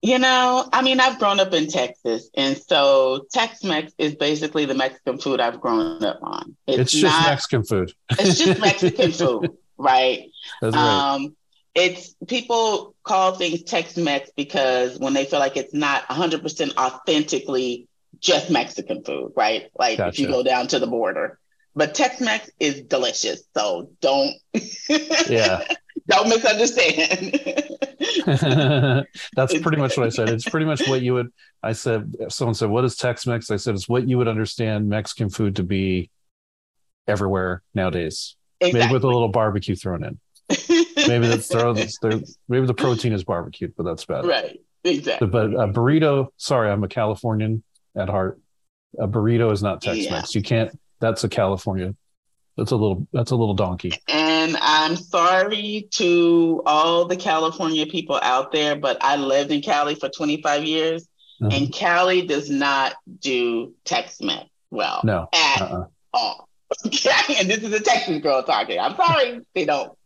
You 0.00 0.20
know, 0.20 0.68
I 0.72 0.82
mean, 0.82 1.00
I've 1.00 1.18
grown 1.18 1.40
up 1.40 1.52
in 1.52 1.66
Texas, 1.66 2.30
and 2.36 2.56
so 2.56 3.26
Tex-Mex 3.32 3.92
is 3.98 4.14
basically 4.14 4.64
the 4.64 4.74
Mexican 4.74 5.18
food 5.18 5.40
I've 5.40 5.60
grown 5.60 6.04
up 6.04 6.20
on. 6.22 6.56
It's, 6.68 6.78
it's 6.78 6.92
just 6.92 7.02
not, 7.02 7.30
Mexican 7.30 7.64
food. 7.64 7.92
it's 8.10 8.38
just 8.38 8.60
Mexican 8.60 9.10
food, 9.10 9.56
right? 9.76 10.30
That's 10.62 10.76
right. 10.76 11.14
Um, 11.14 11.36
it's 11.74 12.14
people 12.26 12.94
call 13.02 13.34
things 13.34 13.64
Tex-Mex 13.64 14.30
because 14.36 14.98
when 14.98 15.14
they 15.14 15.24
feel 15.24 15.40
like 15.40 15.56
it's 15.56 15.74
not 15.74 16.06
100% 16.08 16.76
authentically 16.76 17.88
just 18.20 18.50
Mexican 18.50 19.02
food, 19.02 19.32
right? 19.36 19.70
Like 19.76 19.98
gotcha. 19.98 20.10
if 20.10 20.18
you 20.20 20.28
go 20.28 20.42
down 20.42 20.68
to 20.68 20.78
the 20.78 20.86
border. 20.86 21.38
But 21.74 21.94
Tex-Mex 21.94 22.50
is 22.58 22.82
delicious, 22.82 23.42
so 23.56 23.90
don't 24.00 24.34
yeah 25.28 25.64
don't 26.08 26.28
misunderstand. 26.28 27.40
That's 29.36 29.58
pretty 29.58 29.78
much 29.78 29.96
what 29.96 30.06
I 30.06 30.08
said. 30.10 30.28
It's 30.30 30.48
pretty 30.48 30.66
much 30.66 30.86
what 30.88 31.02
you 31.02 31.14
would. 31.14 31.32
I 31.62 31.72
said. 31.72 32.14
Someone 32.28 32.54
said, 32.54 32.70
"What 32.70 32.84
is 32.84 32.96
Tex-Mex?" 32.96 33.50
I 33.50 33.56
said, 33.56 33.74
"It's 33.74 33.88
what 33.88 34.08
you 34.08 34.18
would 34.18 34.28
understand 34.28 34.88
Mexican 34.88 35.28
food 35.30 35.56
to 35.56 35.62
be 35.62 36.10
everywhere 37.06 37.62
nowadays, 37.74 38.36
exactly. 38.60 38.80
maybe 38.80 38.92
with 38.92 39.04
a 39.04 39.08
little 39.08 39.28
barbecue 39.28 39.74
thrown 39.74 40.04
in." 40.04 40.18
maybe 41.08 41.26
that's 41.26 41.48
throw 41.48 41.74
maybe 42.48 42.66
the 42.66 42.74
protein 42.74 43.12
is 43.12 43.24
barbecued, 43.24 43.74
but 43.76 43.84
that's 43.84 44.04
bad. 44.04 44.24
Right. 44.24 44.60
Exactly. 44.84 45.28
But 45.28 45.46
a 45.46 45.68
burrito, 45.68 46.28
sorry, 46.36 46.70
I'm 46.70 46.84
a 46.84 46.88
Californian 46.88 47.62
at 47.96 48.08
heart. 48.08 48.40
A 48.98 49.06
burrito 49.06 49.52
is 49.52 49.62
not 49.62 49.82
Tex-Mex. 49.82 50.34
Yeah. 50.34 50.38
You 50.38 50.42
can't. 50.42 50.80
That's 51.00 51.24
a 51.24 51.28
California. 51.28 51.94
That's 52.58 52.72
a 52.72 52.76
little. 52.76 53.06
That's 53.12 53.30
a 53.30 53.36
little 53.36 53.54
donkey. 53.54 53.92
And 54.08 54.56
I'm 54.60 54.96
sorry 54.96 55.86
to 55.92 56.60
all 56.66 57.04
the 57.04 57.16
California 57.16 57.86
people 57.86 58.18
out 58.20 58.50
there, 58.50 58.74
but 58.74 58.98
I 59.00 59.14
lived 59.14 59.52
in 59.52 59.62
Cali 59.62 59.94
for 59.94 60.08
25 60.08 60.64
years, 60.64 61.06
uh-huh. 61.40 61.56
and 61.56 61.72
Cali 61.72 62.26
does 62.26 62.50
not 62.50 62.94
do 63.20 63.74
Tex-Mex 63.84 64.46
well. 64.72 65.00
No. 65.04 65.28
At 65.32 65.62
uh-uh. 65.62 65.84
all. 66.12 66.48
and 66.84 67.48
this 67.48 67.62
is 67.62 67.72
a 67.72 67.80
Texas 67.80 68.20
girl 68.20 68.42
talking. 68.42 68.80
I'm 68.80 68.96
sorry, 68.96 69.40
they 69.54 69.64
don't. 69.64 69.96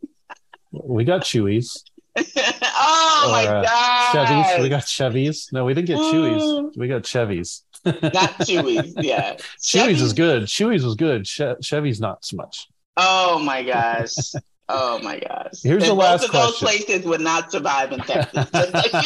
We 0.70 1.04
got 1.04 1.22
Chuy's. 1.22 1.82
oh 2.18 3.24
or, 3.26 3.32
my 3.32 3.46
uh, 3.46 3.62
god! 3.62 4.26
Chevys. 4.26 4.62
We 4.62 4.68
got 4.68 4.82
Chevys. 4.82 5.50
No, 5.52 5.64
we 5.64 5.72
didn't 5.72 5.86
get 5.86 5.96
Chuy's. 5.96 6.76
We 6.76 6.86
got 6.86 7.04
Chevys. 7.04 7.62
Not 7.84 7.94
Chuy's. 8.40 8.94
Yeah. 8.98 9.36
Chuy's 9.60 10.00
is 10.00 10.12
good. 10.12 10.44
Chuy's 10.44 10.84
was 10.84 10.94
good. 10.94 11.24
Che- 11.24 11.56
Chevy's 11.62 12.00
not 12.00 12.24
so 12.24 12.36
much. 12.36 12.68
Oh 12.96 13.38
my 13.38 13.62
gosh. 13.62 14.14
Oh 14.68 14.98
my 15.02 15.18
gosh. 15.18 15.60
Here's 15.62 15.82
and 15.82 15.90
the 15.90 15.94
last 15.94 16.30
question. 16.30 16.40
both 16.40 16.58
question. 16.58 16.66
Those 16.78 16.84
places 16.86 17.06
would 17.06 17.20
not 17.20 17.50
survive 17.50 17.92
in 17.92 18.00
Texas. 18.00 18.48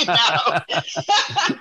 you 0.00 0.06
know. 1.52 1.58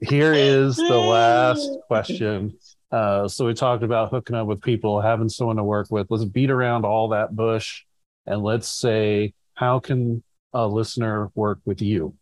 Here 0.00 0.32
is 0.32 0.76
the 0.76 0.96
last 0.96 1.68
question. 1.88 2.56
Uh, 2.90 3.26
so 3.28 3.46
we 3.46 3.54
talked 3.54 3.82
about 3.82 4.10
hooking 4.10 4.36
up 4.36 4.46
with 4.46 4.60
people, 4.60 5.00
having 5.00 5.28
someone 5.28 5.56
to 5.56 5.64
work 5.64 5.88
with. 5.90 6.06
Let's 6.10 6.24
beat 6.24 6.50
around 6.50 6.84
all 6.84 7.08
that 7.10 7.34
bush 7.34 7.82
and 8.26 8.42
let's 8.42 8.68
say, 8.68 9.32
how 9.54 9.80
can 9.80 10.22
a 10.52 10.66
listener 10.66 11.30
work 11.34 11.60
with 11.64 11.80
you? 11.82 12.14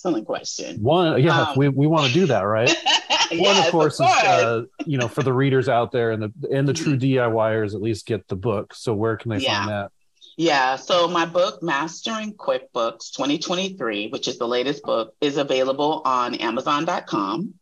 Excellent 0.00 0.24
question. 0.24 0.80
One, 0.80 1.22
yeah, 1.22 1.42
um, 1.42 1.58
we, 1.58 1.68
we 1.68 1.86
want 1.86 2.06
to 2.06 2.12
do 2.14 2.24
that, 2.24 2.40
right? 2.40 2.70
yes, 2.70 3.32
One, 3.38 3.58
of 3.58 3.70
course, 3.70 4.00
of 4.00 4.06
course. 4.06 4.22
is 4.22 4.24
uh, 4.24 4.62
you 4.86 4.96
know 4.96 5.08
for 5.08 5.22
the 5.22 5.32
readers 5.32 5.68
out 5.68 5.92
there 5.92 6.10
and 6.12 6.22
the 6.22 6.32
and 6.50 6.66
the 6.66 6.72
true 6.72 6.96
mm-hmm. 6.96 7.34
DIYers 7.34 7.74
at 7.74 7.82
least 7.82 8.06
get 8.06 8.26
the 8.26 8.34
book. 8.34 8.72
So 8.72 8.94
where 8.94 9.18
can 9.18 9.30
they 9.30 9.40
yeah. 9.40 9.58
find 9.58 9.68
that? 9.68 9.92
Yeah, 10.40 10.76
so 10.76 11.06
my 11.06 11.26
book, 11.26 11.62
Mastering 11.62 12.32
QuickBooks 12.32 13.12
2023, 13.12 14.08
which 14.08 14.26
is 14.26 14.38
the 14.38 14.48
latest 14.48 14.82
book, 14.82 15.14
is 15.20 15.36
available 15.36 16.00
on 16.06 16.34
Amazon.com. 16.34 17.52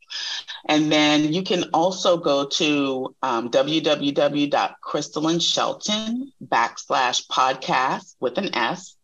And 0.68 0.92
then 0.92 1.32
you 1.32 1.42
can 1.42 1.70
also 1.74 2.18
go 2.18 2.46
to 2.46 3.16
um, 3.20 3.50
www.crystalynnshelton 3.50 6.22
backslash 6.46 7.26
podcast 7.26 8.14
with 8.20 8.38
an 8.38 8.54
S. 8.54 8.94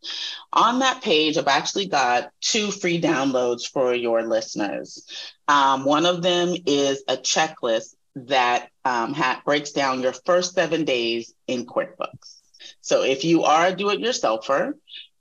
On 0.53 0.79
that 0.79 1.03
page, 1.03 1.37
I've 1.37 1.49
actually 1.49 1.87
got 1.87 2.31
two 2.41 2.70
free 2.70 3.01
downloads 3.01 3.68
for 3.68 3.93
your 3.93 4.22
listeners. 4.22 5.05
Um, 5.49 5.85
one 5.85 6.07
of 6.07 6.22
them 6.22 6.55
is 6.64 7.03
a 7.09 7.16
checklist 7.16 7.97
that 8.14 8.68
um, 8.85 9.14
ha- 9.14 9.43
breaks 9.45 9.72
down 9.72 10.01
your 10.01 10.12
first 10.12 10.55
seven 10.55 10.85
days 10.85 11.35
in 11.49 11.66
QuickBooks. 11.66 12.43
So 12.85 13.03
if 13.03 13.24
you 13.24 13.45
are 13.45 13.68
a 13.68 13.74
do-it-yourselfer, 13.74 14.74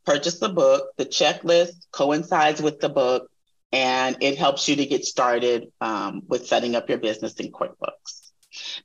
purchase 0.06 0.38
the 0.38 0.50
book. 0.50 0.90
The 0.98 1.06
checklist 1.06 1.88
coincides 1.94 2.62
with 2.62 2.82
the 2.82 2.90
book, 2.90 3.32
and 3.72 4.18
it 4.20 4.38
helps 4.38 4.68
you 4.68 4.76
to 4.76 4.86
get 4.86 5.06
started 5.06 5.72
um, 5.80 6.24
with 6.28 6.46
setting 6.46 6.76
up 6.76 6.90
your 6.90 6.98
business 6.98 7.36
in 7.36 7.54
QuickBooks. 7.54 8.32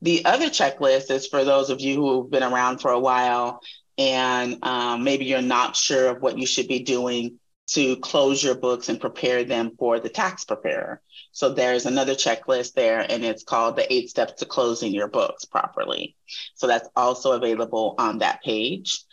The 0.01 0.24
other 0.24 0.47
checklist 0.47 1.11
is 1.11 1.26
for 1.26 1.45
those 1.45 1.70
of 1.70 1.81
you 1.81 1.97
who 1.97 2.22
have 2.22 2.31
been 2.31 2.45
around 2.45 2.79
for 2.79 2.93
a 2.93 3.01
while 3.01 3.61
and 3.99 4.64
um, 4.64 5.03
maybe 5.03 5.24
you're 5.24 5.43
not 5.43 5.74
sure 5.74 6.11
of 6.11 6.22
what 6.22 6.39
you 6.39 6.47
should 6.47 6.68
be 6.68 6.79
doing 6.79 7.41
to 7.70 7.97
close 7.97 8.43
your 8.45 8.55
books 8.55 8.89
and 8.89 9.01
prepare 9.01 9.43
them 9.43 9.72
for 9.76 9.99
the 9.99 10.09
tax 10.09 10.45
preparer. 10.45 11.03
So 11.39 11.51
there's 11.51 11.86
another 11.86 12.16
checklist 12.16 12.72
there, 12.72 12.99
and 12.99 13.24
it's 13.24 13.45
called 13.45 13.76
the 13.76 13.93
eight 13.93 14.11
steps 14.11 14.32
to 14.41 14.45
closing 14.45 14.93
your 14.93 15.07
books 15.07 15.45
properly. 15.45 16.16
So 16.57 16.66
that's 16.66 16.89
also 16.97 17.30
available 17.30 17.95
on 17.97 18.18
that 18.18 18.43
page. 18.43 19.05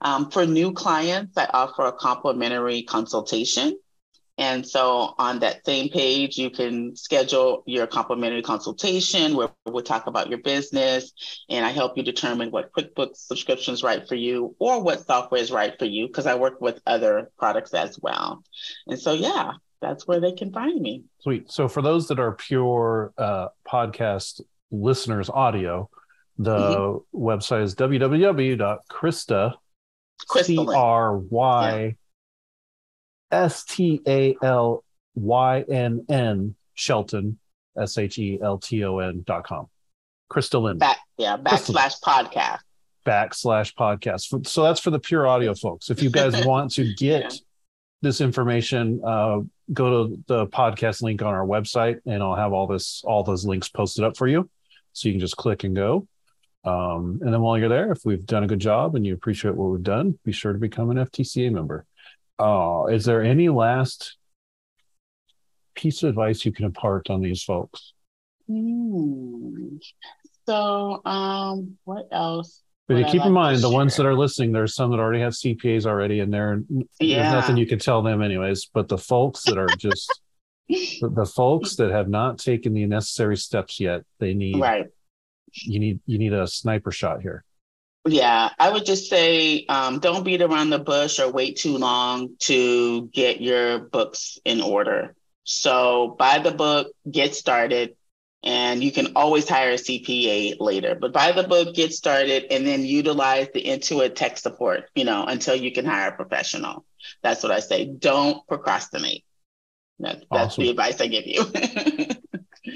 Um, 0.00 0.30
for 0.30 0.46
new 0.46 0.72
clients, 0.72 1.36
I 1.36 1.44
offer 1.52 1.84
a 1.84 1.92
complimentary 1.92 2.84
consultation. 2.84 3.78
And 4.38 4.66
so 4.66 5.14
on 5.18 5.40
that 5.40 5.66
same 5.66 5.90
page, 5.90 6.38
you 6.38 6.48
can 6.48 6.96
schedule 6.96 7.62
your 7.66 7.86
complimentary 7.86 8.40
consultation 8.40 9.36
where 9.36 9.50
we'll 9.66 9.84
talk 9.84 10.06
about 10.06 10.30
your 10.30 10.38
business 10.38 11.12
and 11.50 11.66
I 11.66 11.70
help 11.70 11.98
you 11.98 12.02
determine 12.02 12.50
what 12.50 12.72
QuickBooks 12.72 13.16
subscription 13.16 13.74
is 13.74 13.82
right 13.82 14.08
for 14.08 14.14
you 14.14 14.56
or 14.58 14.82
what 14.82 15.06
software 15.06 15.42
is 15.42 15.52
right 15.52 15.78
for 15.78 15.84
you 15.84 16.06
because 16.06 16.26
I 16.26 16.34
work 16.36 16.62
with 16.62 16.80
other 16.86 17.30
products 17.38 17.74
as 17.74 18.00
well. 18.00 18.42
And 18.86 18.98
so, 18.98 19.12
yeah, 19.12 19.52
that's 19.84 20.06
where 20.06 20.18
they 20.18 20.32
can 20.32 20.50
find 20.50 20.80
me. 20.80 21.04
Sweet. 21.20 21.50
So 21.50 21.68
for 21.68 21.82
those 21.82 22.08
that 22.08 22.18
are 22.18 22.32
pure 22.32 23.12
uh, 23.18 23.48
podcast 23.70 24.40
listeners, 24.70 25.28
audio, 25.28 25.90
the 26.38 26.56
mm-hmm. 26.56 27.16
website 27.16 27.62
is 27.62 27.74
www.crista, 27.74 29.54
C-R-Y, 30.42 31.96
S 33.30 33.64
T 33.64 34.00
A 34.06 34.36
L 34.42 34.84
Y 35.14 35.64
N 35.68 36.06
N 36.08 36.54
Shelton, 36.72 37.38
S 37.78 37.98
H 37.98 38.18
E 38.18 38.38
L 38.42 38.58
T 38.58 38.84
O 38.84 38.98
N 39.00 39.22
dot 39.26 39.46
com. 39.46 39.66
Crystalynn. 40.32 40.78
Back, 40.78 40.98
yeah, 41.18 41.36
backslash 41.36 42.00
podcast. 42.00 42.60
Backslash 43.04 43.74
podcast. 43.74 44.46
So 44.46 44.62
that's 44.62 44.80
for 44.80 44.90
the 44.90 44.98
pure 44.98 45.26
audio 45.26 45.54
folks. 45.54 45.90
If 45.90 46.02
you 46.02 46.08
guys 46.08 46.46
want 46.46 46.72
to 46.72 46.94
get. 46.94 47.34
This 48.04 48.20
information, 48.20 49.00
uh, 49.04 49.40
go 49.72 50.08
to 50.08 50.22
the 50.26 50.46
podcast 50.46 51.02
link 51.02 51.22
on 51.22 51.34
our 51.34 51.46
website 51.46 51.98
and 52.06 52.22
I'll 52.22 52.36
have 52.36 52.52
all 52.52 52.66
this, 52.66 53.02
all 53.04 53.24
those 53.24 53.44
links 53.44 53.68
posted 53.68 54.04
up 54.04 54.16
for 54.16 54.28
you. 54.28 54.48
So 54.92 55.08
you 55.08 55.14
can 55.14 55.20
just 55.20 55.36
click 55.36 55.64
and 55.64 55.74
go. 55.74 56.06
Um, 56.64 57.18
and 57.22 57.32
then 57.32 57.40
while 57.40 57.58
you're 57.58 57.68
there, 57.68 57.92
if 57.92 58.04
we've 58.04 58.24
done 58.24 58.44
a 58.44 58.46
good 58.46 58.60
job 58.60 58.94
and 58.94 59.04
you 59.04 59.14
appreciate 59.14 59.54
what 59.54 59.70
we've 59.70 59.82
done, 59.82 60.18
be 60.24 60.32
sure 60.32 60.52
to 60.52 60.58
become 60.58 60.90
an 60.90 60.96
FTCA 60.96 61.52
member. 61.52 61.84
Oh, 62.38 62.86
is 62.86 63.04
there 63.04 63.22
any 63.22 63.48
last 63.48 64.16
piece 65.74 66.02
of 66.02 66.10
advice 66.10 66.44
you 66.44 66.52
can 66.52 66.64
impart 66.64 67.10
on 67.10 67.20
these 67.20 67.42
folks? 67.42 67.92
Mm. 68.48 69.78
So, 70.46 71.02
um, 71.04 71.78
what 71.84 72.08
else? 72.12 72.63
But 72.86 73.06
keep 73.06 73.20
like 73.20 73.28
in 73.28 73.32
mind, 73.32 73.60
the 73.60 73.70
ones 73.70 73.96
that 73.96 74.04
are 74.04 74.14
listening, 74.14 74.52
there's 74.52 74.74
some 74.74 74.90
that 74.90 75.00
already 75.00 75.20
have 75.20 75.32
CPAs 75.32 75.86
already, 75.86 76.20
and 76.20 76.32
there 76.32 76.62
yeah. 77.00 77.22
there's 77.22 77.32
nothing 77.32 77.56
you 77.56 77.66
can 77.66 77.78
tell 77.78 78.02
them, 78.02 78.20
anyways. 78.20 78.66
But 78.66 78.88
the 78.88 78.98
folks 78.98 79.42
that 79.44 79.56
are 79.56 79.68
just 79.78 80.20
the, 80.68 81.10
the, 81.14 81.24
folks 81.24 81.76
that 81.76 81.90
have 81.90 82.08
not 82.08 82.38
taken 82.38 82.74
the 82.74 82.84
necessary 82.84 83.38
steps 83.38 83.80
yet, 83.80 84.02
they 84.18 84.34
need 84.34 84.60
right. 84.60 84.86
You 85.62 85.80
need 85.80 86.00
you 86.04 86.18
need 86.18 86.34
a 86.34 86.46
sniper 86.46 86.90
shot 86.90 87.22
here. 87.22 87.42
Yeah, 88.06 88.50
I 88.58 88.68
would 88.68 88.84
just 88.84 89.08
say 89.08 89.64
um, 89.66 89.98
don't 89.98 90.22
beat 90.22 90.42
around 90.42 90.68
the 90.68 90.78
bush 90.78 91.18
or 91.18 91.30
wait 91.30 91.56
too 91.56 91.78
long 91.78 92.36
to 92.40 93.06
get 93.08 93.40
your 93.40 93.78
books 93.78 94.38
in 94.44 94.60
order. 94.60 95.14
So 95.44 96.16
buy 96.18 96.38
the 96.38 96.50
book, 96.50 96.88
get 97.10 97.34
started, 97.34 97.96
and 98.44 98.84
you 98.84 98.92
can 98.92 99.12
always 99.16 99.48
hire 99.48 99.70
a 99.70 99.76
CPA 99.76 100.56
later. 100.60 100.94
But 100.94 101.12
buy 101.12 101.32
the 101.32 101.44
book, 101.44 101.74
get 101.74 101.94
started, 101.94 102.46
and 102.50 102.66
then 102.66 102.84
utilize 102.84 103.48
the 103.54 103.64
Intuit 103.64 104.14
tech 104.14 104.36
support, 104.36 104.90
you 104.94 105.04
know, 105.04 105.24
until 105.24 105.56
you 105.56 105.72
can 105.72 105.86
hire 105.86 106.10
a 106.10 106.16
professional. 106.16 106.84
That's 107.22 107.42
what 107.42 107.50
I 107.50 107.60
say. 107.60 107.86
Don't 107.86 108.46
procrastinate. 108.46 109.24
That, 110.00 110.24
that's 110.30 110.54
awesome. 110.54 110.64
the 110.64 110.70
advice 110.70 111.00
I 111.00 111.06
give 111.06 111.26
you. 111.26 111.44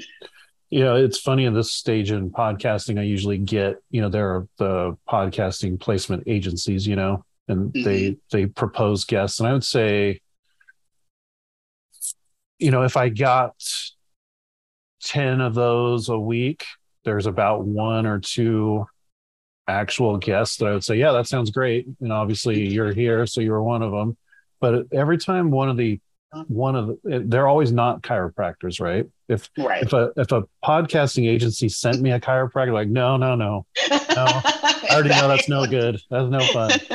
yeah, 0.69 0.95
it's 0.95 1.19
funny 1.19 1.45
in 1.45 1.53
this 1.53 1.71
stage 1.71 2.11
in 2.11 2.31
podcasting 2.31 2.99
i 2.99 3.03
usually 3.03 3.37
get 3.37 3.77
you 3.89 4.01
know 4.01 4.09
there 4.09 4.35
are 4.35 4.47
the 4.57 4.97
podcasting 5.07 5.79
placement 5.79 6.23
agencies 6.27 6.85
you 6.85 6.95
know 6.95 7.25
and 7.47 7.73
mm-hmm. 7.73 7.83
they 7.83 8.17
they 8.31 8.45
propose 8.45 9.03
guests 9.03 9.39
and 9.39 9.49
i 9.49 9.53
would 9.53 9.63
say 9.63 10.21
you 12.59 12.69
know 12.69 12.83
if 12.83 12.97
i 12.97 13.09
got 13.09 13.55
10 15.03 15.41
of 15.41 15.53
those 15.53 16.09
a 16.09 16.19
week 16.19 16.65
there's 17.03 17.25
about 17.25 17.63
one 17.65 18.05
or 18.05 18.19
two 18.19 18.85
actual 19.67 20.17
guests 20.17 20.57
that 20.57 20.67
i 20.67 20.73
would 20.73 20.83
say 20.83 20.95
yeah 20.95 21.11
that 21.11 21.27
sounds 21.27 21.51
great 21.51 21.87
and 22.01 22.11
obviously 22.11 22.67
you're 22.67 22.93
here 22.93 23.25
so 23.25 23.41
you're 23.41 23.61
one 23.61 23.81
of 23.81 23.91
them 23.91 24.17
but 24.59 24.85
every 24.91 25.17
time 25.17 25.51
one 25.51 25.69
of 25.69 25.77
the 25.77 25.99
one 26.47 26.75
of 26.75 26.87
the, 26.87 27.23
they're 27.25 27.47
always 27.47 27.71
not 27.71 28.01
chiropractors, 28.01 28.79
right? 28.79 29.05
If 29.27 29.49
right. 29.57 29.83
if 29.83 29.93
a 29.93 30.11
if 30.15 30.31
a 30.31 30.43
podcasting 30.63 31.27
agency 31.27 31.69
sent 31.69 32.01
me 32.01 32.11
a 32.11 32.19
chiropractor, 32.19 32.73
like 32.73 32.87
no, 32.87 33.17
no, 33.17 33.35
no, 33.35 33.65
no, 33.89 33.97
I 34.15 34.87
already 34.91 35.09
know 35.09 35.27
that's 35.27 35.49
no 35.49 35.65
good. 35.65 35.99
That's 36.09 36.29
no 36.29 36.39
fun. 36.47 36.71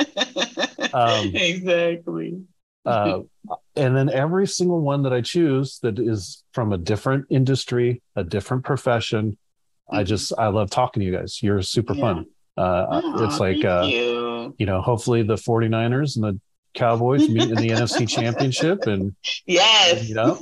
Um, 0.93 1.31
exactly. 1.35 2.41
Uh, 2.85 3.19
and 3.75 3.95
then 3.95 4.09
every 4.09 4.47
single 4.47 4.81
one 4.81 5.03
that 5.03 5.13
I 5.13 5.21
choose 5.21 5.79
that 5.79 5.99
is 5.99 6.43
from 6.53 6.73
a 6.73 6.77
different 6.77 7.25
industry, 7.29 8.01
a 8.15 8.23
different 8.23 8.63
profession, 8.63 9.31
mm-hmm. 9.31 9.95
I 9.95 10.03
just 10.03 10.33
I 10.37 10.47
love 10.47 10.69
talking 10.69 11.01
to 11.01 11.05
you 11.05 11.15
guys. 11.15 11.41
You're 11.41 11.61
super 11.61 11.93
yeah. 11.93 12.01
fun. 12.01 12.25
Uh, 12.57 12.85
oh, 12.89 13.25
it's 13.25 13.39
like 13.39 13.65
uh, 13.65 13.85
you. 13.89 14.55
you 14.57 14.65
know, 14.65 14.81
hopefully 14.81 15.23
the 15.23 15.35
49ers 15.35 16.15
and 16.15 16.23
the 16.23 16.39
Cowboys 16.75 17.27
meet 17.27 17.49
in 17.49 17.55
the 17.55 17.69
NFC 17.69 18.07
Championship, 18.07 18.85
and 18.85 19.15
yes, 19.45 20.07
you 20.07 20.15
know, 20.15 20.39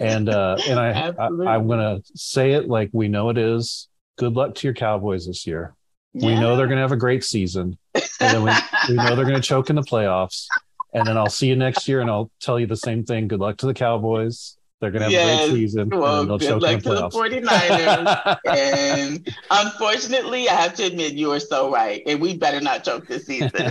and 0.00 0.28
uh, 0.28 0.56
and 0.68 0.78
I, 0.78 1.12
I 1.18 1.54
I'm 1.54 1.68
gonna 1.68 2.00
say 2.14 2.52
it 2.52 2.68
like 2.68 2.90
we 2.92 3.08
know 3.08 3.30
it 3.30 3.38
is. 3.38 3.88
Good 4.18 4.34
luck 4.34 4.54
to 4.56 4.66
your 4.66 4.74
Cowboys 4.74 5.26
this 5.26 5.46
year. 5.46 5.74
Yeah. 6.12 6.26
We 6.26 6.34
know 6.34 6.56
they're 6.56 6.66
gonna 6.66 6.80
have 6.80 6.92
a 6.92 6.96
great 6.96 7.24
season, 7.24 7.78
and 7.94 8.04
then 8.18 8.42
we, 8.42 8.50
we 8.88 8.94
know 8.94 9.16
they're 9.16 9.24
gonna 9.24 9.40
choke 9.40 9.70
in 9.70 9.76
the 9.76 9.82
playoffs. 9.82 10.46
And 10.92 11.06
then 11.06 11.16
I'll 11.18 11.28
see 11.28 11.48
you 11.48 11.56
next 11.56 11.88
year, 11.88 12.00
and 12.00 12.10
I'll 12.10 12.30
tell 12.40 12.58
you 12.58 12.66
the 12.66 12.76
same 12.76 13.04
thing. 13.04 13.28
Good 13.28 13.40
luck 13.40 13.58
to 13.58 13.66
the 13.66 13.74
Cowboys. 13.74 14.56
They're 14.80 14.90
going 14.90 15.00
to 15.00 15.04
have 15.04 15.12
yes. 15.12 15.48
a 15.48 15.50
great 15.50 15.60
season. 15.60 15.88
Well, 15.88 16.26
good 16.26 16.60
luck 16.60 16.82
to 16.82 16.88
the 16.90 17.08
49ers. 17.08 18.38
and 18.46 19.34
unfortunately, 19.50 20.50
I 20.50 20.54
have 20.54 20.74
to 20.74 20.84
admit, 20.84 21.14
you 21.14 21.32
are 21.32 21.40
so 21.40 21.72
right. 21.72 22.02
And 22.06 22.20
we 22.20 22.36
better 22.36 22.60
not 22.60 22.84
choke 22.84 23.06
this 23.06 23.24
season. 23.24 23.50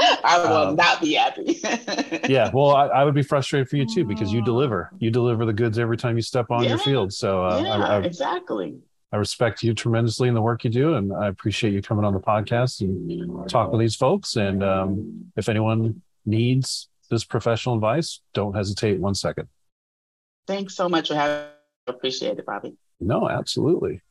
I 0.00 0.42
will 0.44 0.68
um, 0.68 0.76
not 0.76 1.00
be 1.00 1.14
happy. 1.14 1.60
yeah. 2.28 2.50
Well, 2.52 2.74
I, 2.74 2.86
I, 2.86 3.04
would 3.04 3.14
be 3.14 3.22
frustrated 3.22 3.68
for 3.68 3.76
you 3.76 3.86
too 3.86 4.04
because 4.04 4.32
you 4.32 4.42
deliver. 4.42 4.90
You 4.98 5.12
deliver 5.12 5.44
the 5.46 5.52
goods 5.52 5.78
every 5.78 5.96
time 5.96 6.16
you 6.16 6.22
step 6.22 6.50
on 6.50 6.64
yeah. 6.64 6.70
your 6.70 6.78
field. 6.78 7.12
So, 7.12 7.44
uh, 7.44 7.60
yeah, 7.62 7.76
I, 7.76 7.96
I, 7.96 8.00
exactly. 8.00 8.78
I 9.10 9.16
respect 9.16 9.62
you 9.62 9.72
tremendously 9.72 10.28
in 10.28 10.34
the 10.34 10.42
work 10.42 10.64
you 10.64 10.70
do, 10.70 10.94
and 10.94 11.12
I 11.14 11.28
appreciate 11.28 11.72
you 11.72 11.80
coming 11.80 12.04
on 12.04 12.12
the 12.12 12.20
podcast 12.20 12.82
and 12.82 13.48
talk 13.48 13.72
with 13.72 13.80
these 13.80 13.96
folks. 13.96 14.36
And 14.36 14.62
um, 14.62 15.32
if 15.36 15.48
anyone 15.48 16.02
needs 16.26 16.88
this 17.10 17.24
professional 17.24 17.74
advice, 17.74 18.20
don't 18.34 18.54
hesitate 18.54 19.00
one 19.00 19.14
second. 19.14 19.48
Thanks 20.46 20.74
so 20.74 20.88
much 20.88 21.08
for 21.08 21.14
having. 21.14 21.46
Appreciate 21.86 22.38
it, 22.38 22.44
Bobby. 22.44 22.76
No, 23.00 23.28
absolutely. 23.28 24.02